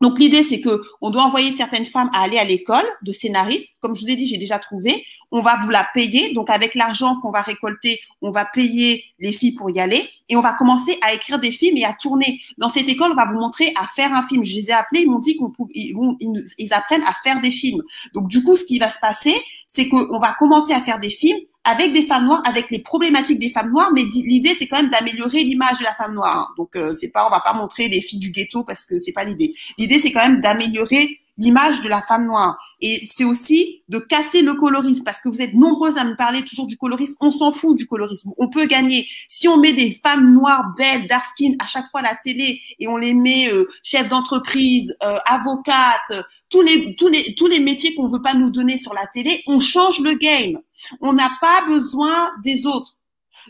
Donc 0.00 0.18
l'idée 0.18 0.42
c'est 0.42 0.60
que 0.60 0.82
on 1.00 1.10
doit 1.10 1.24
envoyer 1.24 1.52
certaines 1.52 1.86
femmes 1.86 2.10
à 2.12 2.22
aller 2.22 2.38
à 2.38 2.44
l'école 2.44 2.84
de 3.02 3.12
scénariste. 3.12 3.76
Comme 3.80 3.94
je 3.94 4.02
vous 4.02 4.10
ai 4.10 4.16
dit, 4.16 4.26
j'ai 4.26 4.36
déjà 4.36 4.58
trouvé. 4.58 5.04
On 5.30 5.40
va 5.40 5.58
vous 5.62 5.70
la 5.70 5.86
payer. 5.94 6.32
Donc 6.34 6.50
avec 6.50 6.74
l'argent 6.74 7.18
qu'on 7.20 7.30
va 7.30 7.42
récolter, 7.42 7.98
on 8.20 8.30
va 8.30 8.44
payer 8.44 9.04
les 9.18 9.32
filles 9.32 9.54
pour 9.54 9.70
y 9.70 9.80
aller 9.80 10.08
et 10.28 10.36
on 10.36 10.40
va 10.40 10.52
commencer 10.52 10.98
à 11.02 11.14
écrire 11.14 11.38
des 11.38 11.52
films 11.52 11.78
et 11.78 11.84
à 11.84 11.94
tourner. 11.94 12.40
Dans 12.58 12.68
cette 12.68 12.88
école, 12.88 13.12
on 13.12 13.16
va 13.16 13.26
vous 13.26 13.38
montrer 13.38 13.72
à 13.76 13.86
faire 13.88 14.12
un 14.12 14.22
film. 14.22 14.44
Je 14.44 14.54
les 14.54 14.68
ai 14.70 14.72
appelés, 14.72 15.02
ils 15.02 15.10
m'ont 15.10 15.18
dit 15.18 15.36
qu'on 15.36 15.52
ils, 15.70 15.94
vont, 15.94 16.16
ils 16.20 16.72
apprennent 16.74 17.04
à 17.04 17.14
faire 17.24 17.40
des 17.40 17.50
films. 17.50 17.82
Donc 18.12 18.28
du 18.28 18.42
coup, 18.42 18.56
ce 18.56 18.64
qui 18.64 18.78
va 18.78 18.90
se 18.90 18.98
passer, 18.98 19.34
c'est 19.66 19.88
qu'on 19.88 20.18
va 20.18 20.34
commencer 20.38 20.72
à 20.72 20.80
faire 20.80 21.00
des 21.00 21.10
films 21.10 21.40
avec 21.66 21.92
des 21.92 22.02
femmes 22.02 22.26
noires, 22.26 22.42
avec 22.46 22.70
les 22.70 22.78
problématiques 22.78 23.38
des 23.38 23.50
femmes 23.50 23.70
noires, 23.72 23.90
mais 23.92 24.04
l'idée 24.04 24.54
c'est 24.54 24.66
quand 24.66 24.76
même 24.76 24.90
d'améliorer 24.90 25.42
l'image 25.42 25.78
de 25.78 25.84
la 25.84 25.94
femme 25.94 26.14
noire. 26.14 26.48
Hein. 26.50 26.54
Donc 26.56 26.76
euh, 26.76 26.94
c'est 26.94 27.08
pas, 27.10 27.26
on 27.26 27.30
va 27.30 27.40
pas 27.40 27.52
montrer 27.52 27.88
les 27.88 28.00
filles 28.00 28.20
du 28.20 28.30
ghetto 28.30 28.64
parce 28.64 28.84
que 28.84 28.98
c'est 28.98 29.12
pas 29.12 29.24
l'idée. 29.24 29.52
L'idée 29.76 29.98
c'est 29.98 30.12
quand 30.12 30.26
même 30.26 30.40
d'améliorer 30.40 31.20
l'image 31.38 31.80
de 31.82 31.88
la 31.88 32.00
femme 32.02 32.26
noire. 32.26 32.58
Et 32.80 33.00
c'est 33.06 33.24
aussi 33.24 33.82
de 33.88 33.98
casser 33.98 34.42
le 34.42 34.54
colorisme, 34.54 35.04
parce 35.04 35.20
que 35.20 35.28
vous 35.28 35.42
êtes 35.42 35.54
nombreuses 35.54 35.98
à 35.98 36.04
me 36.04 36.16
parler 36.16 36.44
toujours 36.44 36.66
du 36.66 36.76
colorisme. 36.76 37.16
On 37.20 37.30
s'en 37.30 37.52
fout 37.52 37.76
du 37.76 37.86
colorisme. 37.86 38.30
On 38.38 38.48
peut 38.48 38.66
gagner. 38.66 39.06
Si 39.28 39.48
on 39.48 39.58
met 39.58 39.72
des 39.72 39.98
femmes 40.02 40.32
noires, 40.32 40.72
belles, 40.76 41.06
dark 41.06 41.24
skin 41.24 41.52
à 41.58 41.66
chaque 41.66 41.90
fois 41.90 42.00
à 42.00 42.04
la 42.04 42.14
télé, 42.14 42.60
et 42.78 42.88
on 42.88 42.96
les 42.96 43.14
met 43.14 43.50
euh, 43.52 43.68
chefs 43.82 44.08
d'entreprise, 44.08 44.96
euh, 45.02 45.18
avocates, 45.26 46.24
tous 46.50 46.62
les, 46.62 46.94
tous 46.96 47.08
les, 47.08 47.34
tous 47.34 47.46
les 47.46 47.60
métiers 47.60 47.94
qu'on 47.94 48.08
veut 48.08 48.22
pas 48.22 48.34
nous 48.34 48.50
donner 48.50 48.78
sur 48.78 48.94
la 48.94 49.06
télé, 49.06 49.42
on 49.46 49.60
change 49.60 50.00
le 50.00 50.14
game. 50.14 50.58
On 51.00 51.12
n'a 51.12 51.30
pas 51.40 51.64
besoin 51.66 52.30
des 52.42 52.66
autres. 52.66 52.96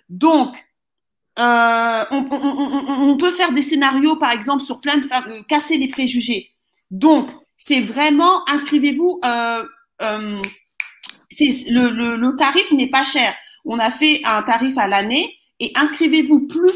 Donc, 0.08 0.56
euh, 1.38 2.04
on, 2.10 2.26
on, 2.30 2.36
on, 2.36 3.10
on, 3.10 3.16
peut 3.16 3.30
faire 3.30 3.52
des 3.52 3.62
scénarios, 3.62 4.16
par 4.16 4.32
exemple, 4.32 4.62
sur 4.62 4.80
plein 4.80 4.96
de 4.96 5.04
femmes, 5.04 5.24
euh, 5.28 5.42
casser 5.42 5.76
les 5.76 5.88
préjugés. 5.88 6.52
Donc, 6.90 7.30
c'est 7.56 7.80
vraiment 7.80 8.48
inscrivez-vous. 8.48 9.20
Euh, 9.24 9.64
euh, 10.02 10.42
le, 11.40 11.90
le, 11.90 12.16
le, 12.16 12.36
tarif 12.36 12.70
n'est 12.72 12.88
pas 12.90 13.04
cher. 13.04 13.34
On 13.64 13.78
a 13.78 13.90
fait 13.90 14.20
un 14.24 14.42
tarif 14.42 14.78
à 14.78 14.86
l'année 14.88 15.36
et 15.58 15.72
inscrivez-vous. 15.74 16.46
Plus 16.46 16.72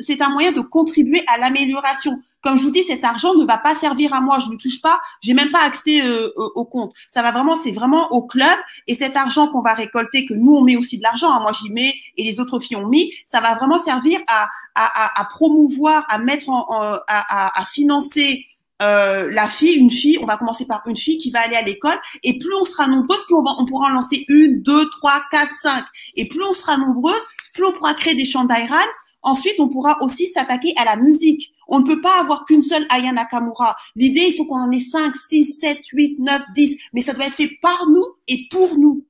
c'est 0.00 0.20
un 0.22 0.28
moyen 0.30 0.52
de 0.52 0.60
contribuer 0.60 1.22
à 1.26 1.38
l'amélioration. 1.38 2.22
Comme 2.42 2.58
je 2.58 2.64
vous 2.64 2.70
dis, 2.70 2.82
cet 2.82 3.04
argent 3.04 3.34
ne 3.36 3.44
va 3.44 3.56
pas 3.56 3.72
servir 3.74 4.12
à 4.12 4.20
moi. 4.20 4.40
Je 4.40 4.50
ne 4.50 4.56
touche 4.56 4.82
pas. 4.82 5.00
J'ai 5.20 5.32
même 5.32 5.52
pas 5.52 5.62
accès 5.62 6.02
euh, 6.04 6.28
au 6.36 6.64
compte. 6.64 6.92
Ça 7.08 7.22
va 7.22 7.30
vraiment, 7.30 7.54
c'est 7.54 7.70
vraiment 7.70 8.10
au 8.12 8.26
club. 8.26 8.58
Et 8.88 8.96
cet 8.96 9.16
argent 9.16 9.46
qu'on 9.46 9.62
va 9.62 9.74
récolter, 9.74 10.26
que 10.26 10.34
nous 10.34 10.52
on 10.56 10.62
met 10.62 10.76
aussi 10.76 10.98
de 10.98 11.04
l'argent. 11.04 11.30
Hein, 11.30 11.40
moi 11.40 11.52
j'y 11.52 11.70
mets 11.70 11.94
et 12.16 12.24
les 12.24 12.40
autres 12.40 12.58
filles 12.58 12.76
ont 12.76 12.88
mis. 12.88 13.12
Ça 13.26 13.40
va 13.40 13.54
vraiment 13.54 13.78
servir 13.78 14.20
à, 14.26 14.48
à, 14.74 15.04
à, 15.04 15.20
à 15.20 15.24
promouvoir, 15.26 16.04
à 16.08 16.18
mettre 16.18 16.48
en, 16.48 16.66
à, 17.06 17.60
à, 17.60 17.64
financer 17.66 18.44
euh, 18.82 19.30
la 19.30 19.48
fille, 19.48 19.74
une 19.74 19.90
fille, 19.90 20.18
on 20.20 20.26
va 20.26 20.36
commencer 20.36 20.66
par 20.66 20.82
une 20.86 20.96
fille 20.96 21.18
qui 21.18 21.30
va 21.30 21.40
aller 21.40 21.56
à 21.56 21.62
l'école, 21.62 21.98
et 22.22 22.38
plus 22.38 22.54
on 22.60 22.64
sera 22.64 22.86
nombreuses, 22.86 23.22
plus 23.26 23.36
on, 23.36 23.44
on 23.46 23.66
pourra 23.66 23.86
en 23.88 23.94
lancer 23.94 24.24
une, 24.28 24.62
deux, 24.62 24.88
trois, 24.90 25.22
quatre, 25.30 25.54
cinq. 25.54 25.84
Et 26.16 26.28
plus 26.28 26.42
on 26.44 26.52
sera 26.52 26.76
nombreuses, 26.76 27.26
plus 27.54 27.64
on 27.64 27.72
pourra 27.72 27.94
créer 27.94 28.14
des 28.14 28.24
chants 28.24 28.44
d'Irams. 28.44 28.80
Ensuite, 29.22 29.54
on 29.60 29.68
pourra 29.68 30.02
aussi 30.02 30.26
s'attaquer 30.26 30.74
à 30.76 30.84
la 30.84 30.96
musique. 30.96 31.52
On 31.68 31.80
ne 31.80 31.86
peut 31.86 32.00
pas 32.00 32.18
avoir 32.18 32.44
qu'une 32.44 32.64
seule 32.64 32.86
Aya 32.90 33.12
Nakamura. 33.12 33.76
L'idée, 33.94 34.26
il 34.28 34.36
faut 34.36 34.44
qu'on 34.46 34.60
en 34.60 34.70
ait 34.72 34.80
5, 34.80 35.14
6, 35.14 35.44
7, 35.60 35.78
8, 35.92 36.18
9, 36.18 36.42
10. 36.54 36.78
Mais 36.92 37.02
ça 37.02 37.12
doit 37.12 37.26
être 37.26 37.34
fait 37.34 37.50
par 37.62 37.88
nous 37.88 38.04
et 38.26 38.48
pour 38.50 38.76
nous. 38.78 39.06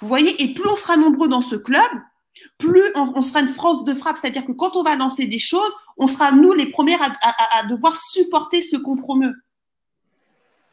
Vous 0.00 0.08
voyez 0.08 0.40
Et 0.42 0.54
plus 0.54 0.68
on 0.68 0.76
sera 0.76 0.96
nombreux 0.96 1.28
dans 1.28 1.40
ce 1.40 1.56
club, 1.56 1.82
plus 2.58 2.82
on, 2.94 3.22
sera 3.22 3.40
une 3.40 3.48
France 3.48 3.84
de 3.84 3.94
frappe, 3.94 4.16
c'est-à-dire 4.16 4.44
que 4.44 4.52
quand 4.52 4.76
on 4.76 4.82
va 4.82 4.96
lancer 4.96 5.26
des 5.26 5.38
choses, 5.38 5.74
on 5.96 6.06
sera 6.06 6.32
nous 6.32 6.52
les 6.52 6.66
premières 6.66 7.00
à, 7.02 7.66
devoir 7.66 7.96
supporter 7.96 8.62
ce 8.62 8.76
compromis. 8.76 9.28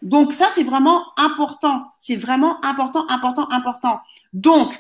Donc 0.02 0.34
ça, 0.34 0.50
c'est 0.54 0.64
vraiment 0.64 1.06
important. 1.18 1.86
C'est 2.00 2.16
vraiment 2.16 2.64
important, 2.64 3.08
important, 3.10 3.50
important. 3.50 4.00
Donc, 4.34 4.78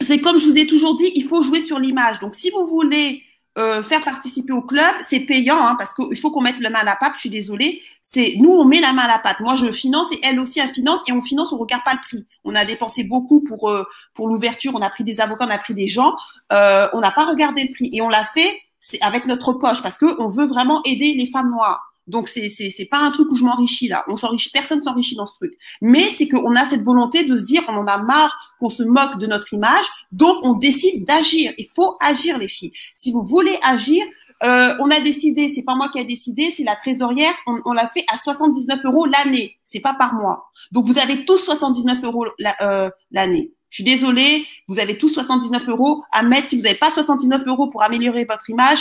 c'est 0.00 0.20
comme 0.20 0.38
je 0.38 0.44
vous 0.44 0.58
ai 0.58 0.66
toujours 0.66 0.94
dit, 0.94 1.10
il 1.14 1.24
faut 1.24 1.42
jouer 1.42 1.60
sur 1.60 1.78
l'image. 1.78 2.20
Donc, 2.20 2.34
si 2.34 2.50
vous 2.50 2.66
voulez 2.66 3.22
euh, 3.58 3.82
faire 3.82 4.00
participer 4.00 4.52
au 4.52 4.62
club, 4.62 4.94
c'est 5.00 5.20
payant 5.20 5.58
hein, 5.58 5.74
parce 5.76 5.92
qu'il 5.92 6.16
faut 6.16 6.30
qu'on 6.30 6.40
mette 6.40 6.60
la 6.60 6.70
main 6.70 6.78
à 6.80 6.84
la 6.84 6.96
pâte. 6.96 7.14
Je 7.14 7.20
suis 7.20 7.30
désolée. 7.30 7.82
C'est 8.02 8.34
nous, 8.38 8.50
on 8.50 8.64
met 8.64 8.80
la 8.80 8.92
main 8.92 9.02
à 9.02 9.08
la 9.08 9.18
pâte. 9.18 9.40
Moi, 9.40 9.56
je 9.56 9.72
finance 9.72 10.06
et 10.12 10.20
elle 10.22 10.38
aussi, 10.38 10.60
elle 10.60 10.70
finance 10.70 11.02
et 11.08 11.12
on 11.12 11.20
finance, 11.20 11.52
on 11.52 11.58
regarde 11.58 11.82
pas 11.84 11.94
le 11.94 12.00
prix. 12.00 12.26
On 12.44 12.54
a 12.54 12.64
dépensé 12.64 13.04
beaucoup 13.04 13.40
pour 13.40 13.68
euh, 13.68 13.84
pour 14.14 14.28
l'ouverture. 14.28 14.72
On 14.74 14.82
a 14.82 14.90
pris 14.90 15.04
des 15.04 15.20
avocats, 15.20 15.46
on 15.46 15.50
a 15.50 15.58
pris 15.58 15.74
des 15.74 15.88
gens. 15.88 16.14
Euh, 16.52 16.88
on 16.92 17.00
n'a 17.00 17.10
pas 17.10 17.26
regardé 17.26 17.64
le 17.64 17.72
prix 17.72 17.90
et 17.92 18.00
on 18.00 18.08
l'a 18.08 18.24
fait 18.24 18.62
c'est 18.80 19.02
avec 19.02 19.26
notre 19.26 19.52
poche 19.52 19.82
parce 19.82 19.98
que 19.98 20.20
on 20.20 20.28
veut 20.28 20.46
vraiment 20.46 20.80
aider 20.84 21.14
les 21.14 21.26
femmes 21.26 21.50
noires. 21.50 21.87
Donc 22.08 22.28
c'est 22.28 22.48
c'est 22.48 22.88
pas 22.90 22.98
un 22.98 23.10
truc 23.10 23.30
où 23.30 23.36
je 23.36 23.44
m'enrichis 23.44 23.88
là. 23.88 24.04
On 24.08 24.16
s'enrichit, 24.16 24.50
personne 24.50 24.82
s'enrichit 24.82 25.14
dans 25.14 25.26
ce 25.26 25.34
truc. 25.34 25.52
Mais 25.82 26.10
c'est 26.10 26.28
qu'on 26.28 26.54
a 26.56 26.64
cette 26.64 26.82
volonté 26.82 27.24
de 27.24 27.36
se 27.36 27.44
dire 27.44 27.62
on 27.68 27.74
en 27.74 27.86
a 27.86 27.98
marre 27.98 28.36
qu'on 28.58 28.70
se 28.70 28.82
moque 28.82 29.18
de 29.18 29.26
notre 29.26 29.52
image, 29.52 29.84
donc 30.10 30.36
on 30.42 30.54
décide 30.54 31.06
d'agir. 31.06 31.52
Il 31.58 31.66
faut 31.74 31.96
agir 32.00 32.38
les 32.38 32.48
filles. 32.48 32.72
Si 32.94 33.12
vous 33.12 33.24
voulez 33.24 33.58
agir, 33.62 34.04
euh, 34.42 34.74
on 34.80 34.90
a 34.90 35.00
décidé, 35.00 35.48
c'est 35.48 35.62
pas 35.62 35.74
moi 35.74 35.88
qui 35.90 36.00
a 36.00 36.04
décidé, 36.04 36.50
c'est 36.50 36.64
la 36.64 36.76
trésorière. 36.76 37.34
On, 37.46 37.60
on 37.66 37.72
l'a 37.72 37.88
fait 37.88 38.04
à 38.12 38.16
79 38.16 38.80
euros 38.84 39.06
l'année. 39.06 39.58
C'est 39.64 39.80
pas 39.80 39.94
par 39.94 40.14
mois. 40.14 40.50
Donc 40.72 40.86
vous 40.86 40.98
avez 40.98 41.24
tous 41.24 41.38
79 41.38 42.02
euros 42.04 42.26
euh, 42.62 42.90
l'année. 43.10 43.52
Je 43.70 43.76
suis 43.76 43.84
désolée, 43.84 44.46
vous 44.66 44.78
avez 44.78 44.96
tous 44.96 45.10
79 45.10 45.68
euros 45.68 46.02
à 46.10 46.22
mettre. 46.22 46.48
Si 46.48 46.56
vous 46.56 46.62
n'avez 46.62 46.78
pas 46.78 46.90
69 46.90 47.46
euros 47.46 47.68
pour 47.68 47.82
améliorer 47.82 48.24
votre 48.24 48.48
image, 48.48 48.78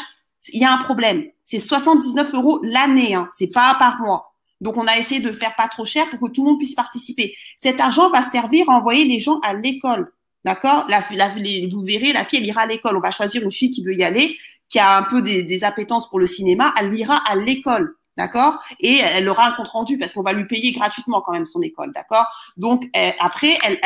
il 0.54 0.62
y 0.62 0.66
a 0.66 0.74
un 0.74 0.84
problème. 0.84 1.26
C'est 1.44 1.60
79 1.60 2.34
euros 2.34 2.60
l'année, 2.64 3.16
hein. 3.16 3.30
c'est 3.32 3.52
pas 3.52 3.76
par 3.80 4.00
mois. 4.02 4.34
Donc, 4.60 4.78
on 4.78 4.88
a 4.88 4.98
essayé 4.98 5.22
de 5.22 5.32
faire 5.32 5.56
pas 5.56 5.68
trop 5.68 5.86
cher 5.86 6.10
pour 6.10 6.20
que 6.20 6.34
tout 6.34 6.44
le 6.44 6.50
monde 6.50 6.58
puisse 6.58 6.76
participer. 6.76 7.36
Cet 7.58 7.80
argent 7.80 8.10
va 8.10 8.24
servir 8.24 8.70
à 8.70 8.74
envoyer 8.74 9.06
les 9.06 9.20
gens 9.20 9.40
à 9.42 9.54
l'école. 9.54 10.12
D'accord? 10.44 10.86
La, 10.90 11.04
la, 11.12 11.30
Vous 11.30 11.84
verrez, 11.84 12.14
la 12.14 12.26
fille, 12.26 12.40
elle 12.40 12.48
ira 12.48 12.62
à 12.62 12.66
l'école. 12.66 12.98
On 12.98 13.02
va 13.02 13.12
choisir 13.12 13.44
une 13.44 13.52
fille 13.52 13.70
qui 13.70 13.84
veut 13.84 13.94
y 13.94 14.04
aller, 14.04 14.38
qui 14.70 14.80
a 14.80 14.98
un 14.98 15.04
peu 15.04 15.22
des, 15.22 15.44
des 15.44 15.64
appétences 15.64 16.10
pour 16.10 16.20
le 16.20 16.28
cinéma. 16.28 16.74
Elle 16.80 16.94
ira 16.94 17.18
à 17.18 17.36
l'école. 17.36 17.96
D'accord? 18.18 18.58
Et 18.80 18.96
elle 18.96 19.30
aura 19.30 19.46
un 19.46 19.52
compte 19.52 19.68
rendu 19.68 20.00
parce 20.00 20.14
qu'on 20.14 20.24
va 20.24 20.34
lui 20.34 20.48
payer 20.48 20.72
gratuitement 20.72 21.22
quand 21.22 21.34
même 21.34 21.46
son 21.46 21.62
école, 21.62 21.92
d'accord? 21.94 22.26
Donc 22.58 22.86
euh, 22.98 23.12
après, 23.20 23.56
elle, 23.64 23.80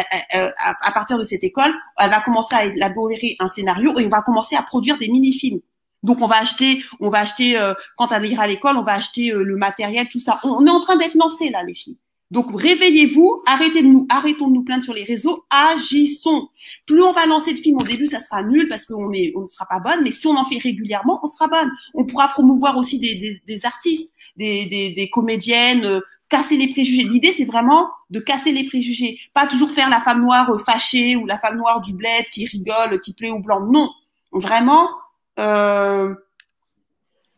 à 0.64 0.92
partir 0.94 1.18
de 1.18 1.24
cette 1.26 1.44
école, 1.44 1.74
elle 1.98 2.10
va 2.10 2.22
commencer 2.22 2.56
à 2.56 2.64
élaborer 2.64 3.36
un 3.40 3.50
scénario 3.50 3.92
et 4.00 4.06
on 4.06 4.10
va 4.10 4.22
commencer 4.22 4.56
à 4.56 4.62
produire 4.62 4.98
des 4.98 5.10
mini-films. 5.10 5.60
Donc 6.04 6.22
on 6.22 6.28
va 6.28 6.38
acheter, 6.38 6.84
on 7.00 7.10
va 7.10 7.20
acheter 7.20 7.60
euh, 7.60 7.74
quand 7.98 8.12
elle 8.12 8.26
ira 8.26 8.44
à 8.44 8.48
l'école, 8.48 8.78
on 8.78 8.84
va 8.84 8.94
acheter 8.94 9.32
euh, 9.32 9.44
le 9.44 9.56
matériel, 9.56 10.08
tout 10.10 10.20
ça. 10.20 10.40
On, 10.44 10.66
est 10.66 10.70
en 10.70 10.82
train 10.82 10.96
d'être 10.96 11.16
lancé 11.16 11.50
là, 11.50 11.64
les 11.64 11.76
filles. 11.76 11.98
Donc 12.32 12.48
réveillez-vous, 12.60 13.44
arrêtez 13.46 13.82
de 13.84 13.88
nous, 13.88 14.08
arrêtons 14.10 14.48
de 14.48 14.54
nous 14.54 14.64
plaindre 14.64 14.84
sur 14.84 14.94
les 14.94 15.04
réseaux, 15.04 15.46
agissons. 15.50 16.48
Plus 16.86 17.04
on 17.04 17.12
va 17.12 17.26
lancer 17.26 17.54
de 17.54 17.60
films 17.60 17.78
au 17.78 17.84
début, 17.84 18.08
ça 18.08 18.20
sera 18.20 18.42
nul 18.44 18.70
parce 18.70 18.86
qu'on 18.86 19.12
est, 19.12 19.34
on 19.36 19.42
ne 19.42 19.46
sera 19.46 19.66
pas 19.66 19.80
bonne. 19.80 20.02
Mais 20.04 20.12
si 20.12 20.28
on 20.28 20.36
en 20.38 20.46
fait 20.46 20.58
régulièrement, 20.58 21.20
on 21.24 21.28
sera 21.28 21.48
bonne. 21.48 21.70
On 21.94 22.06
pourra 22.06 22.30
promouvoir 22.30 22.78
aussi 22.78 23.00
des, 23.00 23.16
des, 23.16 23.42
des 23.46 23.66
artistes, 23.66 24.16
des, 24.38 24.66
des, 24.68 24.92
des 24.94 25.10
comédiennes, 25.10 25.86
euh, 25.86 26.00
casser 26.30 26.56
les 26.56 26.70
préjugés. 26.70 27.04
L'idée, 27.04 27.34
c'est 27.34 27.46
vraiment 27.46 27.90
de 28.10 28.22
casser 28.22 28.54
les 28.54 28.64
préjugés. 28.64 29.20
Pas 29.34 29.46
toujours 29.46 29.70
faire 29.70 29.90
la 29.90 30.00
femme 30.00 30.22
noire 30.22 30.50
fâchée 30.66 31.18
ou 31.18 31.26
la 31.26 31.38
femme 31.38 31.58
noire 31.58 31.82
du 31.82 31.94
bled 31.94 32.26
qui 32.32 32.46
rigole, 32.46 33.02
qui 33.02 33.14
plaît 33.14 33.30
au 33.30 33.40
blanc. 33.40 33.68
Non, 33.70 33.92
vraiment 34.32 34.88
euh, 34.88 34.88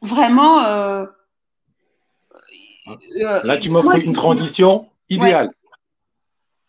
vraiment. 0.02 0.64
Euh, 0.64 1.06
euh, 2.88 3.44
Là, 3.44 3.58
tu 3.58 3.70
m'offres 3.70 3.96
une 3.96 4.14
transition 4.14 4.90
idéale. 5.10 5.52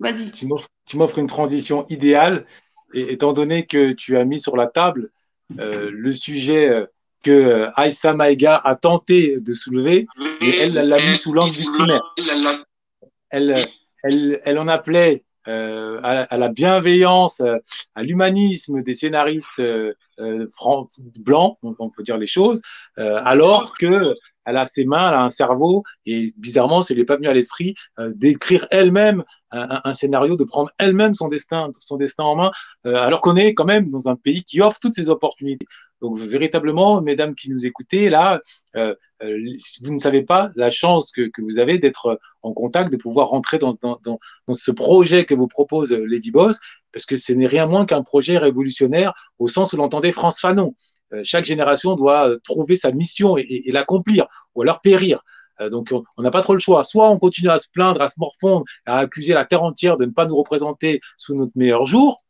Vas-y. 0.00 0.30
Tu 0.30 0.96
m'offres 0.96 1.18
une 1.18 1.26
transition 1.26 1.86
idéale, 1.88 2.46
et, 2.92 3.12
étant 3.12 3.32
donné 3.32 3.66
que 3.66 3.92
tu 3.92 4.18
as 4.18 4.24
mis 4.24 4.40
sur 4.40 4.56
la 4.56 4.66
table 4.66 5.10
le 5.56 6.10
sujet 6.12 6.86
que 7.22 7.68
Aïssa 7.76 8.12
Maïga 8.12 8.60
a 8.62 8.76
tenté 8.76 9.40
de 9.40 9.52
soulever, 9.54 10.06
et 10.40 10.58
elle 10.58 10.74
l'a 10.74 11.00
mis 11.00 11.16
sous 11.16 11.32
l'angle 11.32 11.52
victimaire. 11.52 12.02
Elle, 13.30 13.66
elle, 14.02 14.40
elle 14.44 14.58
en 14.58 14.68
appelait 14.68 15.24
euh, 15.46 16.00
à, 16.02 16.36
la 16.36 16.48
bienveillance, 16.48 17.40
euh, 17.40 17.56
à 17.94 18.02
l'humanisme 18.02 18.82
des 18.82 18.94
scénaristes 18.94 19.48
euh, 19.58 19.92
blancs, 21.18 21.58
on, 21.62 21.90
peut 21.90 22.02
dire 22.02 22.16
les 22.16 22.26
choses, 22.26 22.60
alors 22.96 23.76
que 23.76 24.14
elle 24.46 24.58
a 24.58 24.66
ses 24.66 24.84
mains, 24.84 25.08
elle 25.08 25.14
a 25.14 25.22
un 25.22 25.30
cerveau, 25.30 25.84
et 26.06 26.34
bizarrement, 26.36 26.82
ce 26.82 26.92
n'est 26.92 27.04
pas 27.04 27.16
venu 27.16 27.28
à 27.28 27.32
l'esprit 27.32 27.74
d'écrire 27.98 28.66
elle-même 28.70 29.24
un, 29.50 29.94
scénario, 29.94 30.36
de 30.36 30.44
prendre 30.44 30.70
elle-même 30.78 31.14
son 31.14 31.28
destin, 31.28 31.70
son 31.78 31.96
destin 31.96 32.24
en 32.24 32.36
main, 32.36 32.52
alors 32.84 33.22
qu'on 33.22 33.36
est 33.36 33.54
quand 33.54 33.64
même 33.64 33.88
dans 33.88 34.08
un 34.08 34.16
pays 34.16 34.44
qui 34.44 34.60
offre 34.60 34.78
toutes 34.80 34.94
ces 34.94 35.08
opportunités. 35.08 35.66
Donc 36.04 36.18
véritablement, 36.18 37.00
mesdames 37.00 37.34
qui 37.34 37.50
nous 37.50 37.64
écoutez, 37.64 38.10
là, 38.10 38.38
euh, 38.76 38.90
euh, 38.90 38.94
vous 39.82 39.92
ne 39.92 39.98
savez 39.98 40.22
pas 40.22 40.50
la 40.56 40.70
chance 40.70 41.12
que, 41.12 41.30
vous 41.38 41.58
avez 41.58 41.78
d'être 41.78 42.18
en 42.42 42.52
contact, 42.52 42.92
de 42.92 42.96
pouvoir 42.96 43.28
rentrer 43.28 43.58
dans, 43.58 43.72
ce 44.52 44.70
projet 44.70 45.24
que 45.24 45.34
vous 45.34 45.48
propose 45.48 45.92
Lady 45.92 46.30
Boss, 46.30 46.58
parce 46.92 47.06
que 47.06 47.16
ce 47.16 47.32
n'est 47.32 47.46
rien 47.46 47.66
moins 47.66 47.86
qu'un 47.86 48.02
projet 48.02 48.38
révolutionnaire 48.38 49.12
au 49.38 49.48
sens 49.48 49.72
où 49.72 49.76
l'entendait 49.76 50.12
France 50.12 50.40
Fanon. 50.40 50.74
Euh, 51.12 51.20
chaque 51.22 51.44
génération 51.44 51.96
doit 51.96 52.30
trouver 52.44 52.76
sa 52.76 52.92
mission 52.92 53.36
et, 53.36 53.70
l'accomplir, 53.72 54.26
ou 54.54 54.62
alors 54.62 54.80
périr. 54.80 55.22
donc 55.70 55.92
on 55.92 56.22
n'a 56.22 56.30
pas 56.30 56.42
trop 56.42 56.54
le 56.54 56.60
choix. 56.60 56.84
Soit 56.84 57.10
on 57.10 57.18
continue 57.18 57.50
à 57.50 57.58
se 57.58 57.68
plaindre, 57.72 58.00
à 58.00 58.08
se 58.08 58.18
morfondre, 58.18 58.64
à 58.86 58.98
accuser 58.98 59.34
la 59.34 59.44
terre 59.44 59.62
entière 59.62 59.96
de 59.96 60.04
ne 60.04 60.12
pas 60.12 60.26
nous 60.26 60.36
représenter 60.36 61.00
sous 61.18 61.36
notre 61.36 61.52
meilleur 61.56 61.86
jour, 61.86 62.24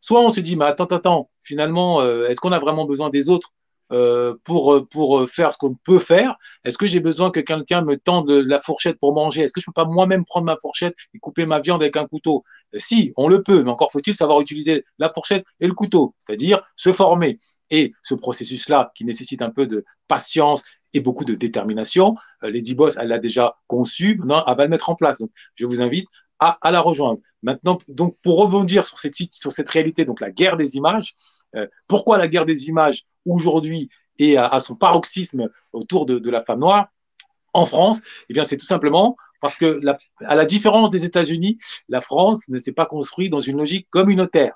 soit 0.00 0.20
on 0.20 0.30
se 0.30 0.40
dit, 0.40 0.56
mais 0.56 0.66
attends, 0.66 0.84
attends, 0.84 1.30
finalement, 1.42 2.00
euh, 2.00 2.28
est-ce 2.28 2.40
qu'on 2.40 2.52
a 2.52 2.58
vraiment 2.58 2.84
besoin 2.84 3.10
des 3.10 3.28
autres 3.28 3.50
euh, 3.92 4.34
pour, 4.44 4.88
pour 4.88 5.28
faire 5.30 5.52
ce 5.52 5.58
qu'on 5.58 5.74
peut 5.74 5.98
faire 5.98 6.36
Est-ce 6.64 6.78
que 6.78 6.86
j'ai 6.86 7.00
besoin 7.00 7.30
que 7.30 7.40
quelqu'un 7.40 7.82
me 7.82 7.96
tende 7.96 8.30
la 8.30 8.58
fourchette 8.58 8.98
pour 8.98 9.14
manger? 9.14 9.42
Est-ce 9.42 9.52
que 9.52 9.60
je 9.60 9.66
peux 9.66 9.72
pas 9.72 9.84
moi-même 9.84 10.24
prendre 10.24 10.46
ma 10.46 10.56
fourchette 10.60 10.94
et 11.14 11.18
couper 11.18 11.46
ma 11.46 11.60
viande 11.60 11.82
avec 11.82 11.96
un 11.96 12.06
couteau? 12.06 12.44
Euh, 12.74 12.78
Si, 12.80 13.12
on 13.16 13.28
le 13.28 13.42
peut, 13.42 13.62
mais 13.62 13.70
encore 13.70 13.92
faut-il 13.92 14.14
savoir 14.14 14.40
utiliser 14.40 14.84
la 14.98 15.12
fourchette 15.12 15.44
et 15.60 15.66
le 15.66 15.74
couteau, 15.74 16.14
c'est-à-dire 16.18 16.62
se 16.76 16.92
former. 16.92 17.38
Et 17.70 17.92
ce 18.02 18.14
processus-là, 18.14 18.92
qui 18.94 19.04
nécessite 19.04 19.42
un 19.42 19.50
peu 19.50 19.66
de 19.66 19.84
patience 20.08 20.62
et 20.92 21.00
beaucoup 21.00 21.24
de 21.24 21.34
détermination, 21.34 22.14
Lady 22.42 22.74
Boss, 22.74 22.96
elle 23.00 23.08
l'a 23.08 23.18
déjà 23.18 23.56
conçu, 23.66 24.16
maintenant, 24.18 24.44
elle 24.46 24.56
va 24.56 24.64
le 24.64 24.70
mettre 24.70 24.88
en 24.88 24.94
place. 24.94 25.18
Donc, 25.18 25.30
je 25.56 25.66
vous 25.66 25.80
invite 25.80 26.06
à, 26.38 26.58
la 26.70 26.80
rejoindre. 26.80 27.20
Maintenant, 27.42 27.78
donc 27.88 28.16
pour 28.22 28.38
rebondir 28.38 28.84
sur 28.86 28.98
cette, 28.98 29.14
sur 29.32 29.52
cette 29.52 29.68
réalité, 29.70 30.04
donc 30.04 30.20
la 30.20 30.30
guerre 30.30 30.56
des 30.56 30.76
images, 30.76 31.14
euh, 31.54 31.66
pourquoi 31.88 32.18
la 32.18 32.28
guerre 32.28 32.46
des 32.46 32.68
images 32.68 33.04
aujourd'hui 33.26 33.88
est 34.18 34.36
à, 34.36 34.60
son 34.60 34.76
paroxysme 34.76 35.48
autour 35.72 36.06
de, 36.06 36.30
la 36.30 36.42
femme 36.42 36.60
noire 36.60 36.88
en 37.52 37.66
France 37.66 38.00
Eh 38.28 38.34
bien, 38.34 38.44
c'est 38.44 38.56
tout 38.56 38.66
simplement 38.66 39.16
parce 39.40 39.58
que, 39.58 39.78
la, 39.82 39.98
à 40.20 40.34
la 40.34 40.46
différence 40.46 40.90
des 40.90 41.04
États-Unis, 41.04 41.58
la 41.88 42.00
France 42.00 42.48
ne 42.48 42.58
s'est 42.58 42.72
pas 42.72 42.86
construite 42.86 43.30
dans 43.30 43.40
une 43.40 43.58
logique 43.58 43.88
communautaire. 43.90 44.54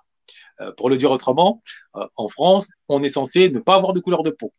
Euh, 0.61 0.73
pour 0.73 0.89
le 0.89 0.97
dire 0.97 1.11
autrement, 1.11 1.63
euh, 1.97 2.07
en 2.17 2.29
France, 2.29 2.69
on 2.89 3.03
est 3.03 3.11
censé 3.11 3.51
ne 3.51 3.59
pas 3.59 3.75
avoir 3.75 3.93
de 3.93 4.01
couleur 4.01 4.23
de 4.23 4.31
peau. 4.31 4.53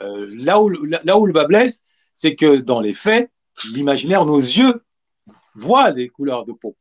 là, 0.00 0.60
où, 0.60 0.70
là 0.70 1.18
où 1.18 1.26
le 1.26 1.32
bas 1.32 1.46
blesse, 1.46 1.82
c'est 2.14 2.34
que 2.34 2.56
dans 2.56 2.80
les 2.80 2.94
faits, 2.94 3.30
l'imaginaire, 3.72 4.24
nos 4.24 4.38
yeux 4.38 4.82
voit 5.54 5.90
les 5.90 6.08
couleurs 6.08 6.44
de 6.44 6.52
peau. 6.52 6.76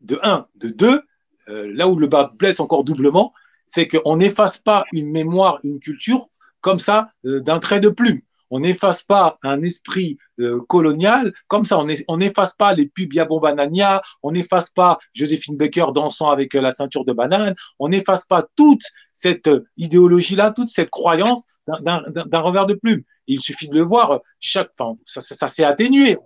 De 0.00 0.18
un. 0.22 0.46
De 0.54 0.68
deux, 0.68 1.02
euh, 1.48 1.70
là 1.74 1.88
où 1.88 1.96
le 1.96 2.06
bas 2.06 2.32
blesse 2.38 2.60
encore 2.60 2.84
doublement, 2.84 3.32
c'est 3.66 3.88
qu'on 3.88 4.16
n'efface 4.16 4.58
pas 4.58 4.84
une 4.92 5.10
mémoire, 5.10 5.58
une 5.62 5.80
culture 5.80 6.26
comme 6.60 6.78
ça 6.78 7.10
euh, 7.24 7.40
d'un 7.40 7.58
trait 7.58 7.80
de 7.80 7.88
plume. 7.88 8.20
On 8.50 8.60
n'efface 8.60 9.02
pas 9.02 9.38
un 9.42 9.62
esprit 9.62 10.18
euh, 10.38 10.60
colonial 10.68 11.32
comme 11.48 11.64
ça. 11.64 11.82
On 12.08 12.16
n'efface 12.16 12.54
pas 12.54 12.74
les 12.74 12.86
pubs 12.86 13.12
Yabon 13.12 13.40
Banania, 13.40 14.02
on 14.22 14.32
n'efface 14.32 14.70
pas 14.70 14.98
Joséphine 15.12 15.56
Baker 15.56 15.86
dansant 15.92 16.30
avec 16.30 16.54
la 16.54 16.70
ceinture 16.70 17.04
de 17.04 17.12
banane, 17.12 17.54
on 17.80 17.88
n'efface 17.88 18.24
pas 18.24 18.46
toute 18.54 18.82
cette 19.14 19.50
idéologie-là, 19.76 20.52
toute 20.52 20.68
cette 20.68 20.90
croyance 20.90 21.44
d'un 21.66 22.40
revers 22.40 22.66
de 22.66 22.74
plume. 22.74 23.02
il 23.26 23.40
suffit 23.40 23.68
de 23.68 23.74
le 23.74 23.82
voir, 23.82 24.20
chaque, 24.38 24.70
ça, 25.04 25.20
ça 25.20 25.48
s'est 25.48 25.64
atténué. 25.64 26.16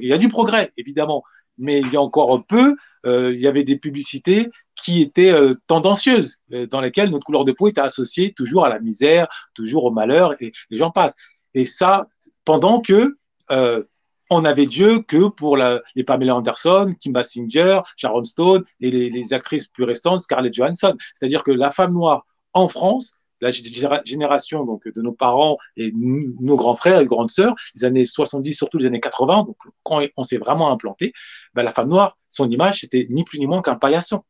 Il 0.00 0.08
y 0.08 0.12
a 0.12 0.18
du 0.18 0.28
progrès, 0.28 0.72
évidemment, 0.76 1.22
mais 1.58 1.80
il 1.80 1.92
y 1.92 1.96
a 1.96 2.00
encore 2.00 2.44
peu, 2.46 2.76
euh, 3.06 3.32
il 3.34 3.40
y 3.40 3.46
avait 3.46 3.64
des 3.64 3.78
publicités 3.78 4.48
qui 4.82 5.00
étaient 5.00 5.32
euh, 5.32 5.54
tendancieuses, 5.66 6.38
euh, 6.52 6.66
dans 6.66 6.80
lesquelles 6.80 7.10
notre 7.10 7.26
couleur 7.26 7.44
de 7.44 7.52
peau 7.52 7.68
était 7.68 7.80
associée 7.80 8.32
toujours 8.32 8.64
à 8.64 8.68
la 8.68 8.78
misère, 8.78 9.26
toujours 9.54 9.84
au 9.84 9.90
malheur, 9.90 10.34
et 10.42 10.52
les 10.70 10.78
gens 10.78 10.90
passent. 10.90 11.16
Et 11.54 11.66
ça, 11.66 12.06
pendant 12.44 12.80
que 12.80 13.16
on 14.30 14.44
avait 14.44 14.66
Dieu 14.66 15.00
que 15.00 15.28
pour 15.28 15.56
les 15.56 16.04
Pamela 16.04 16.36
Anderson, 16.36 16.94
Kim 17.00 17.14
Basinger, 17.14 17.80
Sharon 17.96 18.24
Stone 18.24 18.62
et 18.82 18.90
les, 18.90 19.08
les 19.08 19.32
actrices 19.32 19.68
plus 19.68 19.84
récentes, 19.84 20.20
Scarlett 20.20 20.52
Johansson. 20.52 20.94
C'est-à-dire 21.14 21.42
que 21.44 21.50
la 21.50 21.70
femme 21.70 21.94
noire 21.94 22.26
en 22.52 22.68
France 22.68 23.18
la 23.40 23.50
génération 23.50 24.64
donc 24.64 24.86
de 24.88 25.02
nos 25.02 25.12
parents 25.12 25.56
et 25.76 25.92
nos 25.94 26.56
grands 26.56 26.74
frères 26.74 27.00
et 27.00 27.06
grandes 27.06 27.30
sœurs, 27.30 27.54
les 27.74 27.84
années 27.84 28.04
70, 28.04 28.54
surtout 28.54 28.78
les 28.78 28.86
années 28.86 29.00
80, 29.00 29.44
donc 29.44 29.56
quand 29.82 30.02
on 30.16 30.24
s'est 30.24 30.38
vraiment 30.38 30.70
implanté, 30.70 31.12
ben, 31.54 31.62
la 31.62 31.72
femme 31.72 31.88
noire, 31.88 32.18
son 32.30 32.50
image, 32.50 32.80
c'était 32.80 33.06
ni 33.10 33.24
plus 33.24 33.38
ni 33.38 33.46
moins 33.46 33.62
qu'un 33.62 33.76
paillasson. 33.76 34.22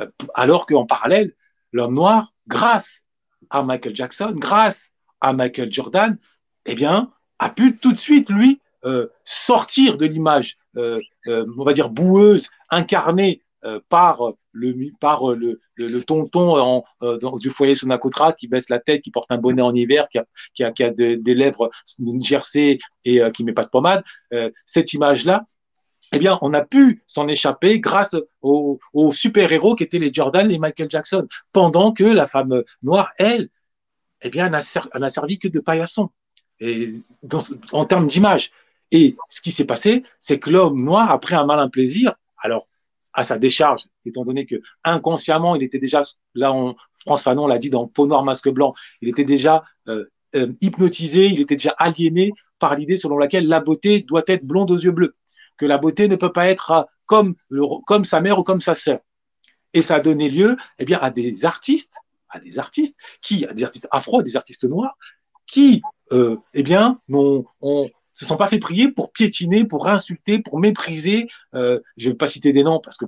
Euh, 0.00 0.06
alors 0.34 0.66
qu'en 0.66 0.86
parallèle, 0.86 1.32
l'homme 1.72 1.94
noir, 1.94 2.32
grâce 2.48 3.06
à 3.50 3.62
Michael 3.62 3.94
Jackson, 3.94 4.34
grâce 4.36 4.90
à 5.20 5.32
Michael 5.32 5.72
Jordan, 5.72 6.18
eh 6.66 6.74
bien, 6.74 7.12
a 7.38 7.50
pu 7.50 7.76
tout 7.76 7.92
de 7.92 7.98
suite, 7.98 8.30
lui, 8.30 8.60
euh, 8.84 9.08
sortir 9.24 9.96
de 9.96 10.06
l'image, 10.06 10.56
euh, 10.76 11.00
on 11.26 11.64
va 11.64 11.72
dire, 11.72 11.90
boueuse, 11.90 12.48
incarnée 12.70 13.40
par 13.88 14.20
le, 14.52 14.74
par 15.00 15.34
le, 15.34 15.58
le, 15.76 16.02
tonton 16.02 16.82
du 17.38 17.48
foyer 17.48 17.74
Sonacotra 17.74 18.34
qui 18.34 18.46
baisse 18.46 18.68
la 18.68 18.78
tête, 18.78 19.00
qui 19.00 19.10
porte 19.10 19.32
un 19.32 19.38
bonnet 19.38 19.62
en 19.62 19.74
hiver, 19.74 20.06
qui 20.10 20.18
a, 20.18 20.26
qui 20.52 20.64
a, 20.64 20.70
qui 20.70 20.84
a 20.84 20.90
des 20.90 21.16
lèvres 21.34 21.70
gercées 22.20 22.78
et 23.06 23.22
qui 23.32 23.42
met 23.42 23.54
pas 23.54 23.64
de 23.64 23.70
pommade. 23.70 24.04
cette 24.66 24.92
image-là, 24.92 25.40
eh 26.12 26.18
bien, 26.18 26.38
on 26.42 26.54
a 26.54 26.64
pu 26.64 27.02
s'en 27.06 27.28
échapper 27.28 27.80
grâce 27.80 28.16
aux, 28.42 28.78
super-héros 29.12 29.74
qui 29.74 29.84
étaient 29.84 29.98
les 29.98 30.12
Jordan 30.12 30.50
et 30.50 30.58
Michael 30.58 30.90
Jackson, 30.90 31.26
pendant 31.52 31.92
que 31.92 32.04
la 32.04 32.26
femme 32.26 32.62
noire, 32.82 33.10
elle, 33.18 33.48
eh 34.22 34.28
bien, 34.30 34.48
n'a 34.48 34.62
servi 34.62 35.38
que 35.38 35.48
de 35.48 35.60
paillasson 35.60 36.10
en 37.72 37.84
termes 37.84 38.06
d'image. 38.06 38.50
Et 38.90 39.16
ce 39.28 39.40
qui 39.40 39.50
s'est 39.50 39.64
passé, 39.64 40.04
c'est 40.20 40.38
que 40.38 40.50
l'homme 40.50 40.82
noir 40.82 41.10
a 41.10 41.18
pris 41.18 41.34
un 41.34 41.46
malin 41.46 41.68
plaisir, 41.68 42.14
alors 42.38 42.68
à 43.12 43.24
sa 43.24 43.38
décharge, 43.38 43.84
étant 44.04 44.24
donné 44.24 44.44
que 44.44 44.56
inconsciemment, 44.82 45.56
il 45.56 45.62
était 45.62 45.78
déjà, 45.78 46.02
là, 46.34 46.52
on, 46.52 46.74
France 47.04 47.22
Fanon 47.22 47.46
l'a 47.46 47.58
dit 47.58 47.70
dans 47.70 47.86
Peau 47.86 48.06
noire, 48.06 48.24
masque 48.24 48.48
blanc, 48.48 48.74
il 49.00 49.08
était 49.08 49.24
déjà 49.24 49.64
euh, 49.88 50.04
euh, 50.34 50.52
hypnotisé, 50.60 51.26
il 51.26 51.40
était 51.40 51.56
déjà 51.56 51.74
aliéné 51.78 52.32
par 52.58 52.74
l'idée 52.74 52.96
selon 52.96 53.18
laquelle 53.18 53.46
la 53.46 53.60
beauté 53.60 54.00
doit 54.00 54.24
être 54.26 54.44
blonde 54.44 54.70
aux 54.70 54.78
yeux 54.78 54.90
bleus, 54.90 55.14
que 55.56 55.66
la 55.66 55.78
beauté 55.78 56.08
ne 56.08 56.16
peut 56.16 56.32
pas 56.32 56.48
être 56.48 56.70
euh, 56.70 56.82
comme, 57.06 57.34
comme 57.86 58.04
sa 58.04 58.20
mère 58.20 58.38
ou 58.38 58.42
comme 58.42 58.60
sa 58.60 58.74
sœur. 58.74 59.00
Et 59.72 59.82
ça 59.82 59.96
a 59.96 60.00
donné 60.00 60.28
lieu 60.28 60.56
eh 60.78 60.84
bien, 60.84 60.98
à 61.00 61.10
des 61.10 61.44
artistes, 61.44 61.92
à 62.28 62.40
des 62.40 62.58
artistes 62.58 62.96
qui, 63.20 63.44
à 63.46 63.52
des 63.52 63.64
artistes 63.64 63.88
afro, 63.90 64.22
des 64.22 64.36
artistes 64.36 64.64
noirs, 64.64 64.96
qui, 65.46 65.82
euh, 66.12 66.36
eh 66.54 66.62
bien, 66.62 67.00
on, 67.10 67.44
on, 67.60 67.88
se 68.14 68.24
sont 68.24 68.36
pas 68.36 68.46
fait 68.46 68.60
prier 68.60 68.90
pour 68.90 69.12
piétiner, 69.12 69.64
pour 69.64 69.88
insulter, 69.88 70.38
pour 70.38 70.60
mépriser. 70.60 71.26
Euh, 71.54 71.80
je 71.96 72.08
ne 72.08 72.12
vais 72.12 72.16
pas 72.16 72.28
citer 72.28 72.52
des 72.52 72.62
noms 72.62 72.80
parce 72.80 72.96
que 72.96 73.04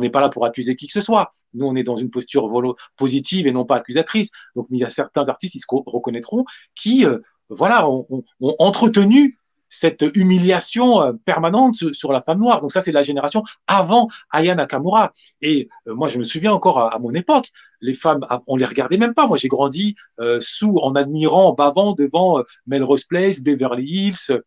n'est 0.00 0.10
pas 0.10 0.20
là 0.20 0.28
pour 0.28 0.44
accuser 0.44 0.76
qui 0.76 0.86
que 0.86 0.92
ce 0.92 1.00
soit. 1.00 1.30
Nous, 1.54 1.66
on 1.66 1.74
est 1.74 1.82
dans 1.82 1.96
une 1.96 2.10
posture 2.10 2.48
positive 2.96 3.46
et 3.46 3.52
non 3.52 3.64
pas 3.64 3.76
accusatrice. 3.76 4.30
Donc, 4.54 4.66
il 4.70 4.78
y 4.78 4.84
a 4.84 4.90
certains 4.90 5.28
artistes, 5.28 5.54
ils 5.54 5.60
se 5.60 5.66
reconnaîtront, 5.68 6.44
qui, 6.74 7.06
euh, 7.06 7.18
voilà, 7.48 7.88
ont, 7.88 8.24
entretenu 8.40 9.38
cette 9.72 10.04
humiliation 10.14 11.02
euh, 11.02 11.12
permanente 11.24 11.92
sur 11.92 12.12
la 12.12 12.22
femme 12.22 12.38
noire. 12.38 12.60
Donc 12.60 12.70
ça, 12.70 12.80
c'est 12.80 12.92
la 12.92 13.02
génération 13.02 13.42
avant 13.66 14.08
Aya 14.30 14.54
Nakamura. 14.54 15.12
Et 15.40 15.68
euh, 15.88 15.94
moi, 15.94 16.08
je 16.08 16.18
me 16.18 16.24
souviens 16.24 16.52
encore 16.52 16.78
à, 16.78 16.98
mon 17.00 17.12
époque, 17.14 17.48
les 17.80 17.94
femmes, 17.94 18.24
ah, 18.28 18.40
on 18.46 18.56
les 18.56 18.66
regardait 18.66 18.98
même 18.98 19.14
pas. 19.14 19.26
Moi, 19.26 19.38
j'ai 19.38 19.48
grandi 19.48 19.96
euh, 20.20 20.38
sous, 20.40 20.78
en 20.78 20.94
admirant, 20.94 21.48
en 21.48 21.52
bavant 21.54 21.94
devant 21.94 22.42
Melrose 22.66 23.04
Place, 23.04 23.40
Beverly 23.40 23.84
Hills, 23.84 24.40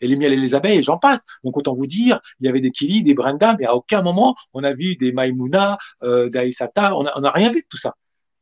et 0.00 0.06
les 0.06 0.14
miels 0.14 0.32
et 0.32 0.36
les 0.36 0.54
abeilles, 0.54 0.78
et 0.78 0.82
j'en 0.82 0.98
passe. 0.98 1.24
Donc 1.42 1.56
autant 1.56 1.74
vous 1.74 1.88
dire, 1.88 2.20
il 2.38 2.46
y 2.46 2.48
avait 2.48 2.60
des 2.60 2.70
Kili, 2.70 3.02
des 3.02 3.14
Brenda, 3.14 3.56
mais 3.58 3.66
à 3.66 3.74
aucun 3.74 4.00
moment 4.00 4.36
on 4.52 4.62
a 4.62 4.72
vu 4.72 4.94
des 4.94 5.10
Maimouna, 5.10 5.76
euh, 6.04 6.30
on 6.78 7.20
n'a 7.20 7.30
rien 7.32 7.50
vu 7.50 7.62
de 7.62 7.66
tout 7.68 7.76
ça. 7.76 7.96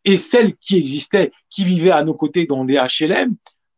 Et 0.04 0.18
celles 0.18 0.54
qui 0.56 0.76
existaient, 0.76 1.32
qui 1.48 1.64
vivaient 1.64 1.90
à 1.90 2.04
nos 2.04 2.14
côtés 2.14 2.44
dans 2.44 2.62
les 2.62 2.76
HLM, 2.76 3.34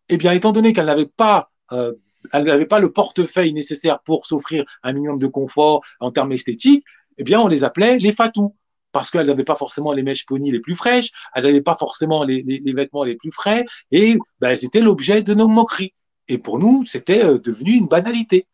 eh 0.09 0.17
bien, 0.17 0.33
étant 0.33 0.53
donné 0.53 0.73
qu'elles 0.73 0.87
n'avaient 0.87 1.07
pas 1.07 1.51
euh, 1.73 1.93
elle 2.33 2.45
n'avait 2.45 2.67
pas 2.67 2.79
le 2.79 2.93
portefeuille 2.93 3.53
nécessaire 3.53 4.01
pour 4.05 4.27
s'offrir 4.27 4.65
un 4.83 4.93
minimum 4.93 5.19
de 5.19 5.27
confort 5.27 5.83
en 6.01 6.11
termes 6.11 6.33
esthétiques, 6.33 6.85
eh 7.19 7.25
bien, 7.25 7.41
on 7.41 7.49
les 7.49 7.65
appelait 7.65 7.99
les 7.99 8.13
fatous 8.13 8.55
parce 8.93 9.11
qu'elles 9.11 9.27
n'avaient 9.27 9.45
pas 9.45 9.55
forcément 9.55 9.93
les 9.93 10.03
mèches 10.03 10.25
pony 10.25 10.51
les 10.51 10.61
plus 10.61 10.75
fraîches, 10.75 11.11
elles 11.35 11.45
n'avaient 11.45 11.61
pas 11.61 11.77
forcément 11.77 12.25
les, 12.25 12.63
vêtements 12.75 13.05
les 13.05 13.15
plus 13.15 13.31
frais, 13.31 13.67
et 13.91 14.17
ben, 14.41 14.49
elles 14.49 14.65
étaient 14.65 14.81
l'objet 14.81 15.23
de 15.23 15.35
nos 15.35 15.49
moqueries. 15.49 15.93
Et 16.29 16.39
pour 16.39 16.59
nous, 16.59 16.85
c'était 16.87 17.23
euh, 17.23 17.39
devenu 17.39 17.73
une 17.73 17.89
banalité. 17.89 18.47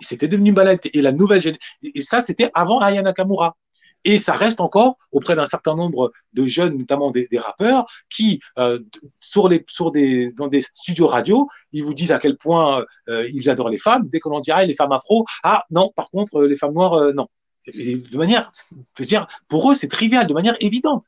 C'était 0.00 0.28
devenu 0.28 0.50
une 0.50 0.54
banalité. 0.54 0.96
Et 0.96 1.00
la 1.00 1.12
nouvelle 1.12 1.56
et 1.82 2.02
ça, 2.02 2.20
c'était 2.20 2.50
avant 2.52 2.80
Aya 2.80 3.00
Nakamura. 3.00 3.56
Et 4.08 4.18
ça 4.18 4.32
reste 4.32 4.62
encore 4.62 4.96
auprès 5.12 5.36
d'un 5.36 5.44
certain 5.44 5.74
nombre 5.74 6.12
de 6.32 6.46
jeunes, 6.46 6.78
notamment 6.78 7.10
des, 7.10 7.28
rappeurs, 7.38 7.84
qui, 8.08 8.40
euh, 8.58 8.78
sur 9.20 9.50
des, 9.50 10.32
dans 10.32 10.46
des 10.46 10.62
studios 10.62 11.06
radio, 11.06 11.46
ils 11.72 11.84
vous 11.84 11.92
disent 11.92 12.10
à 12.10 12.18
quel 12.18 12.38
point 12.38 12.86
euh, 13.10 13.28
ils 13.34 13.50
adorent 13.50 13.68
les 13.68 13.76
femmes. 13.76 14.08
Dès 14.08 14.18
qu'on 14.18 14.34
en 14.34 14.40
dirait 14.40 14.64
les 14.64 14.74
femmes 14.74 14.92
afro, 14.92 15.26
ah 15.42 15.64
non, 15.70 15.92
par 15.94 16.08
contre, 16.10 16.44
les 16.44 16.56
femmes 16.56 16.72
noires, 16.72 16.94
euh, 16.94 17.12
non. 17.12 17.28
de 17.66 18.16
manière, 18.16 18.50
je 18.70 18.76
veux 18.98 19.04
dire, 19.04 19.28
pour 19.46 19.70
eux, 19.70 19.74
c'est 19.74 19.88
trivial, 19.88 20.26
de 20.26 20.32
manière 20.32 20.56
évidente, 20.60 21.04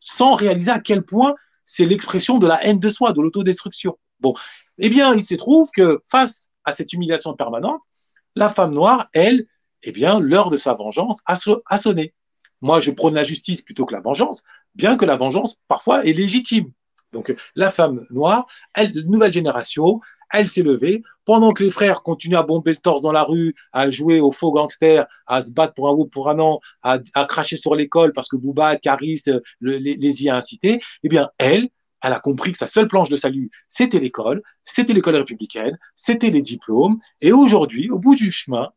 sans 0.00 0.34
réaliser 0.34 0.72
à 0.72 0.80
quel 0.80 1.04
point 1.04 1.36
c'est 1.64 1.86
l'expression 1.86 2.40
de 2.40 2.48
la 2.48 2.60
haine 2.66 2.80
de 2.80 2.88
soi, 2.88 3.12
de 3.12 3.20
l'autodestruction. 3.20 3.96
Bon, 4.18 4.34
eh 4.78 4.88
bien, 4.88 5.14
il 5.14 5.22
se 5.22 5.36
trouve 5.36 5.70
que 5.72 6.02
face 6.08 6.50
à 6.64 6.72
cette 6.72 6.92
humiliation 6.92 7.34
permanente, 7.34 7.82
la 8.34 8.50
femme 8.50 8.74
noire, 8.74 9.10
elle, 9.12 9.46
eh 9.84 9.92
bien, 9.92 10.18
l'heure 10.18 10.50
de 10.50 10.56
sa 10.56 10.74
vengeance 10.74 11.20
a 11.24 11.78
sonné. 11.78 12.12
Moi, 12.62 12.80
je 12.80 12.90
prône 12.90 13.14
la 13.14 13.24
justice 13.24 13.60
plutôt 13.60 13.84
que 13.84 13.94
la 13.94 14.00
vengeance, 14.00 14.44
bien 14.74 14.96
que 14.96 15.04
la 15.04 15.16
vengeance, 15.16 15.56
parfois, 15.68 16.04
est 16.04 16.12
légitime. 16.12 16.70
Donc, 17.12 17.34
la 17.56 17.70
femme 17.70 18.00
noire, 18.10 18.46
elle, 18.74 18.92
nouvelle 19.04 19.32
génération, 19.32 20.00
elle 20.32 20.48
s'est 20.48 20.62
levée, 20.62 21.02
pendant 21.24 21.52
que 21.52 21.62
les 21.62 21.70
frères 21.70 22.02
continuent 22.02 22.36
à 22.36 22.42
bomber 22.42 22.70
le 22.70 22.78
torse 22.78 23.02
dans 23.02 23.12
la 23.12 23.22
rue, 23.22 23.54
à 23.72 23.90
jouer 23.90 24.18
aux 24.20 24.32
faux 24.32 24.50
gangsters, 24.50 25.06
à 25.26 25.42
se 25.42 25.52
battre 25.52 25.74
pour 25.74 25.88
un 25.88 25.92
ou 25.92 26.06
pour 26.06 26.30
un 26.30 26.38
an, 26.38 26.60
à, 26.82 26.98
cracher 27.26 27.56
sur 27.56 27.74
l'école 27.74 28.12
parce 28.12 28.28
que 28.28 28.36
Bouba, 28.36 28.76
Caris 28.76 29.22
les, 29.60 30.24
y 30.24 30.30
a 30.30 30.36
incités, 30.36 30.80
eh 31.02 31.08
bien, 31.08 31.30
elle, 31.36 31.68
elle 32.00 32.12
a 32.12 32.20
compris 32.20 32.52
que 32.52 32.58
sa 32.58 32.66
seule 32.66 32.88
planche 32.88 33.10
de 33.10 33.16
salut, 33.16 33.50
c'était 33.68 34.00
l'école, 34.00 34.42
c'était 34.64 34.94
l'école 34.94 35.16
républicaine, 35.16 35.78
c'était 35.94 36.30
les 36.30 36.42
diplômes, 36.42 36.98
et 37.20 37.32
aujourd'hui, 37.32 37.90
au 37.90 37.98
bout 37.98 38.16
du 38.16 38.32
chemin, 38.32 38.70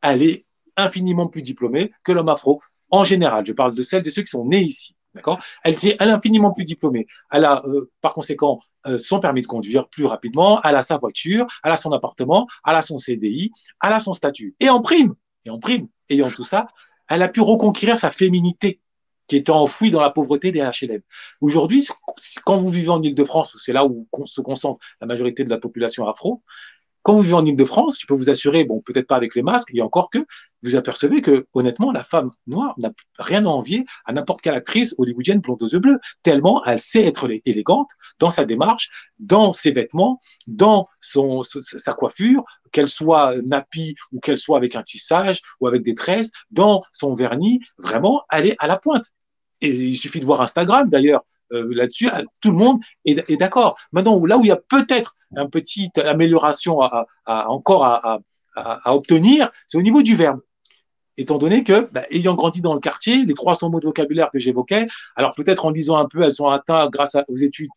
elle 0.00 0.22
est 0.22 0.46
infiniment 0.76 1.28
plus 1.28 1.42
diplômée 1.42 1.92
que 2.02 2.12
l'homme 2.12 2.30
afro 2.30 2.60
en 2.94 3.04
général. 3.04 3.44
Je 3.46 3.52
parle 3.52 3.74
de 3.74 3.82
celles 3.82 4.06
et 4.06 4.10
ceux 4.10 4.22
qui 4.22 4.30
sont 4.30 4.44
nés 4.44 4.62
ici. 4.62 4.94
D'accord? 5.14 5.40
Elle, 5.62 5.74
est, 5.74 6.00
infiniment 6.02 6.52
plus 6.52 6.64
diplômée. 6.64 7.06
Elle 7.30 7.44
a, 7.44 7.62
euh, 7.66 7.90
par 8.00 8.14
conséquent, 8.14 8.60
euh, 8.86 8.98
son 8.98 9.20
permis 9.20 9.42
de 9.42 9.46
conduire 9.46 9.88
plus 9.88 10.04
rapidement, 10.04 10.60
elle 10.62 10.76
a 10.76 10.82
sa 10.82 10.98
voiture, 10.98 11.46
elle 11.62 11.72
a 11.72 11.76
son 11.76 11.92
appartement, 11.92 12.46
elle 12.66 12.74
a 12.74 12.82
son 12.82 12.98
CDI, 12.98 13.50
elle 13.82 13.92
a 13.92 14.00
son 14.00 14.12
statut. 14.12 14.54
Et 14.60 14.68
en 14.68 14.80
prime, 14.80 15.14
et 15.44 15.50
en 15.50 15.58
prime, 15.58 15.88
ayant 16.10 16.30
tout 16.30 16.44
ça, 16.44 16.66
elle 17.08 17.22
a 17.22 17.28
pu 17.28 17.40
reconquérir 17.40 17.98
sa 17.98 18.10
féminité 18.10 18.80
qui 19.26 19.36
était 19.36 19.50
enfouie 19.50 19.90
dans 19.90 20.00
la 20.00 20.10
pauvreté 20.10 20.52
des 20.52 20.60
HLM. 20.60 21.00
Aujourd'hui, 21.40 21.86
quand 22.44 22.58
vous 22.58 22.68
vivez 22.68 22.90
en 22.90 23.00
Ile-de-France, 23.00 23.56
c'est 23.58 23.72
là 23.72 23.86
où 23.86 24.06
se 24.26 24.40
concentre 24.40 24.78
la 25.00 25.06
majorité 25.06 25.44
de 25.44 25.50
la 25.50 25.58
population 25.58 26.06
afro, 26.06 26.42
quand 27.04 27.12
vous 27.12 27.20
vivez 27.20 27.34
en 27.34 27.44
Ile-de-France, 27.44 27.98
je 28.00 28.06
peux 28.06 28.14
vous 28.14 28.30
assurer, 28.30 28.64
bon, 28.64 28.80
peut-être 28.80 29.06
pas 29.06 29.16
avec 29.16 29.34
les 29.34 29.42
masques, 29.42 29.70
et 29.74 29.82
encore 29.82 30.08
que, 30.08 30.24
vous 30.62 30.74
apercevez 30.74 31.20
que, 31.20 31.44
honnêtement, 31.52 31.92
la 31.92 32.02
femme 32.02 32.30
noire 32.46 32.74
n'a 32.78 32.90
rien 33.18 33.44
à 33.44 33.48
envier 33.48 33.84
à 34.06 34.14
n'importe 34.14 34.40
quelle 34.40 34.54
actrice 34.54 34.94
hollywoodienne 34.96 35.40
blonde 35.40 35.62
aux 35.62 35.68
yeux 35.68 35.80
bleus, 35.80 35.98
tellement 36.22 36.64
elle 36.64 36.80
sait 36.80 37.04
être 37.04 37.28
élégante 37.44 37.90
dans 38.18 38.30
sa 38.30 38.46
démarche, 38.46 38.88
dans 39.18 39.52
ses 39.52 39.72
vêtements, 39.72 40.18
dans 40.46 40.88
son, 40.98 41.42
sa 41.42 41.92
coiffure, 41.92 42.42
qu'elle 42.72 42.88
soit 42.88 43.34
nappie 43.42 43.96
ou 44.10 44.20
qu'elle 44.20 44.38
soit 44.38 44.56
avec 44.56 44.74
un 44.74 44.82
tissage 44.82 45.42
ou 45.60 45.66
avec 45.66 45.82
des 45.82 45.94
tresses, 45.94 46.30
dans 46.50 46.82
son 46.92 47.14
vernis, 47.14 47.60
vraiment, 47.76 48.22
elle 48.32 48.46
est 48.46 48.56
à 48.58 48.66
la 48.66 48.78
pointe. 48.78 49.12
Et 49.60 49.68
il 49.68 49.96
suffit 49.96 50.20
de 50.20 50.24
voir 50.24 50.40
Instagram, 50.40 50.88
d'ailleurs, 50.88 51.22
euh, 51.52 51.74
là-dessus, 51.74 52.08
euh, 52.08 52.22
tout 52.40 52.50
le 52.50 52.56
monde 52.56 52.80
est, 53.04 53.36
d'accord. 53.36 53.76
Maintenant, 53.92 54.24
là 54.24 54.38
où 54.38 54.42
il 54.42 54.48
y 54.48 54.52
a 54.52 54.56
peut-être 54.56 55.14
une 55.36 55.50
petite 55.50 55.98
amélioration 55.98 56.80
à, 56.82 57.06
encore 57.26 57.84
à, 57.84 58.20
obtenir, 58.86 59.50
c'est 59.66 59.78
au 59.78 59.82
niveau 59.82 60.02
du 60.02 60.14
verbe 60.14 60.40
étant 61.16 61.38
donné 61.38 61.62
que, 61.62 61.88
bah, 61.92 62.02
ayant 62.10 62.34
grandi 62.34 62.60
dans 62.60 62.74
le 62.74 62.80
quartier, 62.80 63.24
les 63.24 63.34
300 63.34 63.70
mots 63.70 63.78
de 63.78 63.86
vocabulaire 63.86 64.30
que 64.32 64.40
j'évoquais, 64.40 64.86
alors 65.14 65.32
peut-être 65.36 65.64
en 65.64 65.70
lisant 65.70 65.96
un 65.96 66.06
peu, 66.06 66.22
elles 66.22 66.42
ont 66.42 66.48
atteint, 66.48 66.88
grâce 66.88 67.16
aux 67.28 67.36
études, 67.36 67.70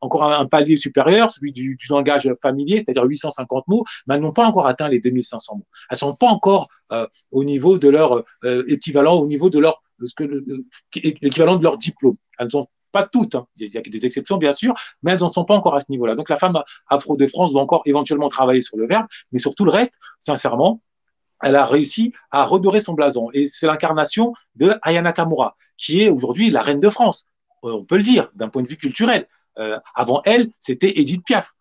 encore 0.00 0.24
un, 0.24 0.46
palier 0.46 0.76
supérieur, 0.76 1.30
celui 1.30 1.52
du, 1.52 1.78
langage 1.88 2.28
familier, 2.42 2.82
c'est-à-dire 2.84 3.04
850 3.04 3.68
mots, 3.68 3.84
mais 4.06 4.16
elles 4.16 4.20
n'ont 4.20 4.32
pas 4.32 4.46
encore 4.46 4.66
atteint 4.66 4.88
les 4.88 4.98
2500 4.98 5.58
mots. 5.58 5.66
Elles 5.90 5.98
sont 5.98 6.16
pas 6.16 6.26
encore 6.26 6.66
euh, 6.90 7.06
au 7.30 7.44
niveau 7.44 7.78
de 7.78 7.88
leur 7.88 8.24
équivalent, 8.66 9.14
au 9.14 9.28
niveau 9.28 9.48
de 9.48 9.60
leur 9.60 9.80
l'équivalent 10.94 11.56
de 11.56 11.62
leur 11.62 11.78
diplôme. 11.78 12.16
Elles 12.38 12.56
ont 12.56 12.66
pas 12.92 13.06
toutes, 13.06 13.34
hein. 13.36 13.46
il 13.56 13.68
y 13.68 13.78
a 13.78 13.80
des 13.80 14.04
exceptions 14.04 14.36
bien 14.36 14.52
sûr, 14.52 14.74
mais 15.02 15.12
elles 15.12 15.20
n'en 15.20 15.30
sont 15.30 15.44
pas 15.44 15.54
encore 15.54 15.76
à 15.76 15.80
ce 15.80 15.90
niveau-là. 15.92 16.14
Donc 16.14 16.28
la 16.28 16.36
femme 16.36 16.60
afro 16.88 17.16
de 17.16 17.26
France 17.26 17.52
doit 17.52 17.62
encore 17.62 17.82
éventuellement 17.86 18.28
travailler 18.28 18.62
sur 18.62 18.76
le 18.76 18.86
verbe, 18.86 19.06
mais 19.32 19.38
sur 19.38 19.54
tout 19.54 19.64
le 19.64 19.70
reste, 19.70 19.94
sincèrement, 20.18 20.82
elle 21.42 21.56
a 21.56 21.64
réussi 21.64 22.12
à 22.30 22.44
redorer 22.44 22.80
son 22.80 22.94
blason. 22.94 23.30
Et 23.32 23.48
c'est 23.48 23.66
l'incarnation 23.66 24.34
de 24.56 24.74
Ayana 24.82 25.12
Kamura, 25.12 25.56
qui 25.76 26.02
est 26.02 26.08
aujourd'hui 26.08 26.50
la 26.50 26.62
reine 26.62 26.80
de 26.80 26.90
France. 26.90 27.26
Euh, 27.64 27.72
on 27.72 27.84
peut 27.84 27.96
le 27.96 28.02
dire, 28.02 28.30
d'un 28.34 28.48
point 28.48 28.62
de 28.62 28.68
vue 28.68 28.76
culturel. 28.76 29.26
Euh, 29.58 29.78
avant 29.94 30.22
elle, 30.24 30.50
c'était 30.58 30.98
Edith 31.00 31.24
Piaf. 31.24 31.52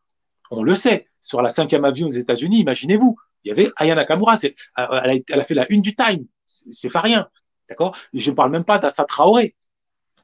On 0.51 0.63
le 0.63 0.75
sait. 0.75 1.07
Sur 1.21 1.41
la 1.41 1.49
cinquième 1.49 1.83
avion 1.83 2.07
aux 2.07 2.11
États-Unis, 2.11 2.61
imaginez-vous, 2.61 3.17
il 3.43 3.49
y 3.49 3.51
avait 3.51 3.71
Ayana 3.77 4.05
Kamura. 4.05 4.35
Euh, 4.43 4.49
elle 4.75 5.11
a, 5.11 5.13
elle 5.29 5.39
a 5.39 5.43
fait 5.43 5.53
la 5.53 5.69
une 5.71 5.81
du 5.81 5.95
Time. 5.95 6.25
C'est 6.45 6.89
pas 6.89 7.01
rien. 7.01 7.27
D'accord? 7.69 7.95
Et 8.13 8.19
je 8.19 8.31
ne 8.31 8.35
parle 8.35 8.51
même 8.51 8.63
pas 8.63 8.79
d'Assa 8.79 9.05
Traoré. 9.05 9.55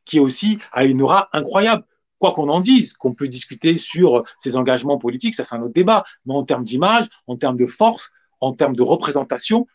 qui 0.06 0.20
aussi 0.20 0.60
a 0.72 0.86
une 0.86 1.02
aura 1.02 1.30
incroyable. 1.34 1.84
Quoi 2.20 2.32
qu'on 2.32 2.50
en 2.50 2.60
dise, 2.60 2.94
qu'on 2.94 3.14
peut 3.14 3.28
discuter 3.28 3.78
sur 3.78 4.24
ses 4.40 4.56
engagements 4.56 4.98
politiques, 4.98 5.36
ça 5.36 5.44
c'est 5.44 5.56
un 5.56 5.62
autre 5.62 5.74
débat, 5.74 6.04
mais 6.26 6.34
en 6.34 6.46
termes 6.46 6.64
d'image, 6.64 7.08
en 7.28 7.36
termes 7.38 7.58
de 7.58 7.66
force, 7.66 8.14
en 8.40 8.54
termes 8.54 8.76
de 8.76 8.84
représentation, 8.84 9.68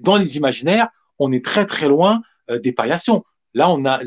dans 0.00 0.16
les 0.16 0.36
imaginaires, 0.36 0.88
on 1.18 1.32
est 1.32 1.44
très 1.44 1.66
très 1.66 1.88
loin 1.88 2.22
euh, 2.50 2.58
des 2.58 2.72
paillassons. 2.72 3.24
Là, 3.54 3.70
on 3.70 3.84
a, 3.84 4.00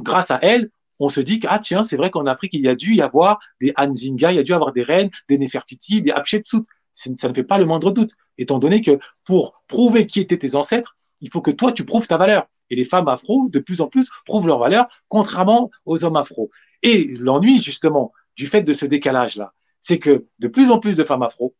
grâce 0.00 0.30
à 0.30 0.38
elle, 0.42 0.70
on 1.00 1.08
se 1.08 1.20
dit 1.20 1.38
que, 1.40 1.46
ah 1.48 1.58
tiens, 1.58 1.82
c'est 1.82 1.96
vrai 1.96 2.10
qu'on 2.10 2.26
a 2.26 2.32
appris 2.32 2.48
qu'il 2.48 2.60
y 2.60 2.68
a 2.68 2.74
dû 2.74 2.94
y 2.94 3.02
avoir 3.02 3.38
des 3.60 3.72
Anzinga, 3.76 4.32
il 4.32 4.36
y 4.36 4.38
a 4.40 4.42
dû 4.42 4.50
y 4.50 4.54
avoir 4.54 4.72
des 4.72 4.82
reines, 4.82 5.10
des 5.28 5.38
Nefertiti, 5.38 6.02
des 6.02 6.10
Hatshepsut. 6.10 6.64
Ça 6.98 7.28
ne 7.28 7.34
fait 7.34 7.44
pas 7.44 7.58
le 7.58 7.64
moindre 7.64 7.92
doute, 7.92 8.14
étant 8.38 8.58
donné 8.58 8.80
que 8.80 8.98
pour 9.24 9.62
prouver 9.68 10.06
qui 10.06 10.20
étaient 10.20 10.38
tes 10.38 10.56
ancêtres, 10.56 10.96
il 11.20 11.30
faut 11.30 11.42
que 11.42 11.50
toi, 11.50 11.72
tu 11.72 11.84
prouves 11.84 12.06
ta 12.06 12.16
valeur. 12.16 12.46
Et 12.70 12.76
les 12.76 12.84
femmes 12.84 13.08
afro, 13.08 13.48
de 13.48 13.58
plus 13.60 13.80
en 13.80 13.86
plus, 13.86 14.08
prouvent 14.24 14.46
leur 14.46 14.58
valeur, 14.58 14.86
contrairement 15.08 15.70
aux 15.86 16.04
hommes 16.04 16.16
afro. 16.16 16.50
Et 16.82 17.08
l'ennui, 17.18 17.62
justement, 17.62 18.12
du 18.36 18.46
fait 18.46 18.62
de 18.62 18.72
ce 18.72 18.86
décalage-là, 18.86 19.52
c'est 19.80 19.98
que 19.98 20.26
de 20.38 20.48
plus 20.48 20.70
en 20.70 20.78
plus 20.78 20.96
de 20.96 21.04
femmes 21.04 21.22
afro, 21.22 21.54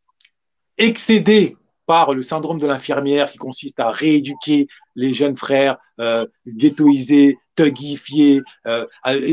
excédées 0.77 1.57
par 1.87 2.13
le 2.13 2.23
syndrome 2.23 2.59
de 2.59 2.67
l'infirmière 2.67 3.31
qui 3.31 3.39
consiste 3.39 3.81
à 3.81 3.91
rééduquer 3.91 4.69
les 4.95 5.15
jeunes 5.15 5.37
frères 5.37 5.79
euh, 6.01 6.27
ghettoisés, 6.47 7.39
euh, 7.61 8.87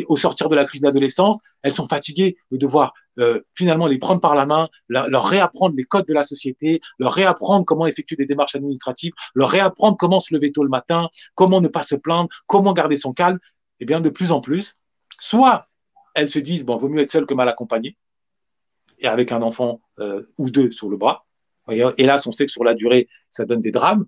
au 0.08 0.18
sortir 0.18 0.50
de 0.50 0.56
la 0.56 0.66
crise 0.66 0.82
d'adolescence, 0.82 1.38
elles 1.62 1.74
sont 1.74 1.88
fatiguées 1.88 2.38
de 2.52 2.58
devoir 2.58 2.94
euh, 3.20 3.42
finalement 3.54 3.88
les 3.88 3.98
prendre 3.98 4.22
par 4.22 4.36
la 4.36 4.46
main, 4.46 4.70
leur, 4.90 5.26
réapprendre 5.26 5.76
les 5.76 5.84
codes 5.84 6.08
de 6.08 6.14
la 6.14 6.24
société, 6.24 6.82
leur 7.00 7.14
réapprendre 7.14 7.66
comment 7.66 7.86
effectuer 7.88 8.16
des 8.16 8.26
démarches 8.26 8.56
administratives, 8.56 9.14
leur 9.34 9.50
réapprendre 9.50 9.98
comment 9.98 10.20
se 10.20 10.34
lever 10.34 10.52
tôt 10.52 10.64
le 10.64 10.70
matin, 10.70 11.10
comment 11.36 11.62
ne 11.62 11.68
pas 11.68 11.84
se 11.84 11.96
plaindre, 11.96 12.30
comment 12.48 12.74
garder 12.74 12.98
son 12.98 13.14
calme. 13.14 13.40
Et 13.80 13.84
eh 13.84 13.86
bien, 13.86 14.02
de 14.02 14.10
plus 14.10 14.32
en 14.32 14.42
plus, 14.42 14.78
soit 15.20 15.68
elles 16.14 16.30
se 16.30 16.40
disent 16.40 16.66
bon, 16.66 16.78
vaut 16.78 16.90
mieux 16.90 17.02
être 17.02 17.12
seule 17.12 17.26
que 17.26 17.34
mal 17.34 17.50
accompagnée, 17.50 17.98
et 19.00 19.08
avec 19.08 19.32
un 19.32 19.42
enfant 19.42 19.82
euh, 20.00 20.22
ou 20.38 20.50
deux 20.50 20.72
sur 20.72 20.90
le 20.90 20.98
bras, 20.98 21.26
Hélas, 21.68 22.28
on 22.28 22.32
sait 22.32 22.46
que 22.46 22.52
sur 22.52 22.64
la 22.64 22.76
durée, 22.76 23.08
ça 23.30 23.46
donne 23.46 23.62
des 23.62 23.72
drames, 23.72 24.06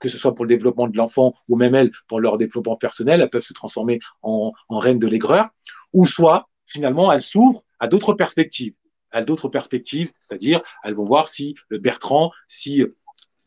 que 0.00 0.08
ce 0.08 0.16
soit 0.16 0.34
pour 0.34 0.44
le 0.44 0.48
développement 0.48 0.86
de 0.86 0.96
l'enfant 0.96 1.34
ou 1.48 1.56
même 1.56 1.74
elles, 1.74 1.90
pour 2.08 2.20
leur 2.20 2.38
développement 2.38 2.76
personnel, 2.76 3.20
elles 3.20 3.30
peuvent 3.30 3.42
se 3.42 3.52
transformer 3.52 3.98
en, 4.22 4.52
en 4.68 4.78
reines 4.78 4.98
de 4.98 5.06
l'aigreur, 5.06 5.48
ou 5.92 6.06
soit, 6.06 6.48
finalement, 6.66 7.12
elles 7.12 7.22
s'ouvrent 7.22 7.64
à 7.80 7.88
d'autres 7.88 8.14
perspectives, 8.14 8.74
à 9.10 9.22
d'autres 9.22 9.48
perspectives, 9.48 10.12
c'est-à-dire, 10.20 10.60
elles 10.84 10.94
vont 10.94 11.04
voir 11.04 11.28
si 11.28 11.56
le 11.68 11.78
Bertrand, 11.78 12.30
si 12.46 12.84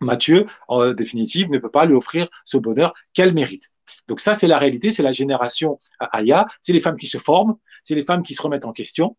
Mathieu, 0.01 0.45
en 0.67 0.93
définitive, 0.93 1.49
ne 1.49 1.57
peut 1.57 1.71
pas 1.71 1.86
lui 1.86 1.95
offrir 1.95 2.27
ce 2.45 2.57
bonheur 2.57 2.93
qu'elle 3.13 3.34
mérite. 3.34 3.71
Donc 4.07 4.19
ça, 4.19 4.34
c'est 4.34 4.47
la 4.47 4.57
réalité, 4.57 4.91
c'est 4.91 5.03
la 5.03 5.11
génération 5.11 5.79
Aya, 5.99 6.45
c'est 6.61 6.73
les 6.73 6.81
femmes 6.81 6.97
qui 6.97 7.07
se 7.07 7.17
forment, 7.17 7.55
c'est 7.84 7.95
les 7.95 8.03
femmes 8.03 8.23
qui 8.23 8.34
se 8.34 8.41
remettent 8.41 8.65
en 8.65 8.73
question. 8.73 9.15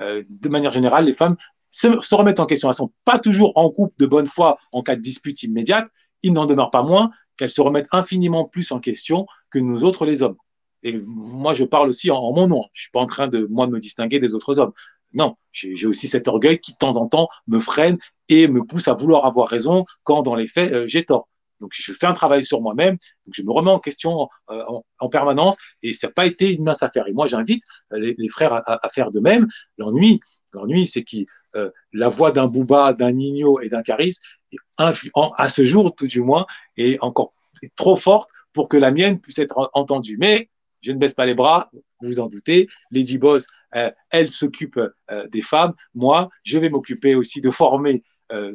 Euh, 0.00 0.22
de 0.28 0.48
manière 0.48 0.72
générale, 0.72 1.04
les 1.04 1.12
femmes 1.12 1.36
se, 1.70 2.00
se 2.00 2.14
remettent 2.14 2.40
en 2.40 2.46
question. 2.46 2.68
Elles 2.68 2.74
sont 2.74 2.92
pas 3.04 3.18
toujours 3.18 3.52
en 3.56 3.70
couple 3.70 3.94
de 3.98 4.06
bonne 4.06 4.26
foi 4.26 4.58
en 4.72 4.82
cas 4.82 4.96
de 4.96 5.02
dispute 5.02 5.42
immédiate. 5.42 5.88
Il 6.22 6.32
n'en 6.32 6.46
demeure 6.46 6.70
pas 6.70 6.82
moins 6.82 7.10
qu'elles 7.36 7.50
se 7.50 7.60
remettent 7.60 7.88
infiniment 7.92 8.46
plus 8.46 8.72
en 8.72 8.80
question 8.80 9.26
que 9.50 9.58
nous 9.58 9.84
autres 9.84 10.06
les 10.06 10.22
hommes. 10.22 10.36
Et 10.82 11.00
moi, 11.06 11.54
je 11.54 11.64
parle 11.64 11.88
aussi 11.88 12.10
en, 12.10 12.32
mon 12.32 12.48
nom. 12.48 12.64
Je 12.72 12.82
suis 12.82 12.90
pas 12.90 13.00
en 13.00 13.06
train 13.06 13.28
de 13.28 13.46
moi 13.50 13.66
me 13.66 13.78
distinguer 13.78 14.20
des 14.20 14.34
autres 14.34 14.58
hommes. 14.58 14.72
Non, 15.14 15.36
j'ai 15.52 15.86
aussi 15.86 16.08
cet 16.08 16.26
orgueil 16.26 16.58
qui 16.58 16.72
de 16.72 16.78
temps 16.78 16.96
en 16.96 17.06
temps 17.06 17.28
me 17.46 17.58
freine 17.58 17.98
et 18.28 18.48
me 18.48 18.64
pousse 18.64 18.88
à 18.88 18.94
vouloir 18.94 19.26
avoir 19.26 19.48
raison 19.48 19.84
quand 20.04 20.22
dans 20.22 20.34
les 20.34 20.46
faits 20.46 20.72
euh, 20.72 20.88
j'ai 20.88 21.04
tort. 21.04 21.28
Donc 21.60 21.70
je 21.74 21.92
fais 21.92 22.06
un 22.06 22.14
travail 22.14 22.44
sur 22.44 22.60
moi-même, 22.60 22.96
je 23.30 23.42
me 23.42 23.52
remets 23.52 23.70
en 23.70 23.78
question 23.78 24.28
euh, 24.50 24.64
en, 24.98 25.08
permanence 25.08 25.56
et 25.82 25.92
ça 25.92 26.08
n'a 26.08 26.12
pas 26.12 26.26
été 26.26 26.52
une 26.52 26.64
mince 26.64 26.82
affaire. 26.82 27.06
Et 27.06 27.12
moi 27.12 27.28
j'invite 27.28 27.62
les, 27.92 28.14
les, 28.18 28.28
frères 28.28 28.62
à, 28.66 28.88
faire 28.88 29.12
de 29.12 29.20
même. 29.20 29.46
L'ennui, 29.78 30.18
l'ennui, 30.52 30.86
c'est 30.86 31.04
que 31.04 31.18
euh, 31.54 31.70
la 31.92 32.08
voix 32.08 32.32
d'un 32.32 32.48
Booba, 32.48 32.94
d'un 32.94 33.12
Nino 33.12 33.60
et 33.60 33.68
d'un 33.68 33.82
Caris, 33.82 34.16
à 34.78 35.48
ce 35.48 35.64
jour 35.64 35.94
tout 35.94 36.08
du 36.08 36.22
moins, 36.22 36.46
est 36.76 36.98
encore 37.00 37.32
trop 37.76 37.96
forte 37.96 38.28
pour 38.52 38.68
que 38.68 38.76
la 38.76 38.90
mienne 38.90 39.20
puisse 39.20 39.38
être 39.38 39.70
entendue. 39.74 40.16
Mais 40.18 40.48
je 40.82 40.92
ne 40.92 40.98
baisse 40.98 41.14
pas 41.14 41.26
les 41.26 41.34
bras, 41.34 41.70
vous 41.72 42.08
vous 42.08 42.20
en 42.20 42.26
doutez. 42.26 42.68
Lady 42.90 43.18
Boss, 43.18 43.46
euh, 43.74 43.90
elle 44.10 44.30
s'occupe 44.30 44.78
euh, 44.78 45.28
des 45.28 45.42
femmes. 45.42 45.74
Moi, 45.94 46.28
je 46.42 46.58
vais 46.58 46.68
m'occuper 46.68 47.14
aussi 47.14 47.40
de 47.40 47.50
former 47.50 48.02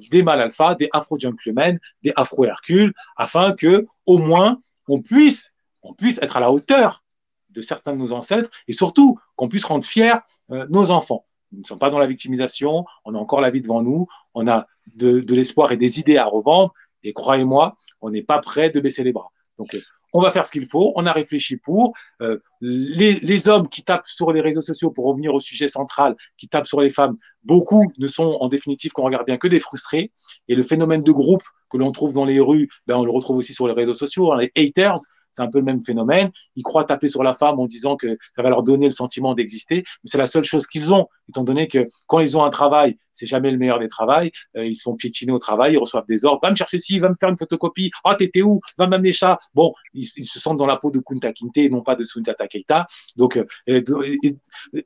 des 0.09 0.23
mâles 0.23 0.41
alpha, 0.41 0.73
des 0.73 0.89
afro-gentlemen, 0.91 1.79
des 2.01 2.11
afro-hercules, 2.15 2.93
afin 3.15 3.53
que, 3.53 3.85
au 4.07 4.17
moins, 4.17 4.59
on 4.87 5.03
puisse, 5.03 5.53
on 5.83 5.93
puisse 5.93 6.17
être 6.23 6.35
à 6.35 6.39
la 6.39 6.51
hauteur 6.51 7.03
de 7.51 7.61
certains 7.61 7.93
de 7.93 7.99
nos 7.99 8.11
ancêtres 8.11 8.49
et 8.67 8.73
surtout 8.73 9.19
qu'on 9.35 9.49
puisse 9.49 9.65
rendre 9.65 9.85
fiers 9.85 10.15
nos 10.49 10.89
enfants. 10.89 11.27
Nous 11.51 11.61
ne 11.61 11.65
sommes 11.65 11.79
pas 11.79 11.89
dans 11.89 11.99
la 11.99 12.07
victimisation, 12.07 12.85
on 13.05 13.15
a 13.15 13.17
encore 13.17 13.39
la 13.39 13.51
vie 13.51 13.61
devant 13.61 13.81
nous, 13.81 14.07
on 14.33 14.47
a 14.47 14.67
de, 14.95 15.23
l'espoir 15.33 15.71
et 15.71 15.77
des 15.77 15.99
idées 15.99 16.17
à 16.17 16.25
revendre, 16.25 16.73
et 17.03 17.13
croyez-moi, 17.13 17.77
on 18.01 18.09
n'est 18.09 18.23
pas 18.23 18.39
prêt 18.39 18.69
de 18.69 18.79
baisser 18.79 19.03
les 19.03 19.13
bras. 19.13 19.31
Euh, 19.59 19.79
on 20.17 20.21
va 20.21 20.31
faire 20.31 20.47
ce 20.47 20.51
qu'il 20.51 20.67
faut, 20.67 20.93
on 20.95 21.05
a 21.05 21.11
réfléchi 21.11 21.57
pour. 21.57 21.93
Euh, 22.21 22.39
les, 22.61 23.47
hommes 23.47 23.69
qui 23.69 23.83
tapent 23.83 24.07
sur 24.07 24.31
les 24.31 24.41
réseaux 24.41 24.61
sociaux, 24.61 24.91
pour 24.91 25.05
revenir 25.05 25.33
au 25.33 25.39
sujet 25.39 25.67
central, 25.67 26.15
qui 26.37 26.47
tapent 26.47 26.65
sur 26.65 26.81
les 26.81 26.89
femmes, 26.89 27.15
beaucoup 27.43 27.91
ne 27.99 28.07
sont 28.07 28.37
en 28.39 28.47
définitive, 28.47 28.91
qu'on 28.91 29.03
regarde 29.03 29.25
bien, 29.25 29.37
que 29.37 29.47
des 29.47 29.59
frustrés. 29.59 30.11
Et 30.47 30.55
le 30.55 30.63
phénomène 30.63 31.03
de 31.03 31.11
groupe 31.11 31.43
que 31.69 31.77
l'on 31.77 31.91
trouve 31.91 32.13
dans 32.13 32.25
les 32.25 32.39
rues, 32.39 32.69
ben, 32.87 32.97
on 32.97 33.05
le 33.05 33.11
retrouve 33.11 33.37
aussi 33.37 33.53
sur 33.53 33.67
les 33.67 33.73
réseaux 33.73 33.93
sociaux, 33.93 34.31
hein, 34.31 34.39
les 34.39 34.51
haters, 34.55 34.97
c'est 35.37 35.43
un 35.43 35.49
peu 35.49 35.59
le 35.59 35.65
même 35.65 35.81
phénomène. 35.81 36.31
Ils 36.55 36.63
croient 36.63 36.83
taper 36.83 37.07
sur 37.07 37.21
la 37.21 37.35
femme 37.35 37.59
en 37.59 37.67
disant 37.67 37.95
que 37.95 38.17
ça 38.35 38.41
va 38.41 38.49
leur 38.49 38.63
donner 38.63 38.87
le 38.87 38.91
sentiment 38.91 39.35
d'exister, 39.35 39.83
mais 40.03 40.09
c'est 40.09 40.17
la 40.17 40.25
seule 40.25 40.43
chose 40.43 40.65
qu'ils 40.65 40.91
ont, 40.93 41.07
étant 41.29 41.43
donné 41.43 41.67
que 41.67 41.85
quand 42.07 42.19
ils 42.19 42.35
ont 42.35 42.43
un 42.43 42.49
travail, 42.49 42.97
c'est 43.13 43.25
jamais 43.25 43.51
le 43.51 43.57
meilleur 43.57 43.79
des 43.79 43.87
travails. 43.87 44.31
Euh, 44.55 44.65
ils 44.65 44.75
se 44.75 44.83
font 44.83 44.95
piétiner 44.95 45.31
au 45.31 45.39
travail, 45.39 45.73
ils 45.73 45.77
reçoivent 45.77 46.05
des 46.07 46.23
ordres. 46.25 46.39
Va 46.41 46.51
me 46.51 46.55
chercher 46.55 46.79
ci, 46.79 46.99
va 46.99 47.09
me 47.09 47.15
faire 47.19 47.29
une 47.29 47.37
photocopie. 47.37 47.91
Ah, 48.03 48.15
t'étais 48.15 48.41
où? 48.41 48.61
Va 48.77 48.87
m'amener 48.87 49.13
ça. 49.13 49.39
Bon, 49.53 49.73
ils, 49.93 50.05
se 50.05 50.39
sentent 50.39 50.57
dans 50.57 50.65
la 50.65 50.77
peau 50.77 50.91
de 50.91 50.99
Kunta 50.99 51.33
Kinte 51.33 51.57
et 51.57 51.69
non 51.69 51.81
pas 51.81 51.95
de 51.95 52.03
Sundiata 52.03 52.47
Keita. 52.47 52.85
Donc, 53.15 53.37
euh, 53.37 53.45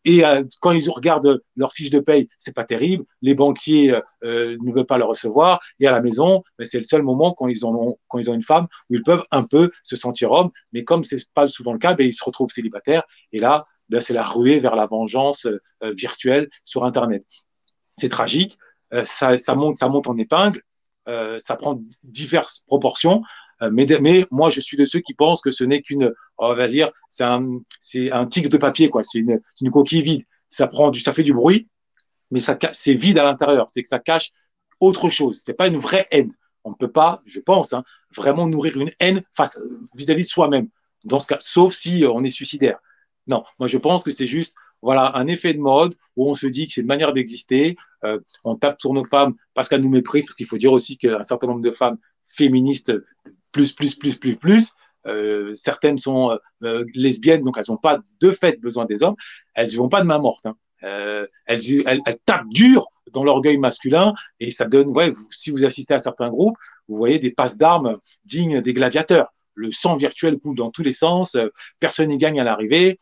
et, 0.05 0.25
euh, 0.25 0.43
quand 0.61 0.71
ils 0.71 0.89
regardent 0.89 1.41
leur 1.55 1.73
fiche 1.73 1.89
de 1.89 1.99
paye, 1.99 2.29
c'est 2.39 2.55
pas 2.55 2.63
terrible. 2.63 3.03
Les 3.21 3.35
banquiers 3.35 3.99
ne 4.23 4.73
veulent 4.73 4.85
pas 4.85 4.97
le 4.97 5.05
recevoir. 5.05 5.59
Et 5.79 5.87
à 5.87 5.91
la 5.91 6.01
maison, 6.01 6.43
ben, 6.57 6.65
c'est 6.65 6.77
le 6.77 6.83
seul 6.83 7.03
moment 7.03 7.33
quand 7.33 7.47
ils 7.47 7.65
ont 7.65 7.97
quand 8.07 8.19
ils 8.19 8.29
ont 8.29 8.33
une 8.33 8.43
femme 8.43 8.67
où 8.89 8.95
ils 8.95 9.03
peuvent 9.03 9.23
un 9.31 9.43
peu 9.43 9.71
se 9.83 9.95
sentir 9.95 10.31
Mais 10.73 10.83
comme 10.83 11.03
c'est 11.03 11.21
pas 11.33 11.47
souvent 11.47 11.73
le 11.73 11.79
cas, 11.79 11.93
ben, 11.93 12.07
ils 12.07 12.13
se 12.13 12.23
retrouvent 12.23 12.49
célibataires. 12.49 13.03
Et 13.31 13.39
là, 13.39 13.65
ben, 13.89 14.01
c'est 14.01 14.13
la 14.13 14.23
ruée 14.23 14.59
vers 14.59 14.75
la 14.75 14.87
vengeance 14.87 15.45
virtuelle 15.81 16.49
sur 16.63 16.85
Internet 16.85 17.25
c'est 18.01 18.09
tragique, 18.09 18.57
euh, 18.93 19.03
ça, 19.03 19.55
monte, 19.55 19.77
ça 19.77 19.87
monte 19.87 20.07
en 20.07 20.17
épingle, 20.17 20.61
euh, 21.07 21.37
ça 21.39 21.55
prend 21.55 21.81
diverses 22.03 22.63
proportions. 22.67 23.21
Euh, 23.61 23.69
mais, 23.71 24.25
moi, 24.31 24.49
je 24.49 24.59
suis 24.59 24.75
de 24.75 24.85
ceux 24.85 24.99
qui 24.99 25.13
pensent 25.13 25.41
que 25.41 25.51
ce 25.51 25.63
n'est 25.63 25.81
qu'une, 25.81 26.11
on 26.37 26.53
va 26.53 26.67
dire, 26.67 26.91
c'est 27.09 27.23
un, 27.23 27.59
c'est 27.79 28.11
un 28.11 28.25
tigre 28.25 28.49
de 28.49 28.57
papier, 28.57 28.89
quoi. 28.89 29.03
C'est 29.03 29.19
une, 29.19 29.71
coquille 29.71 30.01
vide. 30.01 30.23
Ça 30.49 30.67
prend 30.67 30.91
ça 30.93 31.13
fait 31.13 31.23
du 31.23 31.33
bruit, 31.33 31.69
mais 32.31 32.41
ça, 32.41 32.57
c'est 32.73 32.93
vide 32.93 33.19
à 33.19 33.23
l'intérieur. 33.23 33.69
C'est 33.69 33.83
que 33.83 33.87
ça 33.87 33.99
cache 33.99 34.31
autre 34.79 35.09
chose. 35.09 35.41
C'est 35.45 35.53
pas 35.53 35.67
une 35.67 35.77
vraie 35.77 36.07
haine. 36.11 36.33
On 36.63 36.71
ne 36.71 36.75
peut 36.75 36.91
pas, 36.91 37.21
je 37.25 37.39
pense, 37.39 37.73
hein, 37.73 37.83
vraiment 38.15 38.47
nourrir 38.47 38.77
une 38.79 38.91
haine 38.99 39.23
face 39.33 39.59
vis-à-vis 39.95 40.23
de 40.23 40.29
soi-même. 40.29 40.67
Dans 41.05 41.19
ce 41.19 41.27
cas, 41.27 41.37
sauf 41.39 41.73
si 41.73 42.03
on 42.07 42.23
est 42.23 42.29
suicidaire. 42.29 42.79
Non, 43.27 43.43
moi 43.59 43.67
je 43.67 43.77
pense 43.77 44.03
que 44.03 44.11
c'est 44.11 44.27
juste 44.27 44.53
voilà 44.81 45.15
un 45.15 45.27
effet 45.27 45.53
de 45.53 45.59
mode 45.59 45.95
où 46.15 46.29
on 46.29 46.33
se 46.33 46.47
dit 46.47 46.67
que 46.67 46.73
c'est 46.73 46.81
une 46.81 46.87
manière 46.87 47.13
d'exister. 47.13 47.75
Euh, 48.03 48.19
on 48.43 48.55
tape 48.55 48.79
sur 48.79 48.93
nos 48.93 49.03
femmes 49.03 49.35
parce 49.53 49.69
qu'elles 49.69 49.81
nous 49.81 49.89
méprisent, 49.89 50.25
parce 50.25 50.35
qu'il 50.35 50.47
faut 50.47 50.57
dire 50.57 50.71
aussi 50.71 50.97
qu'un 50.97 51.23
certain 51.23 51.47
nombre 51.47 51.61
de 51.61 51.71
femmes 51.71 51.97
féministes 52.27 52.91
plus 53.51 53.73
plus 53.73 53.95
plus 53.95 54.15
plus 54.15 54.35
plus 54.35 54.73
euh, 55.07 55.53
certaines 55.53 55.97
sont 55.97 56.37
euh, 56.63 56.85
lesbiennes, 56.93 57.43
donc 57.43 57.57
elles 57.57 57.65
n'ont 57.69 57.77
pas 57.77 57.99
de 58.19 58.31
fait 58.31 58.59
besoin 58.59 58.85
des 58.85 59.03
hommes. 59.03 59.15
Elles 59.53 59.71
ne 59.71 59.77
vont 59.77 59.89
pas 59.89 60.01
de 60.01 60.07
main 60.07 60.19
morte. 60.19 60.45
Hein. 60.45 60.55
Euh, 60.83 61.27
elles, 61.45 61.61
elles, 61.85 62.01
tapent 62.25 62.49
dur 62.49 62.87
dans 63.11 63.23
l'orgueil 63.23 63.57
masculin 63.57 64.13
et 64.39 64.51
ça 64.51 64.65
donne, 64.65 64.89
ouais, 64.89 65.13
si 65.29 65.51
vous 65.51 65.65
assistez 65.65 65.93
à 65.93 65.99
certains 65.99 66.29
groupes, 66.29 66.57
vous 66.87 66.97
voyez 66.97 67.19
des 67.19 67.31
passes 67.31 67.57
d'armes 67.57 67.99
dignes 68.25 68.61
des 68.61 68.73
gladiateurs. 68.73 69.33
Le 69.53 69.71
sang 69.71 69.95
virtuel 69.95 70.37
coule 70.39 70.55
dans 70.55 70.71
tous 70.71 70.83
les 70.83 70.93
sens, 70.93 71.37
personne 71.79 72.09
n'y 72.09 72.17
gagne 72.17 72.39
à 72.39 72.43
l'arrivée, 72.43 72.97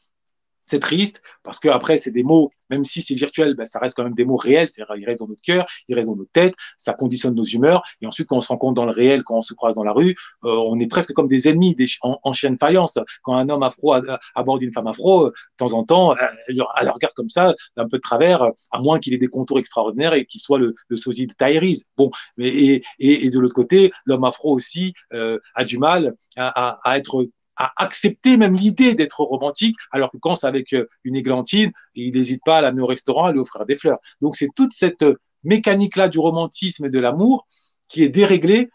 c'est 0.69 0.79
triste 0.79 1.21
parce 1.43 1.59
que 1.59 1.69
après 1.69 1.97
c'est 1.97 2.11
des 2.11 2.23
mots, 2.23 2.51
même 2.69 2.83
si 2.83 3.01
c'est 3.01 3.15
virtuel, 3.15 3.55
ben, 3.55 3.65
ça 3.65 3.79
reste 3.79 3.95
quand 3.95 4.03
même 4.03 4.13
des 4.13 4.25
mots 4.25 4.35
réels. 4.35 4.69
C'est 4.69 4.83
ils 4.97 5.05
restent 5.05 5.19
dans 5.19 5.27
notre 5.27 5.41
cœur, 5.41 5.65
ils 5.87 5.95
restent 5.95 6.09
dans 6.09 6.15
notre 6.15 6.31
tête, 6.31 6.53
ça 6.77 6.93
conditionne 6.93 7.35
nos 7.35 7.43
humeurs. 7.43 7.81
Et 8.01 8.07
ensuite, 8.07 8.27
quand 8.27 8.37
on 8.37 8.41
se 8.41 8.49
rencontre 8.49 8.75
dans 8.75 8.85
le 8.85 8.91
réel, 8.91 9.23
quand 9.23 9.37
on 9.37 9.41
se 9.41 9.53
croise 9.53 9.75
dans 9.75 9.83
la 9.83 9.91
rue, 9.91 10.15
euh, 10.43 10.55
on 10.67 10.79
est 10.79 10.87
presque 10.87 11.13
comme 11.13 11.27
des 11.27 11.47
ennemis 11.47 11.75
des, 11.75 11.87
en, 12.01 12.19
en 12.23 12.33
chaîne 12.33 12.57
faïence. 12.57 12.97
Quand 13.23 13.35
un 13.35 13.49
homme 13.49 13.63
afro 13.63 13.95
aborde 14.35 14.61
une 14.61 14.71
femme 14.71 14.87
afro, 14.87 15.27
euh, 15.27 15.29
de 15.29 15.33
temps 15.57 15.73
en 15.73 15.83
temps, 15.83 16.15
elle, 16.15 16.61
elle, 16.79 16.89
regarde 16.89 17.13
comme 17.13 17.29
ça, 17.29 17.55
d'un 17.75 17.87
peu 17.87 17.97
de 17.97 18.01
travers, 18.01 18.43
à 18.71 18.81
moins 18.81 18.99
qu'il 18.99 19.13
ait 19.13 19.17
des 19.17 19.27
contours 19.27 19.59
extraordinaires 19.59 20.13
et 20.13 20.25
qu'il 20.25 20.41
soit 20.41 20.59
le, 20.59 20.75
le 20.87 20.97
sosie 20.97 21.27
de 21.27 21.33
Tyrese. 21.33 21.85
Bon, 21.97 22.11
mais 22.37 22.81
et, 22.99 23.29
de 23.29 23.39
l'autre 23.39 23.53
côté, 23.53 23.91
l'homme 24.05 24.23
afro 24.23 24.53
aussi 24.53 24.93
euh, 25.13 25.39
a 25.55 25.63
du 25.63 25.77
mal 25.77 26.15
à 26.35 26.97
être 26.97 27.25
à 27.59 27.73
accepter 27.75 28.37
même 28.37 28.55
l'idée 28.55 28.95
d'être 28.95 29.21
romantique, 29.21 29.75
alors 29.91 30.11
que 30.11 30.17
quand 30.17 30.35
c'est 30.35 30.47
avec 30.47 30.73
euh, 30.73 30.87
une 31.03 31.15
églantine, 31.15 31.71
il 31.93 32.13
n'hésite 32.15 32.41
pas 32.43 32.57
à 32.57 32.61
l'amener 32.61 32.81
au 32.81 32.87
restaurant, 32.87 33.25
à 33.25 33.31
lui 33.31 33.39
offrir 33.39 33.65
des 33.65 33.75
fleurs. 33.75 33.99
Donc 34.21 34.37
c'est 34.37 34.49
toute 34.55 34.73
cette 34.73 35.03
euh, 35.03 35.19
mécanique-là 35.43 36.07
du 36.07 36.19
romantisme 36.19 36.85
et 36.85 36.89
de 36.89 36.99
l'amour 36.99 37.45
qui 37.87 38.01
est 38.03 38.09
déréglée 38.09 38.69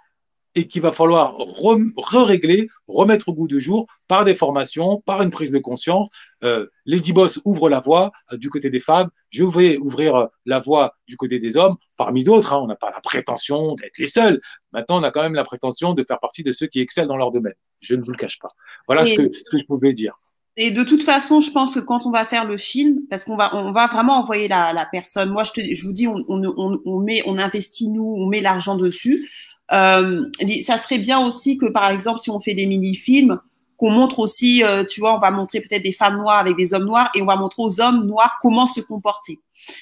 et 0.54 0.68
qu'il 0.68 0.82
va 0.82 0.92
falloir 0.92 1.34
re-régler, 1.34 2.68
remettre 2.86 3.30
au 3.30 3.34
goût 3.34 3.48
du 3.48 3.58
jour 3.58 3.86
par 4.06 4.24
des 4.24 4.36
formations, 4.36 5.02
par 5.04 5.20
une 5.22 5.30
prise 5.30 5.50
de 5.50 5.58
conscience. 5.58 6.08
Euh, 6.44 6.66
Lady 6.86 7.12
Boss 7.12 7.40
ouvre 7.44 7.68
la 7.68 7.80
voie 7.80 8.12
du 8.32 8.50
côté 8.50 8.70
des 8.70 8.78
femmes, 8.78 9.08
je 9.30 9.42
vais 9.42 9.76
ouvrir 9.78 10.28
la 10.46 10.60
voie 10.60 10.94
du 11.08 11.16
côté 11.16 11.40
des 11.40 11.56
hommes, 11.56 11.76
parmi 11.96 12.22
d'autres. 12.22 12.52
Hein, 12.52 12.60
on 12.62 12.66
n'a 12.68 12.76
pas 12.76 12.92
la 12.92 13.00
prétention 13.00 13.74
d'être 13.74 13.98
les 13.98 14.06
seuls. 14.06 14.40
Maintenant, 14.72 15.00
on 15.00 15.02
a 15.02 15.10
quand 15.10 15.22
même 15.22 15.34
la 15.34 15.44
prétention 15.44 15.92
de 15.92 16.04
faire 16.04 16.20
partie 16.20 16.44
de 16.44 16.52
ceux 16.52 16.68
qui 16.68 16.80
excellent 16.80 17.08
dans 17.08 17.16
leur 17.16 17.32
domaine. 17.32 17.54
Je 17.84 17.94
ne 17.94 18.02
vous 18.02 18.10
le 18.10 18.16
cache 18.16 18.38
pas. 18.38 18.48
Voilà 18.86 19.04
ce, 19.04 19.14
que, 19.14 19.30
je 19.52 19.64
pouvais 19.66 19.92
dire. 19.92 20.18
Et 20.56 20.70
de 20.70 20.82
toute 20.84 21.02
façon, 21.02 21.40
je 21.40 21.50
pense 21.50 21.74
que 21.74 21.80
quand 21.80 22.06
on 22.06 22.10
va 22.10 22.24
faire 22.24 22.44
le 22.44 22.56
film, 22.56 23.00
parce 23.10 23.24
qu'on 23.24 23.36
va, 23.36 23.54
on 23.56 23.72
va 23.72 23.86
vraiment 23.86 24.18
envoyer 24.18 24.48
la, 24.48 24.72
la 24.72 24.86
personne. 24.86 25.30
Moi, 25.30 25.42
je, 25.44 25.52
te, 25.52 25.74
je 25.74 25.86
vous 25.86 25.92
dis, 25.92 26.06
on, 26.06 26.24
on, 26.28 26.80
on, 26.84 27.00
met, 27.00 27.22
on 27.26 27.38
investit 27.38 27.90
nous, 27.90 28.14
on 28.18 28.26
met 28.26 28.40
l'argent 28.40 28.76
dessus. 28.76 29.30
Euh, 29.72 30.24
ça 30.62 30.78
serait 30.78 30.98
bien 30.98 31.18
aussi 31.24 31.58
que, 31.58 31.66
par 31.66 31.90
exemple, 31.90 32.20
si 32.20 32.30
on 32.30 32.40
fait 32.40 32.54
des 32.54 32.66
mini-films, 32.66 33.40
qu'on 33.76 33.90
montre 33.90 34.18
aussi, 34.18 34.62
euh, 34.62 34.84
tu 34.84 35.00
vois, 35.00 35.14
on 35.14 35.18
va 35.18 35.30
montrer 35.30 35.60
peut-être 35.60 35.82
des 35.82 35.92
femmes 35.92 36.16
noires 36.16 36.38
avec 36.38 36.56
des 36.56 36.74
hommes 36.74 36.84
noirs 36.84 37.10
et 37.14 37.22
on 37.22 37.26
va 37.26 37.36
montrer 37.36 37.62
aux 37.62 37.80
hommes 37.80 38.06
noirs 38.06 38.38
comment 38.40 38.66
se 38.66 38.80
comporter. 38.80 39.40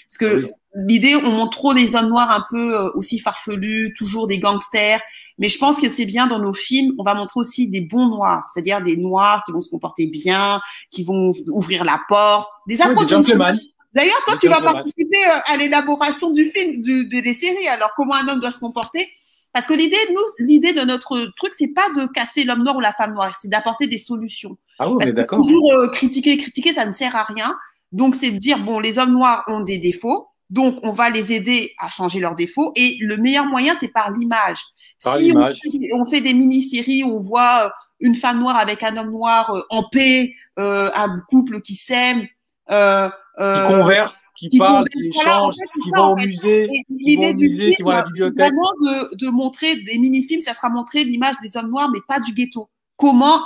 Parce 0.09 0.19
que 0.19 0.45
l'idée, 0.75 1.17
on 1.17 1.31
montre 1.31 1.57
trop 1.57 1.75
des 1.75 1.95
hommes 1.95 2.09
noirs 2.09 2.31
un 2.31 2.45
peu 2.51 2.75
euh, 2.75 2.91
aussi 2.95 3.19
farfelus, 3.19 3.95
toujours 3.97 4.27
des 4.27 4.39
gangsters. 4.39 5.01
Mais 5.39 5.49
je 5.49 5.59
pense 5.59 5.79
que 5.79 5.89
c'est 5.89 6.07
bien 6.07 6.27
dans 6.27 6.39
nos 6.39 6.55
films, 6.55 6.95
on 6.99 7.05
va 7.05 7.15
montrer 7.15 7.41
aussi 7.41 7.69
des 7.69 7.81
bons 7.81 8.09
noirs, 8.09 8.47
c'est-à-dire 8.53 8.83
des 8.83 8.97
noirs 8.97 9.43
qui 9.45 9.53
vont 9.53 9.61
se 9.61 9.71
comporter 9.71 10.07
bien, 10.07 10.61
qui 10.91 11.05
vont 11.05 11.31
ouvrir 11.49 11.85
la 11.85 12.01
porte, 12.09 12.51
des 12.67 12.79
oui, 12.81 13.09
gentlemen. 13.09 13.59
D'ailleurs, 13.95 14.23
toi, 14.25 14.37
tu 14.41 14.49
vas 14.49 14.63
participer 14.63 15.19
à 15.47 15.57
l'élaboration 15.59 16.31
du 16.31 16.51
film, 16.51 16.81
du, 16.81 17.07
des 17.07 17.35
séries. 17.35 17.69
Alors, 17.69 17.93
comment 17.95 18.15
un 18.15 18.27
homme 18.29 18.41
doit 18.41 18.51
se 18.51 18.59
comporter 18.59 19.07
parce 19.53 19.67
que 19.67 19.75
l'idée, 19.75 19.97
nous, 20.11 20.47
l'idée 20.47 20.73
de 20.73 20.81
notre 20.81 21.31
truc, 21.37 21.53
c'est 21.53 21.75
pas 21.75 21.89
de 21.97 22.07
casser 22.07 22.45
l'homme 22.45 22.63
noir 22.63 22.77
ou 22.77 22.81
la 22.81 22.93
femme 22.93 23.15
noire, 23.15 23.37
c'est 23.39 23.49
d'apporter 23.49 23.87
des 23.87 23.99
solutions. 23.99 24.57
Ah 24.79 24.89
oui, 24.91 24.97
Parce 24.99 25.13
d'accord. 25.13 25.41
Toujours 25.41 25.73
euh, 25.75 25.89
critiquer, 25.89 26.37
critiquer, 26.39 26.73
ça 26.73 26.87
ne 26.87 26.93
sert 26.93 27.15
à 27.15 27.25
rien. 27.25 27.55
Donc, 27.93 28.15
c'est 28.15 28.31
de 28.31 28.39
dire 28.39 28.59
bon, 28.59 28.81
les 28.81 28.99
hommes 28.99 29.13
noirs 29.13 29.45
ont 29.49 29.61
des 29.61 29.79
défauts, 29.79 30.29
donc 30.49 30.79
on 30.83 30.93
va 30.93 31.11
les 31.11 31.33
aider 31.33 31.75
à 31.79 31.91
changer 31.91 32.19
leurs 32.19 32.35
défauts. 32.35 32.73
Et 32.77 32.97
le 33.03 33.19
meilleur 33.19 33.45
moyen, 33.45 33.75
c'est 33.75 33.93
par 33.93 34.11
l'image. 34.11 34.59
Si 34.99 35.33
on, 35.35 36.01
on, 36.01 36.05
fait 36.07 36.21
des 36.21 36.33
mini-séries 36.33 37.03
où 37.03 37.17
on 37.17 37.21
voit 37.21 37.67
euh, 37.67 37.71
une 38.01 38.15
femme 38.15 38.39
noire 38.39 38.57
avec 38.57 38.83
un 38.83 38.97
homme 38.97 39.11
noir 39.11 39.51
euh, 39.51 39.63
en 39.69 39.83
paix, 39.89 40.35
un 40.57 41.19
couple 41.29 41.61
qui 41.61 41.75
s'aime, 41.75 42.27
euh, 42.71 43.09
qui 43.37 43.73
converse 43.73 44.13
qui, 44.51 44.59
parlent, 44.59 44.89
qui 44.89 45.09
échangent, 45.09 45.55
qui 45.55 45.91
vont 45.91 46.13
au 46.13 46.17
musée, 46.17 46.69
qui 46.99 47.17
vont 47.17 47.31
au 47.31 47.35
musée, 47.35 47.75
qui 47.75 47.83
vont 47.83 47.91
à 47.91 47.95
la 47.97 48.05
bibliothèque. 48.05 48.39
Vraiment 48.39 48.73
de, 48.83 49.17
de 49.17 49.31
montrer 49.31 49.77
des 49.77 49.99
mini-films, 49.99 50.41
ça 50.41 50.55
sera 50.55 50.69
montrer 50.69 51.05
l'image 51.05 51.35
des 51.43 51.57
hommes 51.57 51.71
noirs, 51.71 51.91
mais 51.93 52.01
pas 52.07 52.21
du 52.21 52.33
ghetto. 52.33 52.69
Comment 52.97 53.41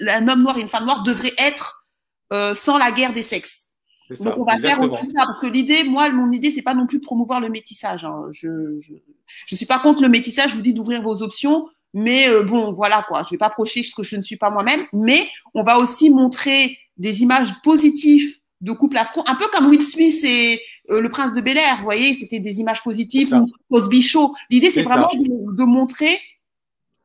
un 0.00 0.28
homme 0.28 0.42
noir 0.42 0.58
et 0.58 0.62
une 0.62 0.68
femme 0.68 0.84
noire 0.84 1.02
devraient 1.02 1.34
être 1.38 1.86
euh, 2.32 2.54
sans 2.54 2.78
la 2.78 2.90
guerre 2.90 3.12
des 3.12 3.22
sexes. 3.22 3.70
Ça, 4.12 4.24
Donc 4.24 4.38
on 4.38 4.44
va 4.44 4.54
exactement. 4.56 4.90
faire 4.90 5.02
aussi 5.02 5.12
ça 5.12 5.24
parce 5.24 5.40
que 5.40 5.46
l'idée, 5.46 5.84
moi, 5.84 6.10
mon 6.10 6.30
idée, 6.30 6.50
c'est 6.50 6.62
pas 6.62 6.74
non 6.74 6.86
plus 6.86 6.98
de 6.98 7.04
promouvoir 7.04 7.40
le 7.40 7.48
métissage. 7.48 8.04
Hein. 8.04 8.26
Je, 8.32 8.78
je, 8.80 8.94
je 9.46 9.54
suis 9.54 9.66
pas 9.66 9.78
contre 9.78 10.02
le 10.02 10.08
métissage. 10.08 10.50
Je 10.50 10.56
vous 10.56 10.62
dis 10.62 10.74
d'ouvrir 10.74 11.02
vos 11.02 11.22
options, 11.22 11.68
mais 11.92 12.28
euh, 12.28 12.42
bon, 12.42 12.72
voilà 12.72 13.04
quoi. 13.08 13.22
Je 13.22 13.30
vais 13.30 13.38
pas 13.38 13.46
approcher 13.46 13.82
ce 13.82 13.94
que 13.94 14.02
je 14.02 14.16
ne 14.16 14.22
suis 14.22 14.36
pas 14.36 14.50
moi-même, 14.50 14.84
mais 14.92 15.26
on 15.54 15.62
va 15.62 15.78
aussi 15.78 16.10
montrer 16.10 16.76
des 16.96 17.22
images 17.22 17.52
positives 17.62 18.38
de 18.64 18.72
couple 18.72 18.96
afro, 18.96 19.22
un 19.26 19.34
peu 19.34 19.46
comme 19.52 19.66
Will 19.66 19.82
Smith 19.82 20.24
et 20.24 20.60
euh, 20.90 21.00
le 21.00 21.08
prince 21.10 21.34
de 21.34 21.40
Bel 21.40 21.58
Air, 21.58 21.76
vous 21.78 21.84
voyez, 21.84 22.14
c'était 22.14 22.40
des 22.40 22.60
images 22.60 22.82
positives 22.82 23.32
ou 23.34 23.50
Cosby 23.70 24.00
Show. 24.00 24.34
L'idée, 24.50 24.70
c'est 24.70 24.82
vraiment 24.82 25.10
de, 25.12 25.54
de, 25.54 25.64
montrer 25.64 26.18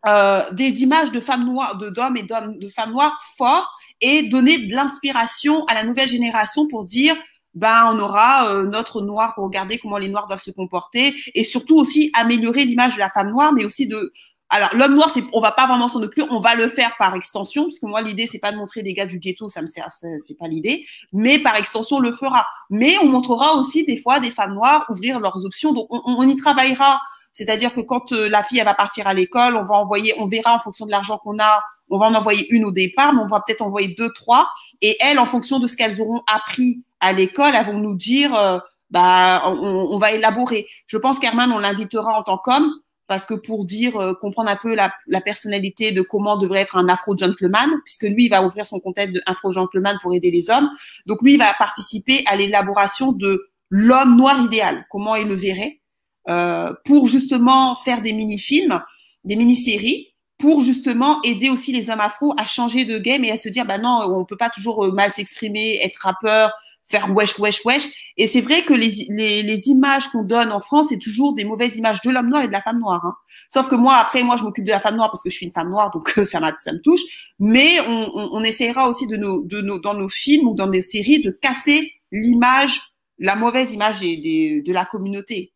euh, 0.07 0.49
des 0.53 0.81
images 0.83 1.11
de 1.11 1.19
femmes 1.19 1.45
noires, 1.45 1.77
de 1.77 1.89
d'hommes 1.89 2.15
et 2.15 2.23
d'hommes, 2.23 2.57
de 2.57 2.69
femmes 2.69 2.91
noires 2.91 3.21
forts 3.37 3.77
et 3.99 4.23
donner 4.23 4.57
de 4.57 4.73
l'inspiration 4.73 5.65
à 5.65 5.73
la 5.73 5.83
nouvelle 5.83 6.07
génération 6.07 6.65
pour 6.67 6.85
dire 6.85 7.15
ben 7.55 7.91
on 7.93 7.99
aura 7.99 8.49
euh, 8.49 8.65
notre 8.65 9.01
noir 9.01 9.33
pour 9.35 9.43
regarder 9.43 9.79
comment 9.79 9.97
les 9.97 10.07
noirs 10.07 10.27
doivent 10.27 10.41
se 10.41 10.51
comporter 10.51 11.13
et 11.33 11.43
surtout 11.43 11.75
aussi 11.75 12.11
améliorer 12.13 12.63
l'image 12.63 12.93
de 12.93 12.99
la 12.99 13.09
femme 13.09 13.31
noire 13.31 13.53
mais 13.53 13.65
aussi 13.65 13.87
de 13.87 14.13
alors 14.49 14.69
l'homme 14.73 14.95
noir, 14.95 15.09
c'est, 15.09 15.23
on 15.33 15.39
va 15.39 15.51
pas 15.51 15.67
vraiment 15.67 15.87
s'en 15.87 16.01
occuper, 16.01 16.27
on 16.31 16.39
va 16.39 16.55
le 16.55 16.67
faire 16.67 16.95
par 16.97 17.13
extension, 17.13 17.63
parce 17.63 17.79
que 17.79 17.85
moi 17.85 18.01
l'idée 18.01 18.25
c'est 18.25 18.39
pas 18.39 18.51
de 18.51 18.57
montrer 18.57 18.81
des 18.81 18.93
gars 18.93 19.05
du 19.05 19.19
ghetto, 19.19 19.47
ça 19.47 19.61
me 19.61 19.67
sert, 19.67 19.89
c'est 19.91 20.37
pas 20.37 20.47
l'idée, 20.47 20.85
mais 21.13 21.37
par 21.37 21.55
extension 21.55 21.97
on 21.97 21.99
le 21.99 22.11
fera. 22.11 22.45
Mais 22.69 22.95
on 23.03 23.07
montrera 23.07 23.55
aussi 23.55 23.85
des 23.85 23.97
fois 23.97 24.19
des 24.19 24.31
femmes 24.31 24.55
noires 24.55 24.85
ouvrir 24.89 25.19
leurs 25.19 25.45
options, 25.45 25.73
donc 25.73 25.87
on, 25.91 26.01
on 26.05 26.27
y 26.27 26.35
travaillera. 26.35 26.99
C'est-à-dire 27.31 27.75
que 27.75 27.81
quand 27.81 28.11
euh, 28.11 28.27
la 28.27 28.41
fille 28.41 28.57
elle 28.57 28.65
va 28.65 28.73
partir 28.73 29.07
à 29.07 29.13
l'école, 29.13 29.55
on 29.55 29.63
va 29.63 29.75
envoyer, 29.75 30.15
on 30.17 30.25
verra 30.25 30.55
en 30.55 30.59
fonction 30.59 30.87
de 30.87 30.91
l'argent 30.91 31.19
qu'on 31.19 31.37
a, 31.39 31.61
on 31.89 31.99
va 31.99 32.07
en 32.07 32.15
envoyer 32.15 32.47
une 32.49 32.65
au 32.65 32.71
départ, 32.71 33.13
mais 33.13 33.21
on 33.21 33.27
va 33.27 33.41
peut-être 33.45 33.61
envoyer 33.61 33.93
deux, 33.97 34.11
trois, 34.13 34.49
et 34.81 34.97
elles, 34.99 35.19
en 35.19 35.27
fonction 35.27 35.59
de 35.59 35.67
ce 35.67 35.77
qu'elles 35.77 36.01
auront 36.01 36.21
appris 36.25 36.81
à 36.99 37.13
l'école, 37.13 37.53
elles 37.55 37.65
vont 37.65 37.77
nous 37.77 37.95
dire, 37.95 38.33
euh, 38.35 38.57
bah, 38.89 39.43
on, 39.45 39.89
on, 39.91 39.97
va 39.99 40.11
élaborer. 40.11 40.67
Je 40.87 40.97
pense 40.97 41.19
qu'Herman, 41.19 41.51
on 41.51 41.59
l'invitera 41.59 42.17
en 42.17 42.23
tant 42.23 42.37
qu'homme 42.37 42.73
parce 43.09 43.25
que 43.25 43.33
pour 43.33 43.65
dire 43.65 43.97
euh, 43.97 44.13
comprendre 44.13 44.51
un 44.51 44.55
peu 44.55 44.75
la, 44.75 44.91
personnalité 45.21 45.91
de 45.91 46.03
comment 46.03 46.37
devrait 46.37 46.61
être 46.61 46.77
un 46.77 46.87
afro 46.87 47.17
gentleman, 47.17 47.67
puisque 47.83 48.03
lui 48.03 48.25
il 48.25 48.29
va 48.29 48.45
ouvrir 48.45 48.67
son 48.67 48.79
contexte 48.79 49.15
de 49.15 49.21
afro 49.25 49.51
gentleman 49.51 49.97
pour 50.03 50.13
aider 50.13 50.29
les 50.29 50.51
hommes. 50.51 50.69
Donc 51.07 51.21
lui 51.23 51.33
il 51.33 51.39
va 51.39 51.51
participer 51.57 52.23
à 52.27 52.35
l'élaboration 52.35 53.11
de 53.11 53.49
l'homme 53.71 54.15
noir 54.15 54.39
idéal, 54.43 54.85
comment 54.91 55.15
il 55.15 55.27
le 55.27 55.33
verrait, 55.33 55.81
euh, 56.29 56.71
pour 56.85 57.07
justement 57.07 57.75
faire 57.75 58.01
des 58.03 58.13
mini-films, 58.13 58.79
des 59.23 59.35
mini-séries, 59.35 60.13
pour 60.37 60.61
justement 60.61 61.19
aider 61.23 61.49
aussi 61.49 61.73
les 61.73 61.89
hommes 61.89 62.01
afro 62.01 62.35
à 62.37 62.45
changer 62.45 62.85
de 62.85 62.99
game 62.99 63.23
et 63.23 63.31
à 63.31 63.37
se 63.37 63.49
dire 63.49 63.65
bah 63.65 63.79
non 63.79 64.01
on 64.15 64.23
peut 64.23 64.37
pas 64.37 64.51
toujours 64.51 64.85
euh, 64.85 64.91
mal 64.91 65.11
s'exprimer, 65.11 65.79
être 65.81 65.97
rappeur, 66.03 66.51
faire 66.89 67.13
wesh, 67.15 67.37
wesh, 67.39 67.63
wesh. 67.65 67.87
Et 68.17 68.27
c'est 68.27 68.41
vrai 68.41 68.63
que 68.63 68.73
les, 68.73 68.89
les, 69.09 69.43
les 69.43 69.67
images 69.67 70.07
qu'on 70.07 70.23
donne 70.23 70.51
en 70.51 70.59
France, 70.59 70.87
c'est 70.89 70.97
toujours 70.97 71.35
des 71.35 71.45
mauvaises 71.45 71.77
images 71.77 72.01
de 72.01 72.09
l'homme 72.09 72.29
noir 72.29 72.43
et 72.43 72.47
de 72.47 72.51
la 72.51 72.61
femme 72.61 72.79
noire. 72.79 73.05
Hein. 73.05 73.15
Sauf 73.47 73.69
que 73.69 73.75
moi, 73.75 73.95
après, 73.95 74.23
moi, 74.23 74.35
je 74.37 74.43
m'occupe 74.43 74.65
de 74.65 74.71
la 74.71 74.79
femme 74.79 74.95
noire 74.95 75.09
parce 75.11 75.23
que 75.23 75.29
je 75.29 75.35
suis 75.35 75.45
une 75.45 75.51
femme 75.51 75.69
noire, 75.69 75.91
donc 75.91 76.09
ça, 76.25 76.39
ça 76.57 76.73
me 76.73 76.81
touche. 76.81 77.01
Mais 77.39 77.79
on, 77.87 78.09
on, 78.13 78.29
on, 78.33 78.43
essaiera 78.43 78.89
aussi 78.89 79.07
de 79.07 79.17
nos, 79.17 79.43
de 79.43 79.61
nos, 79.61 79.79
dans 79.79 79.93
nos 79.93 80.09
films 80.09 80.47
ou 80.47 80.55
dans 80.55 80.67
nos 80.67 80.81
séries 80.81 81.21
de 81.21 81.31
casser 81.31 81.93
l'image, 82.11 82.81
la 83.19 83.35
mauvaise 83.35 83.71
image 83.71 83.99
des, 83.99 84.17
des, 84.17 84.61
de 84.65 84.73
la 84.73 84.85
communauté. 84.85 85.53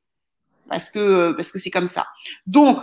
Parce 0.70 0.90
que 0.90 1.32
parce 1.32 1.52
que 1.52 1.60
c'est 1.60 1.72
comme 1.72 1.88
ça. 1.88 2.08
Donc, 2.48 2.80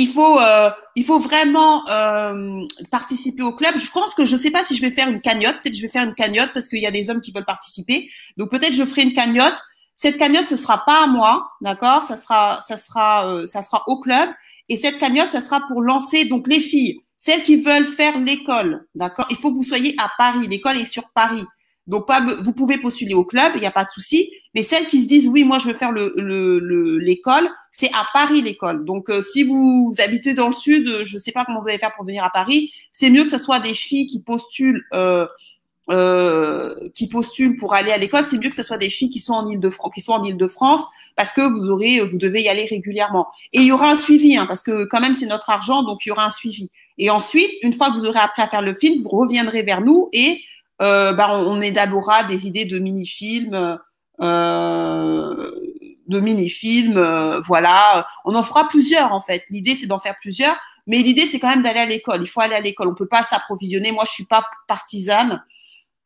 il 0.00 0.08
faut, 0.08 0.40
euh, 0.40 0.70
il 0.96 1.04
faut 1.04 1.18
vraiment 1.18 1.86
euh, 1.88 2.62
participer 2.90 3.42
au 3.42 3.52
club. 3.52 3.76
Je 3.76 3.90
pense 3.90 4.14
que 4.14 4.24
je 4.24 4.32
ne 4.32 4.38
sais 4.38 4.50
pas 4.50 4.64
si 4.64 4.74
je 4.74 4.80
vais 4.80 4.90
faire 4.90 5.08
une 5.08 5.20
cagnotte. 5.20 5.56
Peut-être 5.62 5.74
je 5.74 5.82
vais 5.82 5.88
faire 5.88 6.04
une 6.04 6.14
cagnotte 6.14 6.50
parce 6.54 6.68
qu'il 6.68 6.80
y 6.80 6.86
a 6.86 6.90
des 6.90 7.10
hommes 7.10 7.20
qui 7.20 7.32
veulent 7.32 7.44
participer. 7.44 8.10
Donc 8.36 8.50
peut-être 8.50 8.72
je 8.72 8.84
ferai 8.84 9.02
une 9.02 9.12
cagnotte. 9.12 9.62
Cette 9.94 10.16
cagnotte, 10.16 10.46
ce 10.48 10.56
sera 10.56 10.84
pas 10.86 11.04
à 11.04 11.06
moi, 11.06 11.50
d'accord? 11.60 12.04
Ça 12.04 12.16
sera, 12.16 12.62
ça 12.62 12.78
sera, 12.78 13.30
euh, 13.30 13.46
ça 13.46 13.62
sera 13.62 13.82
au 13.86 14.00
club. 14.00 14.30
Et 14.70 14.78
cette 14.78 14.98
cagnotte, 14.98 15.30
ça 15.30 15.42
sera 15.42 15.60
pour 15.68 15.82
lancer 15.82 16.24
donc 16.24 16.48
les 16.48 16.60
filles, 16.60 17.00
celles 17.18 17.42
qui 17.42 17.56
veulent 17.56 17.86
faire 17.86 18.18
l'école, 18.18 18.86
d'accord? 18.94 19.26
Il 19.28 19.36
faut 19.36 19.50
que 19.50 19.56
vous 19.56 19.64
soyez 19.64 19.94
à 19.98 20.10
Paris. 20.16 20.46
L'école 20.48 20.78
est 20.78 20.86
sur 20.86 21.10
Paris. 21.14 21.44
Donc, 21.86 22.06
pas, 22.06 22.24
vous 22.42 22.52
pouvez 22.52 22.78
postuler 22.78 23.14
au 23.14 23.24
club, 23.24 23.52
il 23.56 23.60
n'y 23.60 23.66
a 23.66 23.72
pas 23.72 23.84
de 23.84 23.90
souci. 23.90 24.30
Mais 24.54 24.62
celles 24.62 24.86
qui 24.86 25.02
se 25.02 25.08
disent, 25.08 25.28
oui, 25.28 25.44
moi, 25.44 25.58
je 25.58 25.68
veux 25.68 25.74
faire 25.74 25.92
l'école, 25.92 26.24
le, 26.24 26.58
le, 26.60 27.16
c'est 27.70 27.90
à 27.92 28.06
Paris 28.12 28.42
l'école. 28.42 28.84
Donc, 28.84 29.10
euh, 29.10 29.22
si 29.22 29.44
vous 29.44 29.92
habitez 29.98 30.34
dans 30.34 30.48
le 30.48 30.52
sud, 30.52 30.88
je 31.04 31.14
ne 31.14 31.20
sais 31.20 31.32
pas 31.32 31.44
comment 31.44 31.60
vous 31.62 31.68
allez 31.68 31.78
faire 31.78 31.94
pour 31.94 32.04
venir 32.04 32.24
à 32.24 32.30
Paris. 32.30 32.72
C'est 32.92 33.10
mieux 33.10 33.24
que 33.24 33.30
ce 33.30 33.38
soit 33.38 33.60
des 33.60 33.74
filles 33.74 34.06
qui 34.06 34.22
postulent, 34.22 34.84
euh, 34.92 35.26
euh, 35.90 36.74
qui 36.94 37.08
postulent 37.08 37.56
pour 37.56 37.74
aller 37.74 37.92
à 37.92 37.98
l'école. 37.98 38.24
C'est 38.24 38.38
mieux 38.38 38.50
que 38.50 38.56
ce 38.56 38.62
soit 38.62 38.78
des 38.78 38.90
filles 38.90 39.10
qui 39.10 39.20
sont 39.20 39.34
en 39.34 39.48
Île-de-France, 39.48 39.92
qui 39.94 40.00
sont 40.00 40.12
en 40.12 40.24
Île-de-France, 40.24 40.84
parce 41.16 41.32
que 41.32 41.42
vous 41.42 41.70
aurez, 41.70 42.00
vous 42.00 42.18
devez 42.18 42.42
y 42.42 42.48
aller 42.48 42.64
régulièrement. 42.64 43.28
Et 43.52 43.60
il 43.60 43.66
y 43.66 43.72
aura 43.72 43.90
un 43.90 43.96
suivi, 43.96 44.36
hein, 44.36 44.46
parce 44.46 44.62
que 44.62 44.84
quand 44.84 45.00
même, 45.00 45.14
c'est 45.14 45.26
notre 45.26 45.50
argent, 45.50 45.82
donc 45.84 46.04
il 46.04 46.08
y 46.08 46.12
aura 46.12 46.26
un 46.26 46.30
suivi. 46.30 46.70
Et 46.98 47.08
ensuite, 47.10 47.50
une 47.62 47.72
fois 47.72 47.88
que 47.90 47.94
vous 47.94 48.04
aurez 48.04 48.18
appris 48.18 48.42
à 48.42 48.48
faire 48.48 48.62
le 48.62 48.74
film, 48.74 49.02
vous 49.02 49.08
reviendrez 49.08 49.62
vers 49.62 49.80
nous 49.80 50.08
et 50.12 50.32
euh, 50.32 50.34
bah, 50.80 51.28
on, 51.30 51.58
on, 51.58 51.60
élaborera 51.60 52.24
des 52.24 52.46
idées 52.46 52.64
de 52.64 52.78
mini-films, 52.78 53.78
euh, 54.20 55.50
de 56.08 56.20
mini-films, 56.20 56.98
euh, 56.98 57.40
voilà. 57.40 58.06
On 58.24 58.34
en 58.34 58.42
fera 58.42 58.68
plusieurs 58.68 59.12
en 59.12 59.20
fait. 59.20 59.44
L'idée 59.48 59.74
c'est 59.74 59.86
d'en 59.86 59.98
faire 59.98 60.16
plusieurs, 60.20 60.56
mais 60.86 60.98
l'idée 60.98 61.26
c'est 61.26 61.38
quand 61.38 61.48
même 61.48 61.62
d'aller 61.62 61.80
à 61.80 61.86
l'école. 61.86 62.22
Il 62.22 62.26
faut 62.26 62.40
aller 62.40 62.54
à 62.54 62.60
l'école. 62.60 62.88
On 62.88 62.94
peut 62.94 63.08
pas 63.08 63.22
s'approvisionner. 63.22 63.92
Moi 63.92 64.04
je 64.06 64.12
suis 64.12 64.26
pas 64.26 64.44
partisane 64.68 65.42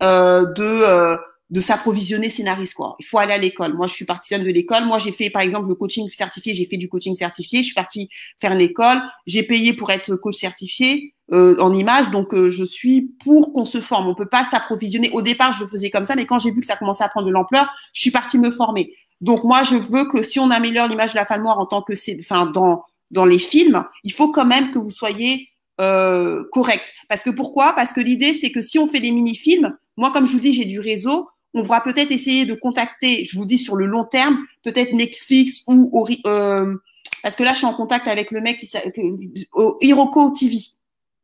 euh, 0.03 0.45
de 0.53 1.17
de 1.51 1.61
s'approvisionner 1.61 2.31
scénariste 2.31 2.75
quoi. 2.75 2.97
Il 2.99 3.05
faut 3.05 3.19
aller 3.19 3.33
à 3.33 3.39
l'école. 3.39 3.75
Moi, 3.75 3.87
je 3.87 3.95
suis 3.95 4.05
partisane 4.05 4.43
de 4.43 4.51
l'école. 4.51 4.87
Moi, 4.87 4.99
j'ai 4.99 5.13
fait 5.13 5.31
par 5.31 5.43
exemple 5.43 5.69
le 5.69 5.75
coaching 5.75 6.09
certifié. 6.09 6.55
J'ai 6.55 6.65
fait 6.65 6.77
du 6.77 6.89
coaching 6.89 7.15
certifié. 7.15 7.61
Je 7.61 7.67
suis 7.67 7.75
partie 7.75 8.09
faire 8.41 8.53
une 8.53 8.61
école. 8.61 9.03
J'ai 9.27 9.43
payé 9.43 9.75
pour 9.75 9.91
être 9.91 10.17
coach 10.17 10.37
certifié 10.37 11.15
euh, 11.33 11.57
en 11.61 11.73
image. 11.73 12.11
Donc, 12.11 12.35
euh, 12.35 12.51
je 12.51 12.65
suis 12.65 13.15
pour 13.23 13.53
qu'on 13.53 13.65
se 13.65 13.81
forme. 13.81 14.09
On 14.09 14.15
peut 14.15 14.29
pas 14.29 14.45
s'approvisionner. 14.45 15.11
Au 15.11 15.23
départ, 15.23 15.53
je 15.53 15.65
le 15.65 15.69
faisais 15.69 15.91
comme 15.91 16.05
ça, 16.05 16.17
mais 16.17 16.27
quand 16.27 16.39
j'ai 16.39 16.51
vu 16.51 16.61
que 16.61 16.67
ça 16.67 16.77
commençait 16.77 17.05
à 17.05 17.09
prendre 17.09 17.27
de 17.27 17.33
l'ampleur, 17.33 17.71
je 17.93 18.01
suis 18.01 18.11
partie 18.11 18.39
me 18.39 18.51
former. 18.51 18.93
Donc, 19.21 19.45
moi, 19.45 19.63
je 19.65 19.77
veux 19.77 20.07
que 20.07 20.23
si 20.23 20.41
on 20.41 20.51
améliore 20.51 20.89
l'image 20.89 21.13
de 21.13 21.17
la 21.17 21.27
femme 21.27 21.43
noire 21.43 21.59
en 21.59 21.67
tant 21.67 21.83
que 21.83 21.95
c'est, 21.95 22.17
enfin, 22.21 22.47
dans 22.47 22.85
dans 23.11 23.25
les 23.25 23.39
films, 23.39 23.85
il 24.03 24.13
faut 24.13 24.33
quand 24.33 24.45
même 24.45 24.71
que 24.71 24.79
vous 24.79 24.91
soyez 24.91 25.49
euh, 25.81 26.45
correct. 26.53 26.93
Parce 27.09 27.23
que 27.23 27.31
pourquoi? 27.31 27.73
Parce 27.75 27.93
que 27.93 28.01
l'idée, 28.01 28.35
c'est 28.35 28.51
que 28.51 28.61
si 28.61 28.79
on 28.79 28.89
fait 28.89 29.01
des 29.01 29.11
mini-films, 29.11 29.77
moi, 29.97 30.11
comme 30.13 30.27
je 30.27 30.33
vous 30.33 30.41
dis, 30.41 30.53
j'ai 30.53 30.65
du 30.65 30.81
réseau 30.81 31.29
on 31.55 31.63
va 31.63 31.81
peut-être 31.81 32.11
essayer 32.11 32.47
de 32.47 32.55
contacter, 32.55 33.25
je 33.25 33.39
vous 33.39 33.47
dis 33.47 33.59
sur 33.59 33.77
le 33.77 33.87
long 33.87 34.05
terme, 34.05 34.39
peut-être 34.65 34.93
Netflix 34.93 35.63
ou 35.69 36.07
euh, 36.27 36.75
parce 37.23 37.37
que 37.37 37.45
là 37.45 37.53
je 37.53 37.59
suis 37.59 37.67
en 37.67 37.75
contact 37.75 38.09
avec 38.09 38.33
le 38.33 38.41
mec 38.41 38.59
qui 38.59 38.67
s'appelle 38.67 38.93
Hiroko 39.81 40.33
TV. 40.33 40.57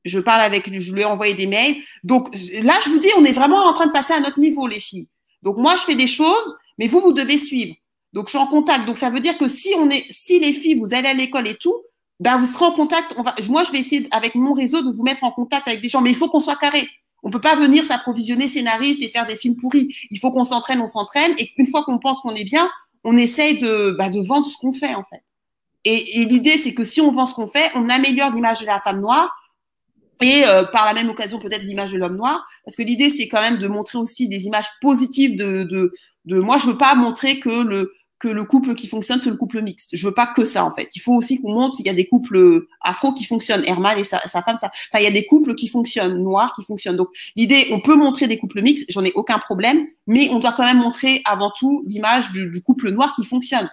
Je 0.05 0.18
parle 0.18 0.41
avec 0.41 0.72
je 0.72 0.95
lui 0.95 1.03
ai 1.03 1.05
envoyé 1.05 1.35
des 1.35 1.47
mails. 1.47 1.76
Donc 2.05 2.35
là 2.62 2.74
je 2.85 2.91
vous 2.91 2.99
dis 2.99 3.09
on 3.18 3.24
est 3.24 3.33
vraiment 3.33 3.59
en 3.64 3.74
train 3.74 3.87
de 3.87 3.93
passer 3.93 4.14
à 4.14 4.20
notre 4.20 4.39
niveau 4.39 4.66
les 4.66 4.81
filles. 4.81 5.09
Donc 5.43 5.59
moi 5.59 5.74
je 5.76 5.83
fais 5.83 5.97
des 5.97 6.07
choses 6.07 6.57
mais 6.78 6.87
vous 6.87 7.01
vous 7.01 7.12
devez 7.12 7.37
suivre. 7.37 7.74
Donc 8.12 8.26
je 8.26 8.31
suis 8.31 8.39
en 8.39 8.47
contact. 8.47 8.87
Donc 8.87 8.99
ça 8.99 9.11
veut 9.11 9.20
dire 9.20 9.37
que 9.37 9.49
si 9.49 9.74
on 9.76 9.91
est 9.91 10.07
si 10.11 10.39
les 10.39 10.53
filles 10.53 10.76
vous 10.76 10.95
allez 10.95 11.09
à 11.09 11.14
l'école 11.14 11.49
et 11.49 11.57
tout, 11.57 11.76
ben 12.20 12.39
vous 12.39 12.47
serez 12.47 12.66
en 12.66 12.72
contact, 12.72 13.14
on 13.16 13.22
va 13.22 13.35
moi 13.49 13.64
je 13.64 13.72
vais 13.72 13.78
essayer 13.78 14.07
avec 14.12 14.37
mon 14.37 14.53
réseau 14.53 14.83
de 14.83 14.95
vous 14.95 15.03
mettre 15.03 15.24
en 15.24 15.33
contact 15.33 15.66
avec 15.66 15.81
des 15.81 15.89
gens 15.89 16.01
mais 16.01 16.11
il 16.11 16.16
faut 16.16 16.28
qu'on 16.28 16.41
soit 16.41 16.57
carré. 16.57 16.89
On 17.22 17.30
peut 17.30 17.40
pas 17.40 17.56
venir 17.56 17.84
s'approvisionner 17.84 18.48
scénariste 18.48 19.02
et 19.02 19.08
faire 19.08 19.26
des 19.26 19.36
films 19.36 19.56
pourris. 19.56 19.94
Il 20.10 20.18
faut 20.18 20.30
qu'on 20.30 20.44
s'entraîne, 20.44 20.80
on 20.80 20.86
s'entraîne, 20.86 21.32
et 21.38 21.50
une 21.56 21.66
fois 21.66 21.84
qu'on 21.84 21.98
pense 21.98 22.20
qu'on 22.20 22.34
est 22.34 22.44
bien, 22.44 22.70
on 23.04 23.16
essaye 23.16 23.58
de, 23.58 23.94
bah, 23.98 24.08
de 24.08 24.20
vendre 24.20 24.46
ce 24.46 24.56
qu'on 24.58 24.72
fait 24.72 24.94
en 24.94 25.04
fait. 25.04 25.22
Et, 25.84 26.26
l'idée, 26.26 26.58
c'est 26.58 26.74
que 26.74 26.84
si 26.84 27.00
on 27.00 27.10
vend 27.10 27.24
ce 27.26 27.34
qu'on 27.34 27.48
fait, 27.48 27.70
on 27.74 27.88
améliore 27.88 28.32
l'image 28.32 28.60
de 28.60 28.66
la 28.66 28.80
femme 28.80 29.00
noire 29.00 29.34
et 30.20 30.44
euh, 30.44 30.64
par 30.64 30.84
la 30.84 30.92
même 30.92 31.08
occasion 31.08 31.38
peut-être 31.38 31.62
l'image 31.62 31.92
de 31.92 31.98
l'homme 31.98 32.16
noir, 32.16 32.46
parce 32.64 32.76
que 32.76 32.82
l'idée, 32.82 33.08
c'est 33.08 33.28
quand 33.28 33.40
même 33.40 33.56
de 33.56 33.66
montrer 33.66 33.96
aussi 33.96 34.28
des 34.28 34.44
images 34.44 34.68
positives 34.82 35.36
de, 35.36 35.62
de, 35.62 35.94
de. 36.26 36.38
Moi, 36.38 36.58
je 36.58 36.66
veux 36.66 36.76
pas 36.76 36.94
montrer 36.94 37.40
que 37.40 37.48
le 37.48 37.90
que 38.20 38.28
le 38.28 38.44
couple 38.44 38.74
qui 38.74 38.86
fonctionne, 38.86 39.18
c'est 39.18 39.30
le 39.30 39.36
couple 39.36 39.62
mixte. 39.62 39.90
Je 39.94 40.06
veux 40.06 40.14
pas 40.14 40.26
que 40.26 40.44
ça, 40.44 40.64
en 40.64 40.72
fait. 40.72 40.88
Il 40.94 41.00
faut 41.00 41.14
aussi 41.14 41.40
qu'on 41.40 41.54
montre, 41.54 41.80
il 41.80 41.86
y 41.86 41.88
a 41.88 41.94
des 41.94 42.06
couples 42.06 42.66
afro 42.82 43.12
qui 43.12 43.24
fonctionnent, 43.24 43.64
Herman 43.66 43.98
et 43.98 44.04
sa, 44.04 44.18
femme, 44.18 44.58
ça. 44.58 44.70
Enfin, 44.92 45.00
il 45.00 45.04
y 45.04 45.06
a 45.06 45.10
des 45.10 45.26
couples 45.26 45.54
qui 45.54 45.68
fonctionnent, 45.68 46.22
noirs 46.22 46.52
qui 46.54 46.62
fonctionnent. 46.62 46.96
Donc, 46.96 47.08
l'idée, 47.34 47.68
on 47.72 47.80
peut 47.80 47.96
montrer 47.96 48.28
des 48.28 48.38
couples 48.38 48.60
mixtes, 48.60 48.84
j'en 48.90 49.02
ai 49.02 49.12
aucun 49.14 49.38
problème, 49.38 49.86
mais 50.06 50.28
on 50.30 50.38
doit 50.38 50.52
quand 50.52 50.64
même 50.64 50.78
montrer 50.78 51.22
avant 51.24 51.50
tout 51.58 51.82
l'image 51.86 52.30
du, 52.30 52.50
du 52.50 52.62
couple 52.62 52.90
noir 52.90 53.14
qui 53.16 53.24
fonctionne. 53.24 53.70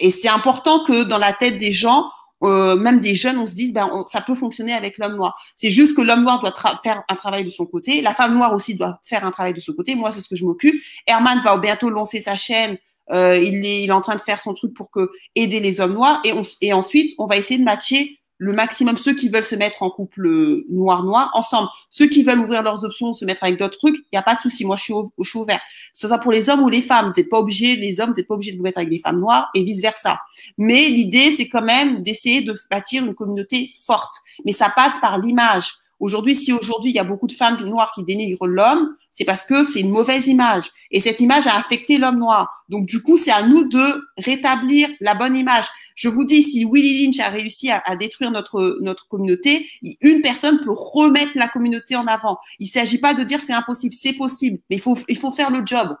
Et 0.00 0.12
c'est 0.12 0.28
important 0.28 0.84
que 0.84 1.02
dans 1.02 1.18
la 1.18 1.32
tête 1.32 1.58
des 1.58 1.72
gens, 1.72 2.04
euh, 2.44 2.76
même 2.76 3.00
des 3.00 3.14
jeunes, 3.14 3.38
on 3.38 3.46
se 3.46 3.54
dise, 3.54 3.72
ben, 3.72 4.04
ça 4.06 4.20
peut 4.20 4.34
fonctionner 4.34 4.72
avec 4.72 4.98
l'homme 4.98 5.16
noir. 5.16 5.36
C'est 5.56 5.70
juste 5.70 5.96
que 5.96 6.02
l'homme 6.02 6.22
noir 6.22 6.40
doit 6.40 6.54
faire 6.82 7.02
un 7.08 7.16
travail 7.16 7.44
de 7.44 7.50
son 7.50 7.66
côté, 7.66 8.00
la 8.00 8.14
femme 8.14 8.34
noire 8.34 8.54
aussi 8.54 8.76
doit 8.76 9.00
faire 9.02 9.24
un 9.24 9.30
travail 9.30 9.54
de 9.54 9.60
son 9.60 9.72
côté. 9.72 9.94
Moi, 9.96 10.12
c'est 10.12 10.20
ce 10.20 10.28
que 10.28 10.36
je 10.36 10.44
m'occupe. 10.44 10.80
Herman 11.06 11.42
va 11.44 11.56
bientôt 11.56 11.90
lancer 11.90 12.20
sa 12.20 12.36
chaîne 12.36 12.78
euh, 13.12 13.36
il, 13.36 13.64
est, 13.64 13.82
il 13.84 13.90
est 13.90 13.92
en 13.92 14.00
train 14.00 14.16
de 14.16 14.20
faire 14.20 14.40
son 14.40 14.54
truc 14.54 14.74
pour 14.74 14.90
que 14.90 15.10
aider 15.34 15.60
les 15.60 15.80
hommes 15.80 15.94
noirs. 15.94 16.20
Et, 16.24 16.32
on, 16.32 16.42
et 16.60 16.72
ensuite, 16.72 17.14
on 17.18 17.26
va 17.26 17.36
essayer 17.36 17.58
de 17.58 17.64
matcher 17.64 18.18
le 18.38 18.52
maximum 18.52 18.96
ceux 18.96 19.14
qui 19.14 19.28
veulent 19.28 19.42
se 19.42 19.56
mettre 19.56 19.82
en 19.82 19.90
couple 19.90 20.62
noir-noir 20.70 21.30
ensemble. 21.34 21.68
Ceux 21.90 22.06
qui 22.06 22.22
veulent 22.22 22.38
ouvrir 22.38 22.62
leurs 22.62 22.84
options, 22.84 23.12
se 23.12 23.24
mettre 23.24 23.42
avec 23.42 23.58
d'autres 23.58 23.78
trucs, 23.78 23.96
il 23.96 24.08
n'y 24.12 24.18
a 24.18 24.22
pas 24.22 24.36
de 24.36 24.40
souci. 24.40 24.64
Moi, 24.64 24.76
je 24.76 24.84
suis, 24.84 24.94
je 25.18 25.28
suis 25.28 25.38
ouvert. 25.38 25.60
Ce 25.92 26.06
soit 26.06 26.18
pour 26.18 26.30
les 26.30 26.48
hommes 26.48 26.62
ou 26.62 26.68
les 26.68 26.80
femmes. 26.80 27.08
Vous 27.08 27.16
n'êtes 27.16 27.28
pas 27.28 27.40
obligé, 27.40 27.74
les 27.74 27.98
hommes, 27.98 28.10
vous 28.10 28.16
n'êtes 28.16 28.28
pas 28.28 28.34
obligé 28.34 28.52
de 28.52 28.56
vous 28.56 28.62
mettre 28.62 28.78
avec 28.78 28.90
des 28.90 29.00
femmes 29.00 29.18
noires 29.18 29.48
et 29.54 29.64
vice 29.64 29.80
versa. 29.80 30.20
Mais 30.56 30.88
l'idée, 30.88 31.32
c'est 31.32 31.48
quand 31.48 31.62
même 31.62 32.02
d'essayer 32.02 32.40
de 32.40 32.54
bâtir 32.70 33.04
une 33.04 33.14
communauté 33.14 33.70
forte. 33.84 34.14
Mais 34.46 34.52
ça 34.52 34.70
passe 34.70 35.00
par 35.00 35.18
l'image. 35.18 35.72
Aujourd'hui, 36.00 36.36
si 36.36 36.52
aujourd'hui 36.52 36.92
il 36.92 36.94
y 36.94 37.00
a 37.00 37.04
beaucoup 37.04 37.26
de 37.26 37.32
femmes 37.32 37.60
noires 37.64 37.90
qui 37.92 38.04
dénigrent 38.04 38.46
l'homme, 38.46 38.94
c'est 39.10 39.24
parce 39.24 39.44
que 39.44 39.64
c'est 39.64 39.80
une 39.80 39.90
mauvaise 39.90 40.28
image. 40.28 40.70
Et 40.90 41.00
cette 41.00 41.20
image 41.20 41.46
a 41.46 41.56
affecté 41.56 41.98
l'homme 41.98 42.18
noir. 42.18 42.64
Donc 42.68 42.86
du 42.86 43.02
coup, 43.02 43.18
c'est 43.18 43.32
à 43.32 43.42
nous 43.42 43.64
de 43.64 44.04
rétablir 44.16 44.88
la 45.00 45.14
bonne 45.14 45.36
image. 45.36 45.66
Je 45.96 46.08
vous 46.08 46.24
dis, 46.24 46.44
si 46.44 46.64
Willie 46.64 47.04
Lynch 47.04 47.18
a 47.18 47.28
réussi 47.28 47.70
à, 47.70 47.96
détruire 47.96 48.30
notre 48.30 48.78
notre 48.80 49.08
communauté, 49.08 49.68
une 50.00 50.22
personne 50.22 50.60
peut 50.60 50.72
remettre 50.72 51.32
la 51.34 51.48
communauté 51.48 51.96
en 51.96 52.06
avant. 52.06 52.38
Il 52.60 52.66
ne 52.66 52.70
s'agit 52.70 52.98
pas 52.98 53.14
de 53.14 53.24
dire 53.24 53.40
c'est 53.40 53.52
impossible, 53.52 53.94
c'est 53.94 54.12
possible, 54.12 54.58
mais 54.70 54.76
il 54.76 54.82
faut 54.82 54.96
il 55.08 55.18
faut 55.18 55.32
faire 55.32 55.50
le 55.50 55.62
job. 55.66 55.96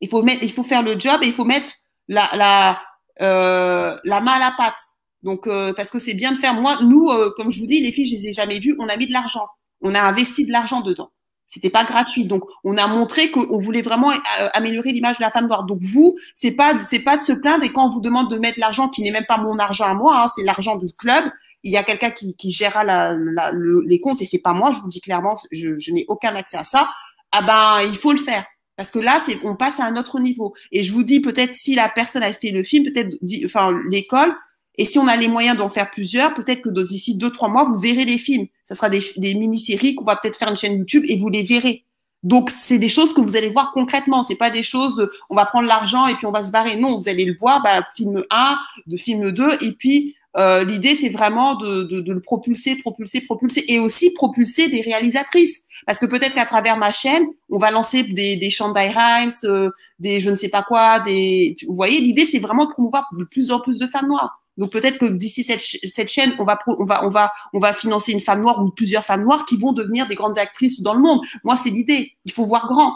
Il 0.00 0.08
faut 0.08 0.22
mettre, 0.22 0.42
il 0.42 0.52
faut 0.52 0.62
faire 0.62 0.82
le 0.82 0.98
job 0.98 1.22
et 1.22 1.26
il 1.26 1.32
faut 1.32 1.46
mettre 1.46 1.72
la 2.08 2.28
la 2.34 2.78
euh, 3.22 3.96
la 4.04 4.20
main 4.20 4.32
à 4.32 4.38
la 4.38 4.50
pâte. 4.56 4.80
Donc, 5.22 5.46
euh, 5.46 5.72
parce 5.72 5.90
que 5.90 5.98
c'est 5.98 6.14
bien 6.14 6.32
de 6.32 6.38
faire. 6.38 6.54
Moi, 6.54 6.78
nous, 6.82 7.06
euh, 7.10 7.32
comme 7.36 7.50
je 7.50 7.60
vous 7.60 7.66
dis, 7.66 7.80
les 7.80 7.92
filles, 7.92 8.06
je 8.06 8.14
les 8.14 8.28
ai 8.28 8.32
jamais 8.32 8.58
vues. 8.58 8.76
On 8.78 8.88
a 8.88 8.96
mis 8.96 9.06
de 9.06 9.12
l'argent. 9.12 9.46
On 9.80 9.94
a 9.94 10.00
investi 10.00 10.46
de 10.46 10.52
l'argent 10.52 10.80
dedans. 10.80 11.10
C'était 11.46 11.70
pas 11.70 11.84
gratuit. 11.84 12.26
Donc, 12.26 12.44
on 12.62 12.76
a 12.76 12.86
montré 12.86 13.30
qu'on 13.30 13.58
voulait 13.58 13.82
vraiment 13.82 14.10
euh, 14.10 14.48
améliorer 14.52 14.92
l'image 14.92 15.16
de 15.18 15.22
la 15.22 15.30
femme 15.30 15.46
noire. 15.46 15.64
Donc, 15.64 15.78
vous, 15.80 16.16
c'est 16.34 16.52
pas, 16.52 16.78
c'est 16.80 17.00
pas 17.00 17.16
de 17.16 17.22
se 17.22 17.32
plaindre. 17.32 17.64
Et 17.64 17.72
quand 17.72 17.88
on 17.88 17.90
vous 17.90 18.00
demande 18.00 18.30
de 18.30 18.38
mettre 18.38 18.60
l'argent, 18.60 18.88
qui 18.88 19.02
n'est 19.02 19.10
même 19.10 19.26
pas 19.26 19.38
mon 19.38 19.58
argent 19.58 19.84
à 19.84 19.94
moi, 19.94 20.22
hein, 20.22 20.28
c'est 20.28 20.44
l'argent 20.44 20.76
du 20.76 20.92
club, 20.96 21.24
il 21.62 21.72
y 21.72 21.76
a 21.76 21.82
quelqu'un 21.82 22.10
qui, 22.10 22.36
qui 22.36 22.52
gérera 22.52 22.84
la, 22.84 23.14
la, 23.14 23.52
les 23.52 24.00
comptes 24.00 24.22
et 24.22 24.24
c'est 24.24 24.38
pas 24.38 24.52
moi. 24.52 24.72
Je 24.72 24.80
vous 24.80 24.88
dis 24.88 25.00
clairement, 25.00 25.36
je, 25.50 25.78
je 25.78 25.92
n'ai 25.92 26.04
aucun 26.08 26.34
accès 26.36 26.56
à 26.58 26.64
ça. 26.64 26.88
Ah 27.32 27.42
ben, 27.42 27.88
il 27.88 27.96
faut 27.96 28.12
le 28.12 28.18
faire. 28.18 28.44
Parce 28.76 28.92
que 28.92 29.00
là, 29.00 29.18
on 29.42 29.56
passe 29.56 29.80
à 29.80 29.86
un 29.86 29.96
autre 29.96 30.20
niveau. 30.20 30.54
Et 30.70 30.84
je 30.84 30.92
vous 30.92 31.02
dis, 31.02 31.20
peut-être 31.20 31.54
si 31.54 31.74
la 31.74 31.88
personne 31.88 32.22
a 32.22 32.32
fait 32.32 32.52
le 32.52 32.62
film, 32.62 32.84
peut-être, 32.84 33.16
enfin, 33.44 33.76
l'école, 33.90 34.32
et 34.78 34.84
si 34.84 34.98
on 34.98 35.08
a 35.08 35.16
les 35.16 35.28
moyens 35.28 35.56
d'en 35.56 35.68
faire 35.68 35.90
plusieurs, 35.90 36.34
peut-être 36.34 36.62
que 36.62 36.70
d'ici 36.70 37.16
deux, 37.16 37.30
trois 37.30 37.48
mois, 37.48 37.64
vous 37.64 37.78
verrez 37.78 38.04
les 38.04 38.16
films. 38.16 38.46
Ça 38.64 38.74
sera 38.74 38.88
des, 38.88 39.02
des 39.16 39.34
mini-séries 39.34 39.94
qu'on 39.94 40.04
va 40.04 40.16
peut-être 40.16 40.38
faire 40.38 40.48
une 40.48 40.56
chaîne 40.56 40.78
YouTube 40.78 41.04
et 41.08 41.16
vous 41.16 41.28
les 41.28 41.42
verrez. 41.42 41.84
Donc, 42.22 42.50
c'est 42.50 42.78
des 42.78 42.88
choses 42.88 43.12
que 43.12 43.20
vous 43.20 43.36
allez 43.36 43.50
voir 43.50 43.72
concrètement. 43.72 44.22
C'est 44.22 44.36
pas 44.36 44.50
des 44.50 44.62
choses, 44.62 45.08
on 45.30 45.36
va 45.36 45.46
prendre 45.46 45.68
l'argent 45.68 46.06
et 46.06 46.14
puis 46.14 46.26
on 46.26 46.32
va 46.32 46.42
se 46.42 46.50
barrer. 46.50 46.76
Non, 46.76 46.96
vous 46.96 47.08
allez 47.08 47.24
le 47.24 47.36
voir, 47.36 47.62
bah, 47.62 47.82
film 47.96 48.24
1, 48.30 48.58
de 48.86 48.96
film 48.96 49.30
2, 49.30 49.64
et 49.64 49.72
puis 49.72 50.16
euh, 50.36 50.62
l'idée, 50.62 50.94
c'est 50.94 51.08
vraiment 51.08 51.56
de, 51.56 51.82
de, 51.82 52.00
de, 52.00 52.12
le 52.12 52.20
propulser, 52.20 52.76
propulser, 52.76 53.20
propulser, 53.20 53.64
et 53.68 53.80
aussi 53.80 54.12
propulser 54.12 54.68
des 54.68 54.80
réalisatrices. 54.80 55.62
Parce 55.86 55.98
que 55.98 56.06
peut-être 56.06 56.34
qu'à 56.34 56.44
travers 56.44 56.76
ma 56.76 56.92
chaîne, 56.92 57.24
on 57.50 57.58
va 57.58 57.70
lancer 57.70 58.02
des, 58.04 58.36
des 58.36 58.50
Shandai 58.50 58.90
Rhimes, 58.94 59.30
euh, 59.44 59.70
des 59.98 60.20
je 60.20 60.30
ne 60.30 60.36
sais 60.36 60.48
pas 60.48 60.62
quoi, 60.62 61.00
des. 61.00 61.56
Vous 61.66 61.74
voyez, 61.74 62.00
l'idée, 62.00 62.24
c'est 62.24 62.38
vraiment 62.38 62.66
de 62.66 62.70
promouvoir 62.70 63.08
de 63.16 63.24
plus 63.24 63.50
en 63.50 63.60
plus 63.60 63.78
de 63.78 63.86
femmes 63.86 64.08
noires. 64.08 64.42
Donc 64.58 64.72
peut-être 64.72 64.98
que 64.98 65.06
d'ici 65.06 65.44
cette, 65.44 65.60
cette, 65.60 66.08
chaîne, 66.08 66.34
on 66.38 66.44
va, 66.44 66.58
on 66.66 66.84
va, 66.84 67.04
on 67.04 67.10
va, 67.10 67.32
on 67.54 67.60
va 67.60 67.72
financer 67.72 68.12
une 68.12 68.20
femme 68.20 68.42
noire 68.42 68.62
ou 68.62 68.70
plusieurs 68.70 69.04
femmes 69.04 69.22
noires 69.22 69.46
qui 69.46 69.56
vont 69.56 69.72
devenir 69.72 70.08
des 70.08 70.16
grandes 70.16 70.36
actrices 70.36 70.82
dans 70.82 70.94
le 70.94 71.00
monde. 71.00 71.20
Moi, 71.44 71.56
c'est 71.56 71.70
l'idée. 71.70 72.16
Il 72.24 72.32
faut 72.32 72.44
voir 72.44 72.66
grand. 72.66 72.94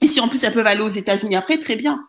Et 0.00 0.06
si 0.06 0.20
en 0.20 0.28
plus 0.28 0.42
elles 0.44 0.52
peuvent 0.54 0.66
aller 0.66 0.82
aux 0.82 0.88
États-Unis 0.88 1.34
après, 1.34 1.58
très 1.58 1.76
bien. 1.76 2.06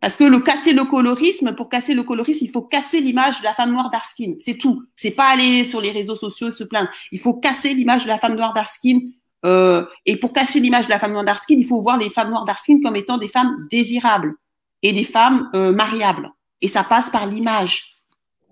Parce 0.00 0.14
que 0.14 0.22
le 0.22 0.38
casser 0.38 0.72
le 0.72 0.84
colorisme, 0.84 1.54
pour 1.56 1.68
casser 1.68 1.92
le 1.92 2.04
colorisme, 2.04 2.44
il 2.44 2.50
faut 2.50 2.62
casser 2.62 3.00
l'image 3.00 3.40
de 3.40 3.44
la 3.44 3.52
femme 3.52 3.72
noire 3.72 3.90
d'Arskin. 3.90 4.34
C'est 4.38 4.56
tout. 4.56 4.84
C'est 4.94 5.10
pas 5.10 5.26
aller 5.26 5.64
sur 5.64 5.80
les 5.80 5.90
réseaux 5.90 6.14
sociaux 6.14 6.52
se 6.52 6.62
plaindre. 6.62 6.88
Il 7.10 7.18
faut 7.18 7.34
casser 7.34 7.74
l'image 7.74 8.04
de 8.04 8.08
la 8.08 8.18
femme 8.18 8.36
noire 8.36 8.52
d'Arskin. 8.52 9.00
Euh, 9.44 9.84
et 10.06 10.16
pour 10.16 10.32
casser 10.32 10.60
l'image 10.60 10.86
de 10.86 10.90
la 10.90 11.00
femme 11.00 11.12
noire 11.12 11.24
d'Arskin, 11.24 11.56
il 11.58 11.66
faut 11.66 11.82
voir 11.82 11.98
les 11.98 12.10
femmes 12.10 12.30
noires 12.30 12.44
d'Arskin 12.44 12.78
comme 12.82 12.94
étant 12.94 13.18
des 13.18 13.28
femmes 13.28 13.66
désirables 13.70 14.34
et 14.82 14.92
des 14.92 15.04
femmes 15.04 15.50
euh, 15.54 15.72
mariables. 15.72 16.30
Et 16.60 16.68
ça 16.68 16.84
passe 16.84 17.10
par 17.10 17.26
l'image. 17.26 17.98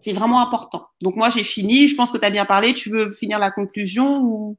C'est 0.00 0.12
vraiment 0.12 0.40
important. 0.40 0.86
Donc 1.00 1.16
moi, 1.16 1.30
j'ai 1.30 1.44
fini. 1.44 1.88
Je 1.88 1.96
pense 1.96 2.10
que 2.10 2.18
tu 2.18 2.24
as 2.24 2.30
bien 2.30 2.44
parlé. 2.44 2.74
Tu 2.74 2.90
veux 2.90 3.12
finir 3.12 3.38
la 3.38 3.50
conclusion 3.50 4.20
ou... 4.22 4.56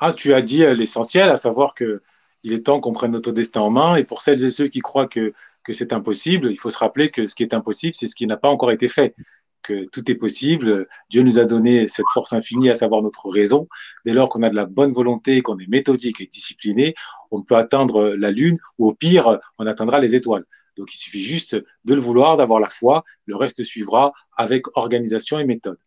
Ah, 0.00 0.12
tu 0.12 0.34
as 0.34 0.42
dit 0.42 0.62
euh, 0.62 0.74
l'essentiel, 0.74 1.30
à 1.30 1.36
savoir 1.36 1.74
que 1.74 2.02
il 2.42 2.52
est 2.52 2.64
temps 2.66 2.80
qu'on 2.80 2.92
prenne 2.92 3.10
notre 3.10 3.32
destin 3.32 3.60
en 3.60 3.70
main. 3.70 3.96
Et 3.96 4.04
pour 4.04 4.22
celles 4.22 4.44
et 4.44 4.50
ceux 4.50 4.68
qui 4.68 4.80
croient 4.80 5.08
que, 5.08 5.32
que 5.64 5.72
c'est 5.72 5.92
impossible, 5.92 6.50
il 6.50 6.56
faut 6.56 6.70
se 6.70 6.78
rappeler 6.78 7.10
que 7.10 7.26
ce 7.26 7.34
qui 7.34 7.42
est 7.42 7.54
impossible, 7.54 7.94
c'est 7.94 8.08
ce 8.08 8.14
qui 8.14 8.26
n'a 8.26 8.36
pas 8.36 8.48
encore 8.48 8.70
été 8.70 8.88
fait. 8.88 9.14
Que 9.62 9.84
tout 9.90 10.08
est 10.10 10.14
possible. 10.14 10.86
Dieu 11.10 11.22
nous 11.22 11.40
a 11.40 11.44
donné 11.44 11.88
cette 11.88 12.06
force 12.14 12.32
infinie, 12.32 12.70
à 12.70 12.76
savoir 12.76 13.02
notre 13.02 13.28
raison. 13.28 13.66
Dès 14.04 14.12
lors 14.12 14.28
qu'on 14.28 14.44
a 14.44 14.50
de 14.50 14.54
la 14.54 14.66
bonne 14.66 14.92
volonté, 14.92 15.42
qu'on 15.42 15.58
est 15.58 15.68
méthodique 15.68 16.20
et 16.20 16.26
discipliné, 16.26 16.94
on 17.32 17.42
peut 17.42 17.56
atteindre 17.56 18.14
la 18.16 18.30
Lune 18.30 18.58
ou 18.78 18.86
au 18.86 18.94
pire, 18.94 19.40
on 19.58 19.66
atteindra 19.66 19.98
les 19.98 20.14
étoiles. 20.14 20.44
Donc 20.76 20.94
il 20.94 20.98
suffit 20.98 21.20
juste 21.20 21.56
de 21.84 21.94
le 21.94 22.00
vouloir, 22.00 22.36
d'avoir 22.36 22.60
la 22.60 22.68
foi. 22.68 23.04
Le 23.26 23.36
reste 23.36 23.62
suivra 23.64 24.12
avec 24.36 24.76
organisation 24.76 25.38
et 25.38 25.44
méthode. 25.44 25.78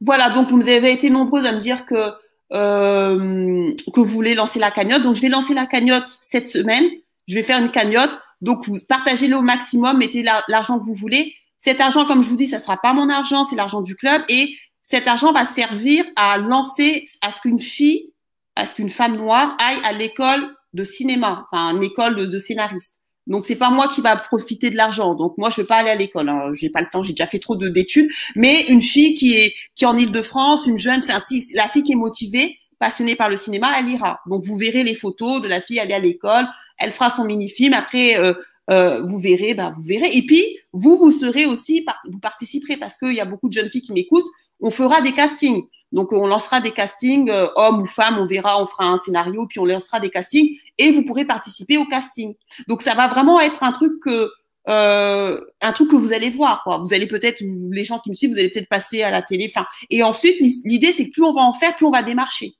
Voilà, 0.00 0.30
donc 0.30 0.48
vous 0.50 0.68
avez 0.68 0.92
été 0.92 1.10
nombreux 1.10 1.44
à 1.44 1.52
me 1.52 1.60
dire 1.60 1.84
que, 1.86 2.12
euh, 2.52 3.74
que 3.92 4.00
vous 4.00 4.06
voulez 4.06 4.34
lancer 4.34 4.58
la 4.58 4.70
cagnotte. 4.70 5.02
Donc 5.02 5.16
je 5.16 5.22
vais 5.22 5.28
lancer 5.28 5.54
la 5.54 5.66
cagnotte 5.66 6.18
cette 6.20 6.48
semaine. 6.48 6.84
Je 7.28 7.34
vais 7.34 7.42
faire 7.42 7.58
une 7.58 7.70
cagnotte. 7.70 8.18
Donc 8.40 8.66
vous 8.66 8.76
partagez-le 8.88 9.36
au 9.36 9.42
maximum, 9.42 9.98
mettez 9.98 10.22
l'argent 10.48 10.78
que 10.78 10.84
vous 10.84 10.94
voulez. 10.94 11.34
Cet 11.58 11.80
argent, 11.80 12.06
comme 12.06 12.22
je 12.22 12.28
vous 12.28 12.36
dis, 12.36 12.46
ça 12.46 12.58
sera 12.58 12.76
pas 12.76 12.92
mon 12.92 13.08
argent, 13.08 13.44
c'est 13.44 13.56
l'argent 13.56 13.80
du 13.80 13.96
club. 13.96 14.22
Et 14.28 14.56
cet 14.82 15.08
argent 15.08 15.32
va 15.32 15.46
servir 15.46 16.04
à 16.16 16.36
lancer, 16.38 17.06
à 17.22 17.30
ce 17.30 17.40
qu'une 17.40 17.58
fille, 17.58 18.12
à 18.54 18.66
ce 18.66 18.74
qu'une 18.74 18.90
femme 18.90 19.16
noire 19.16 19.56
aille 19.58 19.80
à 19.84 19.92
l'école 19.92 20.54
de 20.74 20.84
cinéma, 20.84 21.44
enfin 21.44 21.74
une 21.74 21.82
école 21.82 22.16
de, 22.16 22.26
de 22.26 22.38
scénariste. 22.38 23.02
Donc 23.26 23.46
c'est 23.46 23.56
pas 23.56 23.70
moi 23.70 23.88
qui 23.88 24.00
va 24.00 24.16
profiter 24.16 24.70
de 24.70 24.76
l'argent. 24.76 25.14
Donc 25.14 25.36
moi 25.38 25.50
je 25.50 25.60
vais 25.60 25.66
pas 25.66 25.76
aller 25.76 25.90
à 25.90 25.94
l'école. 25.96 26.28
Hein. 26.28 26.52
J'ai 26.54 26.70
pas 26.70 26.80
le 26.80 26.88
temps. 26.90 27.02
J'ai 27.02 27.12
déjà 27.12 27.26
fait 27.26 27.38
trop 27.38 27.56
d'études. 27.56 28.08
Mais 28.36 28.62
une 28.68 28.82
fille 28.82 29.14
qui 29.14 29.34
est 29.34 29.54
qui 29.74 29.84
en 29.86 29.96
Île-de-France, 29.96 30.66
une 30.66 30.78
jeune, 30.78 31.00
enfin 31.02 31.18
si 31.18 31.44
la 31.54 31.68
fille 31.68 31.82
qui 31.82 31.92
est 31.92 31.96
motivée, 31.96 32.58
passionnée 32.78 33.16
par 33.16 33.28
le 33.28 33.36
cinéma, 33.36 33.72
elle 33.78 33.88
ira. 33.88 34.20
Donc 34.26 34.44
vous 34.44 34.56
verrez 34.56 34.84
les 34.84 34.94
photos 34.94 35.42
de 35.42 35.48
la 35.48 35.60
fille 35.60 35.80
aller 35.80 35.94
à 35.94 35.98
l'école. 35.98 36.46
Elle 36.78 36.92
fera 36.92 37.10
son 37.10 37.24
mini-film. 37.24 37.74
Après 37.74 38.18
euh, 38.18 38.34
euh, 38.70 39.00
vous 39.02 39.18
verrez, 39.18 39.54
ben 39.54 39.70
vous 39.70 39.82
verrez. 39.82 40.10
Et 40.12 40.22
puis 40.22 40.44
vous 40.72 40.96
vous 40.96 41.10
serez 41.10 41.46
aussi 41.46 41.84
vous 42.08 42.18
participerez 42.20 42.76
parce 42.76 42.98
qu'il 42.98 43.14
y 43.14 43.20
a 43.20 43.24
beaucoup 43.24 43.48
de 43.48 43.54
jeunes 43.54 43.70
filles 43.70 43.82
qui 43.82 43.92
m'écoutent. 43.92 44.28
On 44.60 44.70
fera 44.70 45.00
des 45.00 45.12
castings. 45.12 45.62
Donc, 45.92 46.12
on 46.12 46.26
lancera 46.26 46.60
des 46.60 46.72
castings, 46.72 47.30
euh, 47.30 47.48
hommes 47.54 47.82
ou 47.82 47.86
femmes, 47.86 48.18
on 48.18 48.26
verra, 48.26 48.60
on 48.60 48.66
fera 48.66 48.86
un 48.86 48.98
scénario, 48.98 49.46
puis 49.46 49.60
on 49.60 49.64
lancera 49.64 50.00
des 50.00 50.10
castings, 50.10 50.56
et 50.78 50.90
vous 50.90 51.02
pourrez 51.04 51.24
participer 51.24 51.76
au 51.76 51.84
casting. 51.84 52.34
Donc, 52.66 52.82
ça 52.82 52.94
va 52.94 53.06
vraiment 53.06 53.40
être 53.40 53.62
un 53.62 53.72
truc 53.72 54.00
que, 54.02 54.30
euh, 54.68 55.40
un 55.62 55.72
truc 55.72 55.90
que 55.90 55.96
vous 55.96 56.12
allez 56.12 56.30
voir. 56.30 56.62
Quoi. 56.64 56.78
Vous 56.78 56.92
allez 56.92 57.06
peut-être, 57.06 57.40
les 57.40 57.84
gens 57.84 58.00
qui 58.00 58.10
me 58.10 58.14
suivent, 58.14 58.32
vous 58.32 58.38
allez 58.38 58.50
peut-être 58.50 58.68
passer 58.68 59.02
à 59.02 59.12
la 59.12 59.22
télé. 59.22 59.52
Et 59.90 60.02
ensuite, 60.02 60.36
l'idée, 60.64 60.90
c'est 60.90 61.06
que 61.06 61.12
plus 61.12 61.24
on 61.24 61.32
va 61.32 61.42
en 61.42 61.52
faire, 61.52 61.76
plus 61.76 61.86
on 61.86 61.92
va 61.92 62.02
démarcher. 62.02 62.54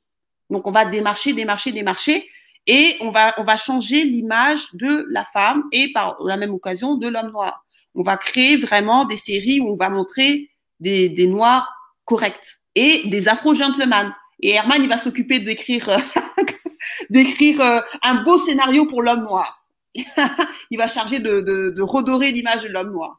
Donc, 0.48 0.68
on 0.68 0.70
va 0.70 0.84
démarcher, 0.84 1.32
démarcher, 1.32 1.72
démarcher, 1.72 2.28
et 2.68 2.96
on 3.00 3.10
va, 3.10 3.34
on 3.38 3.42
va 3.44 3.56
changer 3.56 4.04
l'image 4.04 4.68
de 4.74 5.06
la 5.10 5.24
femme 5.24 5.64
et 5.72 5.92
par 5.92 6.16
la 6.24 6.36
même 6.36 6.52
occasion 6.52 6.94
de 6.94 7.08
l'homme 7.08 7.32
noir. 7.32 7.64
On 7.96 8.02
va 8.02 8.16
créer 8.16 8.56
vraiment 8.56 9.04
des 9.04 9.16
séries 9.16 9.58
où 9.60 9.70
on 9.70 9.76
va 9.76 9.88
montrer 9.88 10.50
des 10.78 11.26
noirs 11.26 11.72
corrects 12.04 12.65
et 12.76 13.08
des 13.08 13.26
afro-gentlemen. 13.26 14.14
Et 14.40 14.50
Herman, 14.50 14.80
il 14.80 14.88
va 14.88 14.98
s'occuper 14.98 15.40
d'écrire 15.40 15.88
euh, 15.88 15.98
d'écrire 17.10 17.60
euh, 17.60 17.80
un 18.04 18.22
beau 18.22 18.38
scénario 18.38 18.86
pour 18.86 19.02
l'homme 19.02 19.24
noir. 19.24 19.66
il 20.70 20.76
va 20.78 20.86
charger 20.86 21.18
de, 21.18 21.40
de, 21.40 21.82
redorer 21.82 22.30
l'image 22.30 22.62
de 22.62 22.68
l'homme 22.68 22.92
noir. 22.92 23.18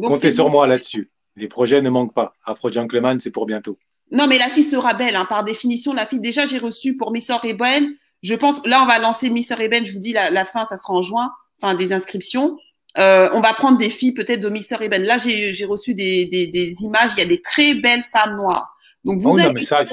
Comptez 0.00 0.30
sur 0.30 0.48
moi 0.48 0.68
là-dessus. 0.68 1.10
Les 1.36 1.48
projets 1.48 1.82
ne 1.82 1.90
manquent 1.90 2.14
pas. 2.14 2.34
Afro 2.44 2.70
Gentleman, 2.70 3.18
c'est 3.18 3.32
pour 3.32 3.46
bientôt. 3.46 3.76
Non, 4.12 4.28
mais 4.28 4.38
la 4.38 4.48
fille 4.48 4.64
sera 4.64 4.94
belle, 4.94 5.16
hein, 5.16 5.24
par 5.24 5.42
définition. 5.42 5.92
La 5.92 6.06
fille, 6.06 6.20
déjà, 6.20 6.46
j'ai 6.46 6.58
reçu 6.58 6.96
pour 6.96 7.10
Miss 7.10 7.30
Eben. 7.42 7.88
Je 8.22 8.34
pense, 8.34 8.64
là, 8.66 8.82
on 8.82 8.86
va 8.86 9.00
lancer 9.00 9.28
Miss 9.28 9.50
Eben. 9.50 9.84
Je 9.84 9.92
vous 9.92 9.98
dis, 9.98 10.12
la, 10.12 10.30
la 10.30 10.44
fin, 10.44 10.64
ça 10.64 10.76
sera 10.76 10.94
en 10.94 11.02
juin, 11.02 11.32
enfin, 11.60 11.74
des 11.74 11.92
inscriptions. 11.92 12.56
Euh, 12.98 13.28
on 13.32 13.40
va 13.40 13.52
prendre 13.52 13.78
des 13.78 13.90
filles 13.90 14.12
peut-être 14.12 14.40
de 14.40 14.48
Miss 14.48 14.72
Eben. 14.72 15.02
Là, 15.04 15.18
j'ai 15.18 15.64
reçu 15.64 15.94
des, 15.94 16.26
des, 16.26 16.48
des, 16.48 16.82
images. 16.82 17.12
Il 17.16 17.20
y 17.20 17.22
a 17.22 17.26
des 17.26 17.40
très 17.40 17.74
belles 17.74 18.04
femmes 18.12 18.36
noires. 18.36 18.76
Donc 19.04 19.20
vous 19.20 19.30
oh, 19.30 19.38
non, 19.38 19.56
ça, 19.56 19.84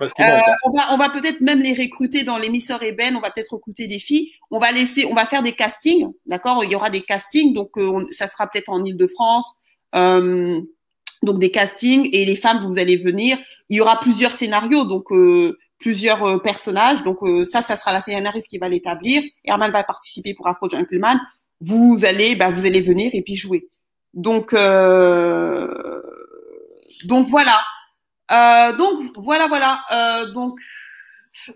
euh, 0.00 0.38
on 0.64 0.70
va, 0.70 0.92
on 0.92 0.96
va 0.96 1.10
peut-être 1.10 1.40
même 1.40 1.60
les 1.60 1.74
recruter 1.74 2.24
dans 2.24 2.38
les 2.38 2.48
Miss 2.48 2.70
Eben. 2.70 3.16
On 3.16 3.20
va 3.20 3.30
peut-être 3.30 3.54
recruter 3.54 3.86
des 3.86 3.98
filles. 3.98 4.32
On 4.50 4.58
va 4.58 4.72
laisser, 4.72 5.04
on 5.06 5.14
va 5.14 5.26
faire 5.26 5.42
des 5.42 5.52
castings, 5.52 6.10
d'accord? 6.26 6.64
Il 6.64 6.70
y 6.70 6.74
aura 6.74 6.90
des 6.90 7.00
castings. 7.00 7.54
Donc 7.54 7.76
euh, 7.78 8.06
ça 8.10 8.26
sera 8.26 8.46
peut-être 8.46 8.68
en 8.68 8.84
Île-de-France. 8.84 9.46
Euh, 9.94 10.60
donc 11.22 11.38
des 11.38 11.50
castings 11.50 12.08
et 12.12 12.24
les 12.24 12.36
femmes, 12.36 12.58
vous 12.58 12.78
allez 12.78 12.96
venir. 12.96 13.38
Il 13.68 13.76
y 13.76 13.80
aura 13.80 14.00
plusieurs 14.00 14.32
scénarios, 14.32 14.84
donc 14.84 15.06
plusieurs 15.78 16.42
personnages. 16.42 17.04
Donc 17.04 17.18
ça, 17.46 17.62
ça 17.62 17.76
sera 17.76 17.92
la 17.92 18.00
scénariste 18.00 18.48
qui 18.48 18.58
va 18.58 18.68
l'établir. 18.68 19.22
Herman 19.44 19.70
va 19.70 19.84
participer 19.84 20.34
pour 20.34 20.48
Afro 20.48 20.68
Gentleman 20.68 21.20
vous 21.64 22.04
allez, 22.04 22.34
bah, 22.34 22.50
vous 22.50 22.66
allez 22.66 22.80
venir 22.80 23.10
et 23.14 23.22
puis 23.22 23.36
jouer. 23.36 23.68
Donc, 24.14 24.52
euh, 24.52 26.02
donc 27.04 27.28
voilà. 27.28 27.60
Euh, 28.30 28.72
donc 28.76 29.02
voilà, 29.16 29.46
voilà. 29.46 29.84
Euh, 29.92 30.32
donc 30.32 30.58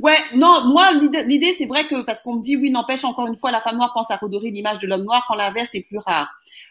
ouais, 0.01 0.17
non, 0.35 0.65
moi 0.67 0.93
l'idée 0.93 1.55
c'est 1.57 1.67
vrai 1.67 1.85
que 1.85 2.03
parce 2.03 2.23
qu'on 2.23 2.37
me 2.37 2.41
dit 2.41 2.57
oui, 2.57 2.71
n'empêche 2.71 3.05
encore 3.05 3.27
une 3.27 3.37
fois, 3.37 3.51
la 3.51 3.61
femme 3.61 3.77
noire 3.77 3.93
pense 3.95 4.11
à 4.11 4.17
redorer 4.17 4.51
l'image 4.51 4.79
de 4.79 4.87
l'homme 4.87 5.05
noir 5.05 5.25
quand 5.29 5.35
l'inverse 5.35 5.75
est 5.75 5.87
plus 5.87 5.99
rare. 5.99 6.29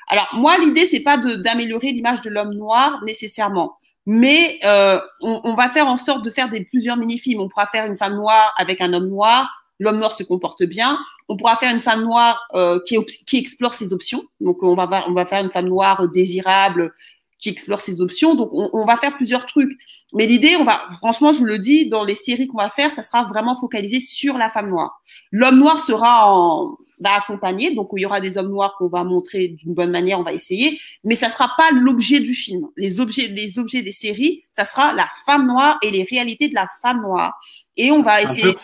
Alors 0.08 0.28
moi 0.34 0.58
l'idée 0.58 0.86
c'est 0.86 1.02
pas 1.02 1.18
d'améliorer 1.18 1.92
l'image 1.92 2.22
de 2.22 2.30
l'homme 2.30 2.54
noir 2.54 3.02
nécessairement. 3.04 3.78
Mais 4.08 4.60
euh, 4.66 5.00
on, 5.22 5.42
on, 5.44 5.56
va 5.56 5.68
faire 5.68 5.88
en 5.88 5.98
sorte 5.98 6.24
de 6.24 6.30
faire 6.30 6.50
des 6.50 6.64
plusieurs 6.64 6.96
mini-films. 6.96 7.42
On 7.42 7.50
pourra 7.50 7.66
faire 7.66 7.88
une 7.88 7.98
femme 7.98 8.16
noire 8.16 8.54
avec 8.56 8.80
un 8.80 8.94
homme 8.94 9.10
noir, 9.10 9.50
l'homme 9.80 9.98
noir 9.98 10.12
se 10.12 10.24
comporte 10.24 10.64
bien. 10.64 10.98
On 11.28 11.38
pourra 11.38 11.56
faire 11.56 11.74
une 11.74 11.82
femme 11.82 12.04
noire 12.04 12.42
euh, 12.54 12.80
qui, 12.86 12.98
qui, 13.28 13.38
explore 13.38 13.74
ses 13.74 13.94
options. 13.94 14.24
Donc 14.40 14.64
on 14.64 14.76
va, 14.76 15.06
on 15.08 15.14
va 15.14 15.26
faire 15.26 15.44
une 15.44 15.52
femme 15.52 15.68
noire 15.68 16.08
désirable 16.10 16.94
qui 17.38 17.50
explore 17.50 17.82
ses 17.82 18.02
options. 18.02 18.36
Donc 18.36 18.50
on, 18.54 18.70
on 18.74 18.86
va 18.86 18.98
faire 18.98 19.16
plusieurs 19.16 19.46
trucs. 19.46 19.72
Mais 20.14 20.26
l'idée, 20.26 20.56
on 20.60 20.64
va, 20.64 20.80
franchement, 20.98 21.34
je 21.34 21.44
le 21.44 21.60
dis, 21.60 21.90
dans 21.90 22.04
les 22.04 22.16
séries 22.16 22.48
qu'on 22.48 22.58
va 22.58 22.70
faire, 22.70 22.92
ça 22.92 23.04
sera 23.04 23.26
vraiment 23.26 23.56
focalisé 23.56 24.00
sur 24.00 24.38
la 24.38 24.50
femme 24.50 24.70
noire. 24.70 25.02
L'homme 25.32 25.60
noir 25.60 25.80
sera 25.80 26.32
en, 26.32 26.78
va 27.00 27.16
accompagner, 27.16 27.74
donc 27.74 27.90
il 27.96 28.02
y 28.02 28.06
aura 28.06 28.20
des 28.20 28.38
hommes 28.38 28.50
noirs 28.50 28.76
qu'on 28.78 28.88
va 28.88 29.04
montrer 29.04 29.50
d'une 29.50 29.74
bonne 29.74 29.92
manière, 29.92 30.20
on 30.20 30.24
va 30.24 30.34
essayer, 30.34 30.80
mais 31.04 31.16
ça 31.16 31.30
sera 31.30 31.52
pas 31.58 31.72
l'objet 31.72 32.20
du 32.20 32.34
film. 32.34 32.68
Les 32.78 33.00
objets, 33.00 33.28
les 33.28 33.60
objets 33.60 33.82
des 33.82 33.92
séries, 33.92 34.44
ça 34.50 34.66
sera 34.66 34.94
la 34.94 35.08
femme 35.26 35.46
noire 35.48 35.78
et 35.82 35.92
les 35.92 36.04
réalités 36.04 36.48
de 36.48 36.56
la 36.56 36.68
femme 36.82 37.02
noire. 37.02 37.38
Et 37.78 37.92
on 37.92 38.02
va 38.02 38.22
essayer. 38.22 38.56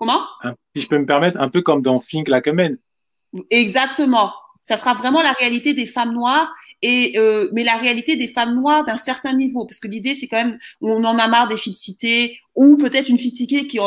Comment? 0.00 0.22
Si 0.74 0.82
je 0.82 0.88
peux 0.88 0.98
me 0.98 1.04
permettre, 1.04 1.38
un 1.38 1.50
peu 1.50 1.60
comme 1.60 1.82
dans 1.82 2.00
Think 2.00 2.28
Like 2.28 2.48
a 2.48 2.52
Man. 2.52 2.78
Exactement. 3.50 4.32
Ça 4.62 4.76
sera 4.76 4.94
vraiment 4.94 5.22
la 5.22 5.32
réalité 5.32 5.74
des 5.74 5.86
femmes 5.86 6.12
noires, 6.12 6.52
et 6.82 7.18
euh, 7.18 7.48
mais 7.52 7.64
la 7.64 7.76
réalité 7.76 8.16
des 8.16 8.28
femmes 8.28 8.58
noires 8.58 8.84
d'un 8.84 8.96
certain 8.96 9.34
niveau, 9.34 9.66
parce 9.66 9.78
que 9.78 9.88
l'idée 9.88 10.14
c'est 10.14 10.26
quand 10.26 10.42
même, 10.42 10.58
on 10.80 11.04
en 11.04 11.18
a 11.18 11.28
marre 11.28 11.48
des 11.48 11.56
filles 11.56 11.72
de 11.72 11.78
cité, 11.78 12.38
ou 12.54 12.76
peut-être 12.76 13.08
une 13.08 13.18
fille 13.18 13.30
de 13.30 13.36
cité 13.36 13.66
qui, 13.66 13.78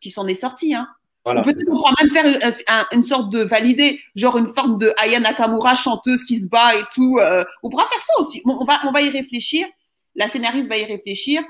qui, 0.00 0.10
s'en 0.10 0.26
est 0.26 0.34
sortie. 0.34 0.74
Hein. 0.74 0.88
Voilà, 1.24 1.42
peut-être 1.42 1.68
on 1.68 1.76
pourra 1.76 1.94
même 2.00 2.10
faire 2.10 2.52
une, 2.92 3.02
sorte 3.02 3.30
de 3.32 3.40
valider, 3.40 4.00
genre 4.14 4.38
une 4.38 4.48
forme 4.48 4.78
de 4.78 4.92
Aya 4.96 5.20
Nakamura 5.20 5.74
chanteuse 5.74 6.24
qui 6.24 6.36
se 6.36 6.48
bat 6.48 6.74
et 6.76 6.82
tout. 6.94 7.18
Euh, 7.20 7.44
on 7.62 7.68
pourra 7.68 7.86
faire 7.88 8.02
ça 8.02 8.20
aussi. 8.20 8.42
on, 8.44 8.64
va, 8.64 8.80
on 8.86 8.92
va 8.92 9.02
y 9.02 9.10
réfléchir. 9.10 9.66
La 10.14 10.28
scénariste 10.28 10.68
va 10.68 10.78
y 10.78 10.84
réfléchir. 10.84 11.42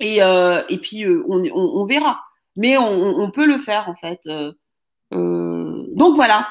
Et, 0.00 0.22
euh, 0.22 0.62
et 0.68 0.78
puis, 0.78 1.04
euh, 1.04 1.24
on, 1.28 1.42
on, 1.44 1.80
on, 1.82 1.84
verra 1.84 2.20
mais 2.56 2.76
on, 2.76 3.20
on, 3.20 3.30
peut 3.30 3.46
le 3.46 3.58
faire 3.58 3.88
en 3.88 3.94
fait. 3.94 4.20
Euh, 4.26 4.52
euh, 5.14 5.84
donc 5.94 6.14
voilà. 6.16 6.48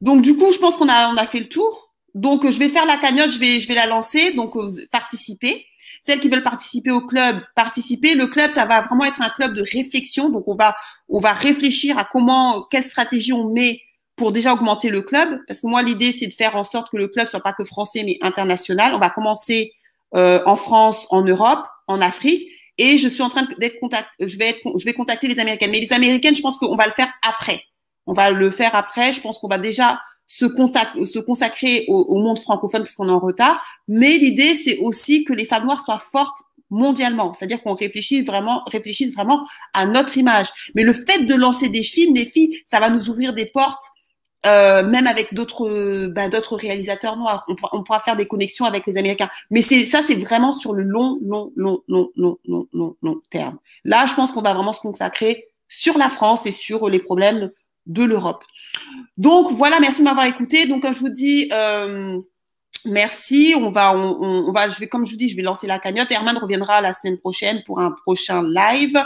Donc 0.00 0.22
du 0.22 0.36
coup, 0.36 0.52
je 0.52 0.58
pense 0.58 0.76
qu'on 0.76 0.88
a 0.88 1.12
on 1.12 1.16
a 1.16 1.26
fait 1.26 1.40
le 1.40 1.48
tour. 1.48 1.94
Donc 2.14 2.48
je 2.48 2.58
vais 2.58 2.68
faire 2.68 2.84
la 2.84 2.96
cagnotte, 2.96 3.30
je 3.30 3.38
vais 3.38 3.60
je 3.60 3.68
vais 3.68 3.74
la 3.74 3.86
lancer. 3.86 4.32
Donc 4.32 4.56
euh, 4.56 4.70
participer. 4.90 5.66
Celles 6.00 6.20
qui 6.20 6.28
veulent 6.28 6.42
participer 6.42 6.90
au 6.90 7.06
club, 7.06 7.40
participer. 7.54 8.14
Le 8.14 8.26
club, 8.26 8.50
ça 8.50 8.66
va 8.66 8.82
vraiment 8.82 9.04
être 9.04 9.22
un 9.22 9.28
club 9.28 9.54
de 9.54 9.62
réflexion. 9.62 10.30
Donc 10.30 10.44
on 10.48 10.54
va 10.54 10.74
on 11.08 11.20
va 11.20 11.32
réfléchir 11.32 11.98
à 11.98 12.04
comment 12.04 12.62
quelle 12.70 12.82
stratégie 12.82 13.32
on 13.32 13.50
met 13.50 13.80
pour 14.16 14.32
déjà 14.32 14.52
augmenter 14.52 14.90
le 14.90 15.02
club. 15.02 15.38
Parce 15.46 15.60
que 15.60 15.66
moi 15.66 15.82
l'idée 15.82 16.12
c'est 16.12 16.26
de 16.26 16.34
faire 16.34 16.56
en 16.56 16.64
sorte 16.64 16.90
que 16.90 16.96
le 16.96 17.08
club 17.08 17.28
soit 17.28 17.40
pas 17.40 17.52
que 17.52 17.64
français 17.64 18.02
mais 18.04 18.18
international. 18.20 18.92
On 18.94 18.98
va 18.98 19.10
commencer 19.10 19.72
euh, 20.14 20.40
en 20.44 20.56
France, 20.56 21.06
en 21.10 21.22
Europe, 21.22 21.64
en 21.86 22.00
Afrique 22.00 22.48
et 22.78 22.96
je 22.96 23.08
suis 23.08 23.22
en 23.22 23.28
train 23.28 23.46
d'être 23.58 23.78
contact, 23.80 24.08
je 24.20 24.38
vais 24.38 24.48
être, 24.48 24.78
je 24.78 24.84
vais 24.84 24.94
contacter 24.94 25.28
les 25.28 25.38
Américaines. 25.40 25.70
Mais 25.70 25.80
les 25.80 25.92
Américaines, 25.92 26.34
je 26.34 26.42
pense 26.42 26.56
qu'on 26.56 26.76
va 26.76 26.86
le 26.86 26.92
faire 26.92 27.12
après. 27.26 27.62
On 28.06 28.14
va 28.14 28.30
le 28.30 28.50
faire 28.50 28.74
après. 28.74 29.12
Je 29.12 29.20
pense 29.20 29.38
qu'on 29.38 29.48
va 29.48 29.58
déjà 29.58 30.00
se, 30.26 30.46
contact, 30.46 31.04
se 31.04 31.18
consacrer 31.18 31.84
au, 31.88 31.98
au 32.00 32.18
monde 32.18 32.38
francophone 32.38 32.82
parce 32.82 32.94
qu'on 32.94 33.08
est 33.08 33.12
en 33.12 33.18
retard. 33.18 33.62
Mais 33.88 34.16
l'idée, 34.18 34.56
c'est 34.56 34.78
aussi 34.78 35.24
que 35.24 35.32
les 35.32 35.44
femmes 35.44 35.66
noires 35.66 35.84
soient 35.84 35.98
fortes 35.98 36.38
mondialement, 36.72 37.34
c'est-à-dire 37.34 37.62
qu'on 37.62 37.74
réfléchit 37.74 38.22
vraiment, 38.22 38.62
réfléchisse 38.66 39.12
vraiment 39.12 39.46
à 39.74 39.84
notre 39.84 40.16
image. 40.16 40.48
Mais 40.74 40.82
le 40.82 40.94
fait 40.94 41.26
de 41.26 41.34
lancer 41.34 41.68
des 41.68 41.82
films, 41.82 42.14
des 42.14 42.24
filles, 42.24 42.60
ça 42.64 42.80
va 42.80 42.88
nous 42.88 43.10
ouvrir 43.10 43.34
des 43.34 43.44
portes 43.44 43.84
euh, 44.44 44.82
même 44.84 45.06
avec 45.06 45.34
d'autres 45.34 46.06
bah, 46.08 46.28
d'autres 46.28 46.56
réalisateurs 46.56 47.16
noirs. 47.16 47.46
On, 47.72 47.82
pourra 47.82 48.00
faire 48.00 48.16
des 48.16 48.26
connexions 48.26 48.64
avec 48.64 48.86
les 48.86 48.96
Américains. 48.98 49.30
Mais 49.50 49.62
c'est 49.62 49.84
ça, 49.86 50.02
c'est 50.02 50.14
vraiment 50.14 50.52
sur 50.52 50.72
le 50.72 50.82
long, 50.82 51.18
long, 51.22 51.52
long, 51.56 51.82
long, 51.88 52.10
long, 52.16 52.38
long, 52.46 52.68
long, 52.72 52.96
long 53.02 53.20
terme. 53.30 53.58
Là, 53.84 54.06
je 54.06 54.14
pense 54.14 54.32
qu'on 54.32 54.42
va 54.42 54.54
vraiment 54.54 54.72
se 54.72 54.80
consacrer 54.80 55.48
sur 55.68 55.96
la 55.96 56.08
France 56.08 56.46
et 56.46 56.52
sur 56.52 56.88
les 56.88 56.98
problèmes 56.98 57.50
de 57.86 58.04
l'Europe. 58.04 58.44
Donc 59.16 59.52
voilà, 59.52 59.80
merci 59.80 60.00
de 60.00 60.04
m'avoir 60.04 60.26
écouté. 60.26 60.66
Donc 60.66 60.82
comme 60.82 60.94
je 60.94 61.00
vous 61.00 61.08
dis, 61.08 61.48
euh, 61.52 62.20
Merci. 62.84 63.54
On 63.56 63.70
va, 63.70 63.96
on, 63.96 64.48
on, 64.48 64.52
va, 64.52 64.68
je 64.68 64.78
vais, 64.80 64.88
comme 64.88 65.06
je 65.06 65.12
vous 65.12 65.16
dis, 65.16 65.28
je 65.28 65.36
vais 65.36 65.42
lancer 65.42 65.66
la 65.66 65.78
cagnotte. 65.78 66.10
Herman 66.10 66.36
reviendra 66.36 66.80
la 66.80 66.92
semaine 66.92 67.18
prochaine 67.18 67.62
pour 67.64 67.80
un 67.80 67.92
prochain 67.92 68.42
live. 68.42 68.96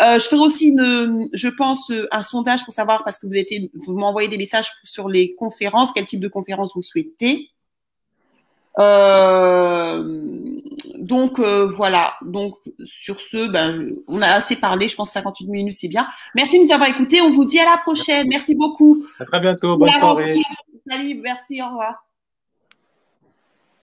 Euh, 0.00 0.18
je 0.18 0.24
ferai 0.24 0.42
aussi, 0.42 0.68
une, 0.68 1.26
je 1.32 1.48
pense, 1.48 1.90
un 2.12 2.22
sondage 2.22 2.64
pour 2.64 2.72
savoir 2.72 3.02
parce 3.04 3.18
que 3.18 3.26
vous 3.26 3.68
vous 3.74 3.96
m'envoyez 3.98 4.28
des 4.28 4.38
messages 4.38 4.70
sur 4.84 5.08
les 5.08 5.34
conférences, 5.34 5.92
quel 5.92 6.06
type 6.06 6.20
de 6.20 6.28
conférence 6.28 6.74
vous 6.74 6.82
souhaitez. 6.82 7.50
Euh, 8.78 10.02
donc 10.98 11.38
euh, 11.38 11.66
voilà. 11.66 12.14
Donc 12.22 12.58
sur 12.84 13.20
ce, 13.20 13.48
ben, 13.48 13.90
on 14.08 14.22
a 14.22 14.28
assez 14.28 14.56
parlé. 14.56 14.88
Je 14.88 14.96
pense 14.96 15.12
58 15.12 15.46
minutes, 15.46 15.74
c'est 15.74 15.88
bien. 15.88 16.06
Merci 16.34 16.58
de 16.58 16.64
nous 16.64 16.72
avoir 16.72 16.88
écoutés. 16.88 17.20
On 17.20 17.30
vous 17.30 17.44
dit 17.44 17.60
à 17.60 17.64
la 17.64 17.76
prochaine. 17.78 18.28
Merci 18.28 18.54
beaucoup. 18.54 19.04
À 19.18 19.24
très 19.24 19.40
bientôt. 19.40 19.76
Bonne 19.76 19.90
soirée. 19.90 20.36
Salut. 20.88 21.20
Merci. 21.22 21.62
Au 21.62 21.66
revoir. 21.66 22.04